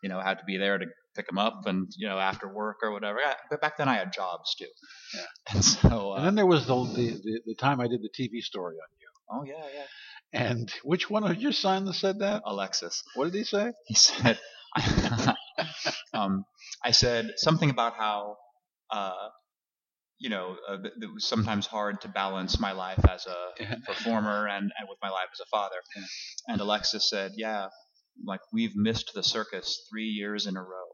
You 0.02 0.08
know, 0.10 0.18
I 0.18 0.24
had 0.24 0.38
to 0.38 0.44
be 0.44 0.56
there 0.58 0.78
to 0.78 0.86
pick 1.16 1.28
him 1.30 1.38
up 1.38 1.62
and 1.66 1.88
you 1.96 2.06
know 2.08 2.18
after 2.18 2.46
work 2.52 2.78
or 2.82 2.90
whatever. 2.92 3.18
I- 3.18 3.36
But 3.50 3.60
back 3.60 3.76
then 3.78 3.88
I 3.88 3.94
had 3.96 4.12
jobs 4.12 4.54
too. 4.54 4.66
Yeah. 5.14 5.26
And 5.54 5.64
so, 5.64 6.12
And 6.12 6.20
uh, 6.22 6.24
then 6.26 6.34
there 6.36 6.46
was 6.46 6.66
the, 6.66 6.74
the 6.74 7.20
the 7.22 7.40
the 7.46 7.54
time 7.54 7.80
I 7.80 7.88
did 7.88 8.02
the 8.02 8.10
TV 8.10 8.40
story 8.42 8.76
on 8.76 8.88
you. 9.00 9.08
oh 9.30 9.42
yeah, 9.44 9.66
yeah. 9.74 9.86
And 10.32 10.72
which 10.84 11.10
one 11.10 11.24
of 11.24 11.36
your 11.40 11.52
sons 11.52 11.98
said 11.98 12.20
that? 12.20 12.42
Alexis. 12.46 13.02
What 13.14 13.24
did 13.26 13.34
he 13.34 13.44
say? 13.44 13.72
he 13.86 13.94
said, 13.94 14.38
um, 16.14 16.44
I 16.84 16.92
said 16.92 17.32
something 17.36 17.70
about 17.70 17.94
how, 17.94 18.36
uh, 18.90 19.28
you 20.18 20.28
know, 20.30 20.56
uh, 20.68 20.76
it 20.84 21.12
was 21.12 21.26
sometimes 21.26 21.66
hard 21.66 22.00
to 22.02 22.08
balance 22.08 22.60
my 22.60 22.72
life 22.72 23.00
as 23.08 23.26
a 23.26 23.36
Yeah. 23.62 23.74
performer 23.86 24.46
and, 24.46 24.70
and 24.78 24.88
with 24.88 24.98
my 25.02 25.10
life 25.10 25.28
as 25.32 25.40
a 25.40 25.46
father. 25.50 25.76
Yeah. 25.96 26.02
And 26.48 26.60
Alexis 26.60 27.08
said, 27.08 27.32
yeah, 27.36 27.68
like 28.24 28.40
we've 28.52 28.76
missed 28.76 29.12
the 29.14 29.22
circus 29.22 29.84
three 29.90 30.06
years 30.08 30.46
in 30.46 30.56
a 30.56 30.60
row. 30.62 30.88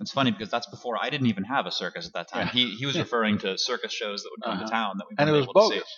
It's 0.00 0.12
funny 0.12 0.30
because 0.30 0.50
that's 0.50 0.68
before 0.68 0.96
I 1.00 1.10
didn't 1.10 1.28
even 1.28 1.44
have 1.44 1.66
a 1.66 1.70
circus 1.72 2.06
at 2.06 2.12
that 2.14 2.28
time. 2.28 2.46
Yeah. 2.48 2.52
He 2.52 2.70
he 2.76 2.86
was 2.86 2.98
referring 2.98 3.38
to 3.38 3.56
circus 3.58 3.92
shows 3.92 4.22
that 4.22 4.30
would 4.32 4.42
come 4.44 4.54
Uh-huh. 4.58 4.64
to 4.66 4.70
town 4.70 4.94
that 4.98 5.04
we 5.08 5.16
And 5.18 5.28
it 5.28 5.32
was 5.32 5.42
able 5.44 5.54
to 5.54 5.60
see. 5.68 5.74
bogus. 5.76 5.94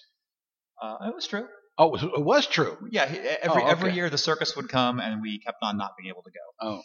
Uh, 0.82 1.08
it 1.08 1.14
was 1.14 1.26
true. 1.26 1.46
Oh, 1.80 1.86
it 1.86 1.92
was, 1.92 2.02
it 2.02 2.24
was 2.24 2.46
true. 2.46 2.76
Yeah, 2.90 3.04
every 3.04 3.62
Oh, 3.62 3.66
every 3.66 3.92
year 3.94 4.10
the 4.10 4.18
circus 4.18 4.54
would 4.54 4.68
come, 4.68 5.00
and 5.00 5.22
we 5.22 5.38
kept 5.38 5.56
on 5.62 5.78
not 5.78 5.92
being 5.98 6.10
able 6.10 6.22
to 6.22 6.30
go. 6.30 6.46
Oh, 6.68 6.82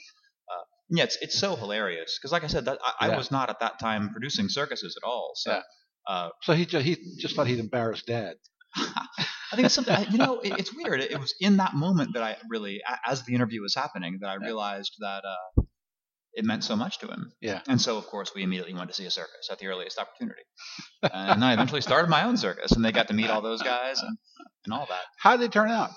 Yeah, 0.89 1.03
it's 1.03 1.17
it's 1.21 1.37
so 1.37 1.55
hilarious 1.55 2.17
because, 2.17 2.31
like 2.31 2.43
I 2.43 2.47
said, 2.47 2.65
that 2.65 2.77
I, 2.83 3.07
Yeah. 3.07 3.13
I 3.13 3.17
was 3.17 3.29
not 3.31 3.49
at 3.49 3.59
that 3.59 3.77
time 3.79 4.11
producing 4.11 4.47
circuses 4.49 4.95
at 4.95 5.05
all. 5.05 5.33
So 5.35 5.51
Yeah. 5.51 5.61
uh, 6.07 6.29
so 6.43 6.53
he 6.53 6.65
just, 6.65 6.85
he 6.85 6.95
just 7.19 7.35
thought 7.35 7.47
he'd 7.47 7.59
embarrass 7.59 8.03
dad. 8.03 8.35
I 8.77 9.55
think 9.55 9.65
it's 9.65 9.75
something. 9.75 9.97
you 10.11 10.17
know, 10.19 10.39
it, 10.39 10.53
it's 10.59 10.73
weird. 10.73 11.01
It, 11.01 11.11
it 11.11 11.19
was 11.19 11.33
in 11.41 11.57
that 11.57 11.73
moment 11.73 12.13
that 12.13 12.23
I 12.23 12.37
really, 12.49 12.81
as 13.05 13.23
the 13.23 13.33
interview 13.33 13.61
was 13.61 13.73
happening, 13.75 14.19
that 14.21 14.29
I 14.29 14.35
realized 14.35 14.93
that 14.99 15.23
uh, 15.25 15.61
it 16.35 16.45
meant 16.45 16.63
so 16.63 16.75
much 16.75 16.99
to 16.99 17.07
him. 17.07 17.31
Yeah. 17.41 17.61
And 17.67 17.79
so, 17.81 17.97
of 17.97 18.05
course, 18.07 18.31
we 18.35 18.43
immediately 18.43 18.73
went 18.73 18.89
to 18.89 18.93
see 18.95 19.05
a 19.05 19.11
circus 19.11 19.49
at 19.51 19.59
the 19.59 19.67
earliest 19.67 19.97
opportunity, 19.99 20.41
and 21.01 21.43
I 21.43 21.53
eventually 21.53 21.81
started 21.81 22.09
my 22.09 22.23
own 22.25 22.37
circus, 22.37 22.71
and 22.73 22.83
they 22.83 22.91
got 22.91 23.07
to 23.07 23.13
meet 23.13 23.29
all 23.29 23.41
those 23.41 23.61
guys 23.61 24.01
and, 24.01 24.17
and 24.65 24.73
all 24.73 24.85
that. 24.89 25.03
How 25.17 25.31
did 25.37 25.41
they 25.41 25.51
turn 25.51 25.69
out? 25.69 25.91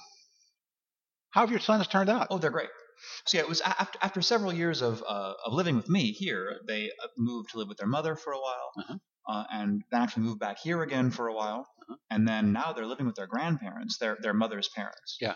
How 1.31 1.43
have 1.43 1.51
your 1.51 1.61
sons 1.61 1.87
turned 1.87 2.09
out? 2.09 2.29
Oh, 2.31 2.39
they're 2.39 2.51
great. 2.51 2.71
So 3.27 3.39
yeah, 3.39 3.45
it 3.45 3.49
was 3.49 3.61
after 3.61 3.99
after 4.03 4.23
several 4.23 4.53
years 4.53 4.83
of 4.83 5.03
uh, 5.07 5.33
of 5.45 5.53
living 5.53 5.77
with 5.77 5.89
me 5.89 6.13
here, 6.13 6.57
they 6.67 6.87
uh, 7.03 7.07
moved 7.17 7.51
to 7.51 7.59
live 7.59 7.69
with 7.69 7.79
their 7.79 7.87
mother 7.87 8.17
for 8.17 8.33
a 8.33 8.39
while, 8.41 8.71
Uh-huh. 8.79 8.97
uh, 9.29 9.45
and 9.53 9.83
then 9.91 10.03
actually 10.03 10.25
moved 10.25 10.41
back 10.41 10.59
here 10.59 10.83
again 10.83 11.11
for 11.11 11.29
a 11.29 11.35
while, 11.35 11.61
Uh-huh. 11.83 11.97
and 12.11 12.27
then 12.27 12.53
now 12.53 12.73
they're 12.73 12.87
living 12.87 13.07
with 13.07 13.15
their 13.15 13.29
grandparents, 13.29 13.99
their 13.99 14.17
their 14.23 14.35
mother's 14.35 14.69
parents. 14.69 15.17
Yeah. 15.21 15.35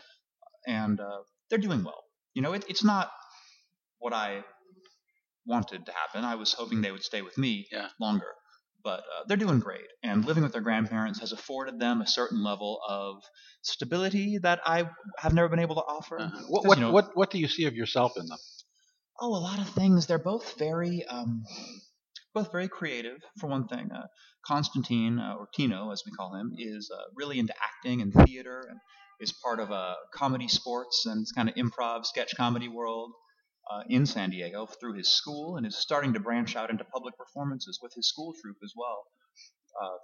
and 0.66 0.98
uh, 1.00 1.20
they're 1.50 1.58
doing 1.68 1.82
well. 1.84 2.02
You 2.34 2.42
know, 2.42 2.52
it, 2.54 2.64
it's 2.68 2.84
not 2.84 3.10
what 3.98 4.12
I 4.12 4.42
wanted 5.46 5.86
to 5.86 5.92
happen. 5.92 6.24
I 6.24 6.34
was 6.36 6.52
hoping 6.52 6.80
they 6.80 6.92
would 6.92 7.02
stay 7.04 7.22
with 7.22 7.36
me 7.38 7.66
Yeah. 7.72 7.88
longer. 8.00 8.28
But 8.84 9.00
uh, 9.00 9.24
they're 9.28 9.36
doing 9.36 9.60
great, 9.60 9.86
and 10.02 10.24
living 10.24 10.42
with 10.42 10.50
their 10.52 10.60
grandparents 10.60 11.20
has 11.20 11.30
afforded 11.30 11.78
them 11.78 12.00
a 12.02 12.06
certain 12.06 12.42
level 12.42 12.80
of 12.88 13.22
stability 13.62 14.38
that 14.42 14.60
I 14.66 14.90
have 15.18 15.32
never 15.34 15.48
been 15.48 15.60
able 15.60 15.76
to 15.76 15.82
offer. 15.82 16.18
Uh-huh. 16.18 16.42
What 16.48 16.66
what, 16.66 16.78
you 16.78 16.84
know- 16.84 16.90
what 16.92 17.10
what 17.16 17.30
do 17.30 17.38
you 17.38 17.46
see 17.46 17.66
of 17.66 17.74
yourself 17.74 18.14
in 18.16 18.26
them? 18.26 18.38
Oh, 19.20 19.36
a 19.36 19.38
lot 19.38 19.60
of 19.60 19.68
things. 19.68 20.06
They're 20.08 20.18
both 20.18 20.58
very, 20.58 21.04
um, 21.04 21.44
both 22.34 22.50
very 22.50 22.66
creative. 22.68 23.18
For 23.38 23.46
one 23.46 23.68
thing, 23.68 23.90
uh, 23.92 24.06
Constantine 24.44 25.20
uh, 25.20 25.34
or 25.38 25.48
Tino, 25.54 25.92
as 25.92 26.02
we 26.04 26.10
call 26.12 26.34
him, 26.34 26.52
is 26.58 26.90
uh, 26.92 27.02
really 27.14 27.38
into 27.38 27.54
acting 27.62 28.02
and 28.02 28.12
theater, 28.12 28.66
and 28.68 28.80
is 29.20 29.32
part 29.32 29.60
of 29.60 29.70
a 29.70 29.94
comedy 30.12 30.48
sports 30.48 31.06
and 31.06 31.24
kind 31.36 31.48
of 31.48 31.54
improv 31.54 32.04
sketch 32.06 32.34
comedy 32.36 32.68
world 32.68 33.12
uh, 33.70 33.82
in 33.88 34.06
San 34.06 34.30
Diego 34.30 34.66
through 34.66 34.94
his 34.94 35.10
school, 35.10 35.56
and 35.56 35.66
is 35.66 35.76
starting 35.76 36.12
to 36.14 36.20
branch 36.20 36.56
out 36.56 36.70
into 36.70 36.84
public 36.84 37.16
performances 37.16 37.78
with 37.82 37.92
his 37.94 38.08
school 38.08 38.34
troupe 38.40 38.58
as 38.62 38.72
well. 38.76 39.04
uh, 39.82 39.98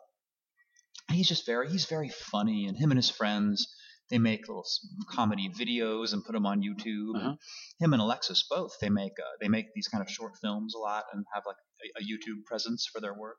he's 1.12 1.28
just 1.28 1.46
very 1.46 1.68
he's 1.68 1.86
very 1.86 2.08
funny, 2.08 2.66
and 2.66 2.76
him 2.76 2.90
and 2.90 2.98
his 2.98 3.10
friends 3.10 3.74
they 4.10 4.18
make 4.18 4.48
little 4.48 4.64
comedy 5.10 5.50
videos 5.50 6.12
and 6.12 6.24
put 6.24 6.32
them 6.32 6.46
on 6.46 6.62
YouTube. 6.62 7.16
Uh-huh. 7.16 7.28
And 7.28 7.38
him 7.78 7.92
and 7.92 8.02
Alexis 8.02 8.44
both 8.48 8.72
they 8.80 8.88
make 8.88 9.12
uh, 9.18 9.36
they 9.40 9.48
make 9.48 9.66
these 9.74 9.88
kind 9.88 10.02
of 10.02 10.10
short 10.10 10.32
films 10.40 10.74
a 10.74 10.78
lot 10.78 11.04
and 11.12 11.24
have 11.34 11.44
like 11.46 11.56
a, 11.84 12.00
a 12.00 12.02
YouTube 12.02 12.44
presence 12.46 12.88
for 12.92 13.00
their 13.00 13.14
work. 13.14 13.38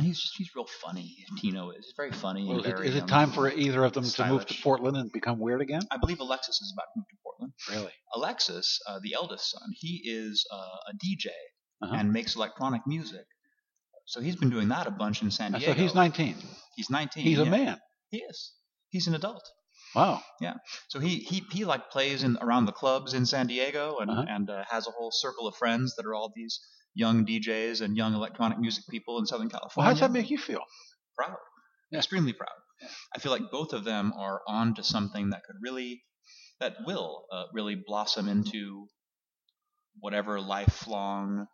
He's 0.00 0.20
just 0.20 0.34
he's 0.36 0.50
real 0.54 0.66
funny. 0.66 1.16
Tino 1.38 1.70
is 1.70 1.86
he's 1.86 1.94
very 1.96 2.12
funny. 2.12 2.44
Well, 2.44 2.58
and 2.58 2.66
is, 2.66 2.72
it, 2.72 2.76
very, 2.76 2.88
is 2.88 2.94
it 2.96 3.02
um, 3.04 3.08
time 3.08 3.30
for 3.30 3.50
either 3.50 3.84
of 3.84 3.94
them 3.94 4.04
to 4.04 4.26
move 4.26 4.46
to. 4.46 4.54
Portland 4.62 4.96
and 4.98 5.10
become 5.10 5.38
weird 5.38 5.62
again? 5.62 5.80
I 5.90 5.96
believe 5.96 6.20
Alexis 6.20 6.60
is 6.60 6.74
about 6.76 6.86
to 6.94 6.98
move 6.98 7.06
to 7.08 7.16
Portland. 7.22 7.52
Really? 7.70 7.92
Alexis, 8.14 8.80
uh, 8.86 8.98
the 9.02 9.14
eldest 9.14 9.50
son, 9.50 9.68
he 9.74 10.02
is 10.04 10.46
uh, 10.52 10.56
a 10.56 10.92
DJ 10.94 11.30
Uh-huh. 11.82 11.94
and 11.96 12.12
makes 12.12 12.36
electronic 12.36 12.82
music. 12.86 13.24
So 14.04 14.20
he's 14.20 14.36
been 14.36 14.50
doing 14.50 14.68
that 14.68 14.86
a 14.86 14.90
bunch 14.90 15.22
in 15.22 15.30
San 15.30 15.52
Diego. 15.52 15.72
So 15.72 15.78
he's 15.78 15.94
19. 15.94 16.36
He's 16.76 16.90
19. 16.90 17.22
He's 17.22 17.38
a 17.38 17.46
man. 17.46 17.78
He 18.10 18.18
is. 18.18 18.52
He's 18.90 19.06
an 19.06 19.14
adult. 19.14 19.42
Wow. 19.94 20.22
Yeah. 20.40 20.54
So 20.88 20.98
he 20.98 21.16
he 21.20 21.42
he 21.50 21.64
like 21.64 21.90
plays 21.90 22.22
in 22.22 22.36
around 22.42 22.66
the 22.66 22.72
clubs 22.72 23.14
in 23.14 23.24
San 23.24 23.46
Diego 23.46 23.98
and 24.00 24.10
Uh-huh. 24.10 24.24
and 24.28 24.50
uh, 24.50 24.64
has 24.68 24.86
a 24.86 24.90
whole 24.90 25.10
circle 25.10 25.46
of 25.46 25.56
friends 25.56 25.94
that 25.96 26.04
are 26.06 26.14
all 26.14 26.30
these 26.34 26.60
young 26.94 27.24
DJs 27.26 27.80
and 27.80 27.96
young 27.96 28.14
electronic 28.14 28.58
music 28.58 28.84
people 28.90 29.18
in 29.18 29.26
Southern 29.26 29.48
Well, 29.52 29.60
California. 29.60 29.86
how 29.86 29.92
does 29.92 30.00
that 30.00 30.10
make 30.12 30.30
you 30.30 30.38
feel? 30.38 30.62
proud? 31.16 31.36
Yeah. 31.90 31.98
Extremely 31.98 32.32
proud. 32.32 32.50
Yeah. 32.80 32.88
I 33.14 33.18
feel 33.18 33.32
like 33.32 33.50
both 33.50 33.72
of 33.72 33.84
them 33.84 34.12
are 34.16 34.40
on 34.46 34.74
to 34.76 34.84
something 34.84 35.30
that 35.30 35.42
could 35.44 35.56
really 35.62 36.02
that 36.60 36.76
will 36.86 37.24
uh, 37.32 37.44
really 37.52 37.76
blossom 37.86 38.28
into 38.28 38.86
whatever 40.00 40.40
lifelong 40.40 41.46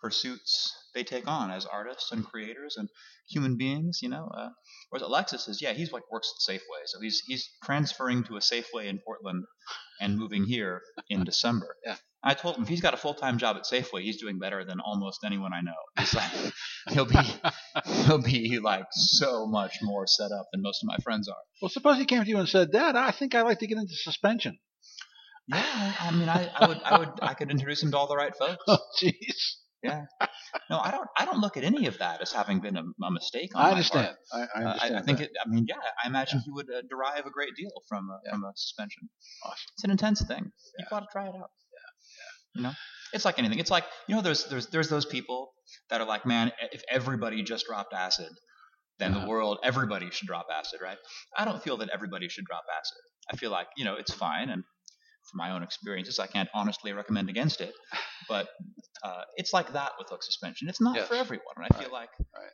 pursuits 0.00 0.72
they 0.94 1.04
take 1.04 1.26
on 1.28 1.50
as 1.50 1.64
artists 1.66 2.10
and 2.12 2.24
creators 2.24 2.76
and 2.76 2.88
human 3.28 3.56
beings, 3.56 4.00
you 4.02 4.08
know. 4.08 4.28
Uh, 4.36 4.48
whereas 4.90 5.02
Alexis 5.06 5.48
is, 5.48 5.62
yeah, 5.62 5.72
he's 5.72 5.92
like 5.92 6.02
works 6.10 6.32
at 6.36 6.54
Safeway, 6.54 6.82
so 6.86 7.00
he's 7.00 7.20
he's 7.26 7.48
transferring 7.64 8.24
to 8.24 8.36
a 8.36 8.40
Safeway 8.40 8.86
in 8.86 8.98
Portland 9.04 9.44
and 10.00 10.18
moving 10.18 10.44
here 10.44 10.82
in 11.08 11.24
December. 11.24 11.76
Yeah. 11.84 11.96
I 12.24 12.34
told 12.34 12.56
him 12.56 12.62
if 12.62 12.68
he's 12.68 12.80
got 12.80 12.94
a 12.94 12.96
full 12.96 13.14
time 13.14 13.38
job 13.38 13.56
at 13.56 13.64
Safeway, 13.64 14.02
he's 14.02 14.20
doing 14.20 14.38
better 14.38 14.64
than 14.64 14.78
almost 14.80 15.20
anyone 15.24 15.52
I 15.52 15.60
know. 15.60 15.72
He's 15.98 16.14
like, 16.14 16.30
he'll 16.90 17.04
be 17.06 17.16
he'll 18.06 18.22
be 18.22 18.58
like 18.60 18.86
so 18.92 19.46
much 19.46 19.78
more 19.82 20.06
set 20.06 20.30
up 20.32 20.46
than 20.52 20.62
most 20.62 20.82
of 20.82 20.86
my 20.88 20.96
friends 21.02 21.28
are. 21.28 21.36
Well, 21.60 21.68
suppose 21.68 21.98
he 21.98 22.04
came 22.04 22.22
to 22.22 22.28
you 22.28 22.38
and 22.38 22.48
said, 22.48 22.70
Dad, 22.72 22.94
I 22.96 23.10
think 23.10 23.34
I'd 23.34 23.42
like 23.42 23.58
to 23.60 23.66
get 23.66 23.78
into 23.78 23.94
suspension. 23.94 24.58
Yeah, 25.48 25.92
I 26.00 26.10
mean, 26.12 26.28
I, 26.28 26.48
I 26.56 26.66
would 26.68 26.80
I 26.84 26.98
would 26.98 27.08
I 27.20 27.34
could 27.34 27.50
introduce 27.50 27.82
him 27.82 27.90
to 27.90 27.96
all 27.98 28.06
the 28.06 28.16
right 28.16 28.34
folks. 28.36 28.62
Oh, 28.68 28.78
jeez. 29.02 29.56
Yeah. 29.82 30.04
No, 30.70 30.78
I 30.78 30.92
don't 30.92 31.08
I 31.18 31.24
don't 31.24 31.40
look 31.40 31.56
at 31.56 31.64
any 31.64 31.86
of 31.88 31.98
that 31.98 32.20
as 32.22 32.30
having 32.30 32.60
been 32.60 32.76
a, 32.76 32.82
a 33.04 33.10
mistake. 33.10 33.50
On 33.56 33.60
I 33.60 33.64
my 33.64 33.70
understand. 33.72 34.14
part. 34.30 34.48
I, 34.54 34.60
I 34.60 34.62
Uh, 34.62 34.68
understand. 34.68 34.94
I, 34.94 34.98
I 35.00 35.02
think 35.02 35.20
it. 35.20 35.30
I 35.44 35.48
mean, 35.48 35.66
yeah. 35.68 35.74
I 36.04 36.06
imagine 36.06 36.38
he 36.44 36.52
would 36.52 36.66
uh, 36.70 36.82
derive 36.88 37.26
a 37.26 37.30
great 37.30 37.56
deal 37.56 37.70
from 37.88 38.08
a, 38.08 38.20
Yeah. 38.24 38.30
from 38.30 38.44
a 38.44 38.52
suspension. 38.54 39.08
Awesome. 39.44 39.56
It's 39.74 39.82
an 39.82 39.90
intense 39.90 40.22
thing. 40.24 40.44
Yeah. 40.52 40.76
You've 40.78 40.90
got 40.90 41.00
to 41.00 41.06
try 41.10 41.24
it 41.26 41.34
out. 41.34 41.50
You 42.54 42.62
know, 42.62 42.72
it's 43.12 43.24
like 43.24 43.38
anything. 43.38 43.58
It's 43.58 43.70
like 43.70 43.84
you 44.08 44.14
know, 44.14 44.22
there's 44.22 44.44
there's 44.48 44.66
there's 44.68 44.88
those 44.88 45.06
people 45.06 45.52
that 45.90 46.00
are 46.00 46.06
like, 46.06 46.26
man, 46.26 46.52
if 46.72 46.82
everybody 46.90 47.42
just 47.42 47.66
dropped 47.66 47.92
acid, 47.94 48.30
then 48.98 49.12
Uh-huh. 49.12 49.20
the 49.22 49.26
world, 49.28 49.58
everybody 49.64 50.10
should 50.10 50.26
drop 50.28 50.46
acid, 50.52 50.80
right? 50.82 50.98
I 51.36 51.44
don't 51.44 51.62
feel 51.62 51.76
that 51.78 51.88
everybody 51.90 52.28
should 52.28 52.44
drop 52.44 52.64
acid. 52.78 52.98
I 53.32 53.36
feel 53.36 53.50
like 53.50 53.68
you 53.76 53.84
know, 53.84 53.94
it's 53.94 54.12
fine, 54.12 54.48
and 54.50 54.64
from 55.30 55.38
my 55.38 55.50
own 55.52 55.62
experiences, 55.62 56.18
I 56.18 56.26
can't 56.26 56.48
honestly 56.54 56.92
recommend 56.92 57.30
against 57.30 57.60
it. 57.60 57.74
But 58.28 58.48
uh, 59.02 59.22
it's 59.36 59.52
like 59.52 59.72
that 59.72 59.92
with 59.98 60.08
hook 60.08 60.22
suspension. 60.22 60.68
It's 60.68 60.80
not 60.80 60.96
for 61.08 61.14
everyone. 61.14 61.54
And 61.56 61.66
I 61.70 61.78
feel 61.82 61.90
like 61.92 62.10
Right. 62.34 62.52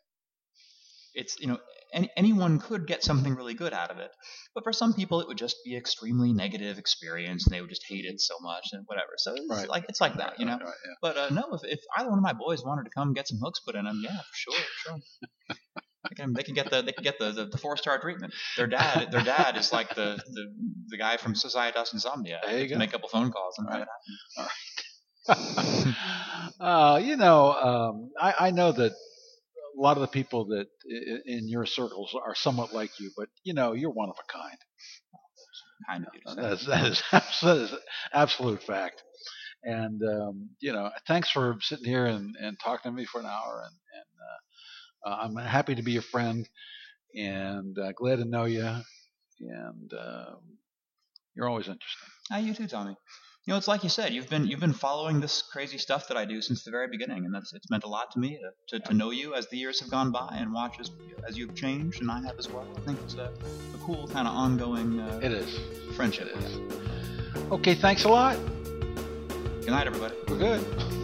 it's 1.15 1.37
you 1.41 1.47
know 1.49 1.59
any, 1.93 2.11
anyone 2.17 2.59
could 2.59 2.87
get 2.87 3.03
something 3.03 3.35
really 3.35 3.55
good 3.55 3.73
out 3.73 3.91
of 3.91 3.99
it, 3.99 4.11
but 4.55 4.65
for 4.65 4.73
some 4.73 4.95
people 4.95 5.21
it 5.21 5.29
would 5.29 5.39
just 5.39 5.57
be 5.65 5.77
extremely 5.77 6.33
negative 6.33 6.79
experience 6.79 7.47
and 7.47 7.55
they 7.55 7.61
would 7.61 7.71
just 7.71 7.85
hate 7.89 8.05
it 8.05 8.21
so 8.21 8.35
much 8.41 8.65
and 8.73 8.85
whatever. 8.87 9.13
So 9.17 9.35
it's 9.35 9.47
Right. 9.49 9.69
like 9.69 9.85
it's 9.89 10.01
like 10.01 10.17
that, 10.17 10.39
you 10.39 10.47
know. 10.47 10.53
Right, 10.53 10.63
right, 10.65 10.75
yeah. 10.87 10.95
But 11.03 11.17
uh, 11.17 11.31
no, 11.31 11.45
if, 11.55 11.61
if 11.65 11.81
either 11.97 12.09
one 12.11 12.19
of 12.19 12.23
my 12.25 12.33
boys 12.35 12.63
wanted 12.65 12.85
to 12.85 12.91
come 12.91 13.13
get 13.13 13.29
some 13.29 13.39
hooks 13.43 13.61
put 13.61 13.75
in 13.77 13.85
them, 13.85 14.01
yeah, 14.03 14.17
for 14.17 14.35
sure, 14.35 14.55
sure. 14.85 14.99
They 16.11 16.15
can, 16.15 16.33
they 16.35 16.43
can 16.43 16.55
get 16.55 16.71
the 16.71 16.83
they 16.83 16.93
can 16.93 17.05
get 17.05 17.19
the, 17.19 17.33
the, 17.33 17.47
the 17.47 17.59
four 17.59 17.77
star 17.77 17.99
treatment. 18.01 18.33
Their 18.57 18.67
dad 18.67 19.11
their 19.11 19.21
dad 19.23 19.57
is 19.57 19.73
like 19.73 19.95
the, 19.95 20.21
the, 20.33 20.47
the 20.89 20.97
guy 20.97 21.17
from 21.19 21.35
Societas 21.35 21.93
Insomnia. 21.93 22.39
There 22.43 22.53
you 22.53 22.59
They 22.61 22.67
can 22.69 22.75
go. 22.75 22.79
Make 22.79 22.89
a 22.91 22.93
couple 22.93 23.09
phone 23.11 23.31
calls 23.31 23.57
and 23.59 23.69
Right. 23.69 23.79
have 23.79 23.83
it 23.83 23.89
happen. 25.29 25.95
uh, 26.61 27.01
you 27.03 27.17
know, 27.17 27.53
um, 27.53 28.11
I, 28.19 28.35
I 28.47 28.51
know 28.51 28.73
that 28.73 28.93
a 29.79 29.83
lot 29.83 29.97
of 29.97 30.03
the 30.03 30.09
people 30.09 30.47
that 30.47 30.67
in 31.27 31.49
your 31.49 31.67
circles 31.67 32.15
are 32.15 32.35
somewhat 32.35 32.75
like 32.75 32.99
you, 33.01 33.11
but 33.17 33.29
you 33.45 33.55
know, 33.55 33.75
you're 33.75 33.91
one 33.93 34.11
of 34.11 34.17
a 34.19 34.33
kind. 34.33 34.59
Kind 35.89 36.07
of. 36.07 36.37
That 36.37 36.53
is, 36.55 36.67
that 36.67 36.87
is, 36.87 37.03
that 37.43 37.57
is 37.59 37.75
absolute 38.13 38.63
fact. 38.63 39.03
And 39.65 40.03
um, 40.03 40.51
you 40.61 40.73
know, 40.73 40.91
thanks 41.09 41.31
for 41.31 41.59
sitting 41.61 41.87
here 41.87 42.07
and, 42.07 42.35
and 42.41 42.59
talking 42.63 42.93
to 42.93 42.97
me 42.97 43.05
for 43.07 43.21
an 43.21 43.27
hour. 43.27 43.65
And, 43.65 43.75
and 43.95 45.11
uh, 45.11 45.11
uh, 45.11 45.25
I'm 45.25 45.37
happy 45.37 45.75
to 45.75 45.83
be 45.83 45.93
your 45.93 46.03
friend, 46.03 46.49
and 47.15 47.79
uh, 47.79 47.93
glad 47.93 48.17
to 48.17 48.25
know 48.25 48.45
you. 48.47 48.67
And 49.41 49.93
um, 49.95 50.41
you're 51.37 51.49
always 51.49 51.69
interesting. 51.69 52.09
Ah, 52.33 52.39
you 52.39 52.55
too, 52.55 52.67
Tommy. 52.69 52.97
You 53.49 53.55
know, 53.55 53.57
it's 53.57 53.67
like 53.67 53.83
you 53.83 53.89
said. 53.89 54.13
You've 54.13 54.29
been 54.29 54.47
you've 54.47 54.61
been 54.61 54.75
following 54.75 55.21
this 55.21 55.41
crazy 55.41 55.79
stuff 55.79 56.09
that 56.09 56.19
I 56.19 56.27
do 56.27 56.43
since 56.43 56.65
the 56.65 56.71
very 56.71 56.87
beginning, 56.87 57.25
and 57.25 57.35
that's 57.35 57.55
it's 57.55 57.71
meant 57.71 57.83
a 57.85 57.89
lot 57.89 58.11
to 58.11 58.19
me 58.19 58.39
to, 58.69 58.79
to, 58.79 58.87
to 58.89 58.93
know 58.93 59.11
you 59.11 59.35
as 59.35 59.47
the 59.49 59.57
years 59.57 59.81
have 59.81 59.91
gone 59.91 60.13
by 60.13 60.37
and 60.39 60.53
watch 60.53 60.79
as 60.79 60.91
as 61.27 61.39
you've 61.39 61.55
changed, 61.55 62.03
and 62.03 62.11
I 62.11 62.21
have 62.27 62.39
as 62.39 62.51
well. 62.51 62.69
I 62.77 62.81
think 62.81 62.99
it's 63.05 63.15
a, 63.15 63.33
a 63.75 63.79
cool 63.81 64.07
kind 64.09 64.29
of 64.29 64.35
ongoing 64.35 65.01
uh, 65.01 65.21
It 65.23 65.33
is. 65.33 65.59
friendship. 65.97 66.29
It 66.37 66.45
is. 66.45 66.59
Okay, 67.51 67.75
thanks 67.75 68.05
a 68.05 68.11
lot. 68.11 68.37
Good 69.31 69.71
night, 69.71 69.87
everybody. 69.87 70.15
We're 70.29 70.37
good. 70.37 70.98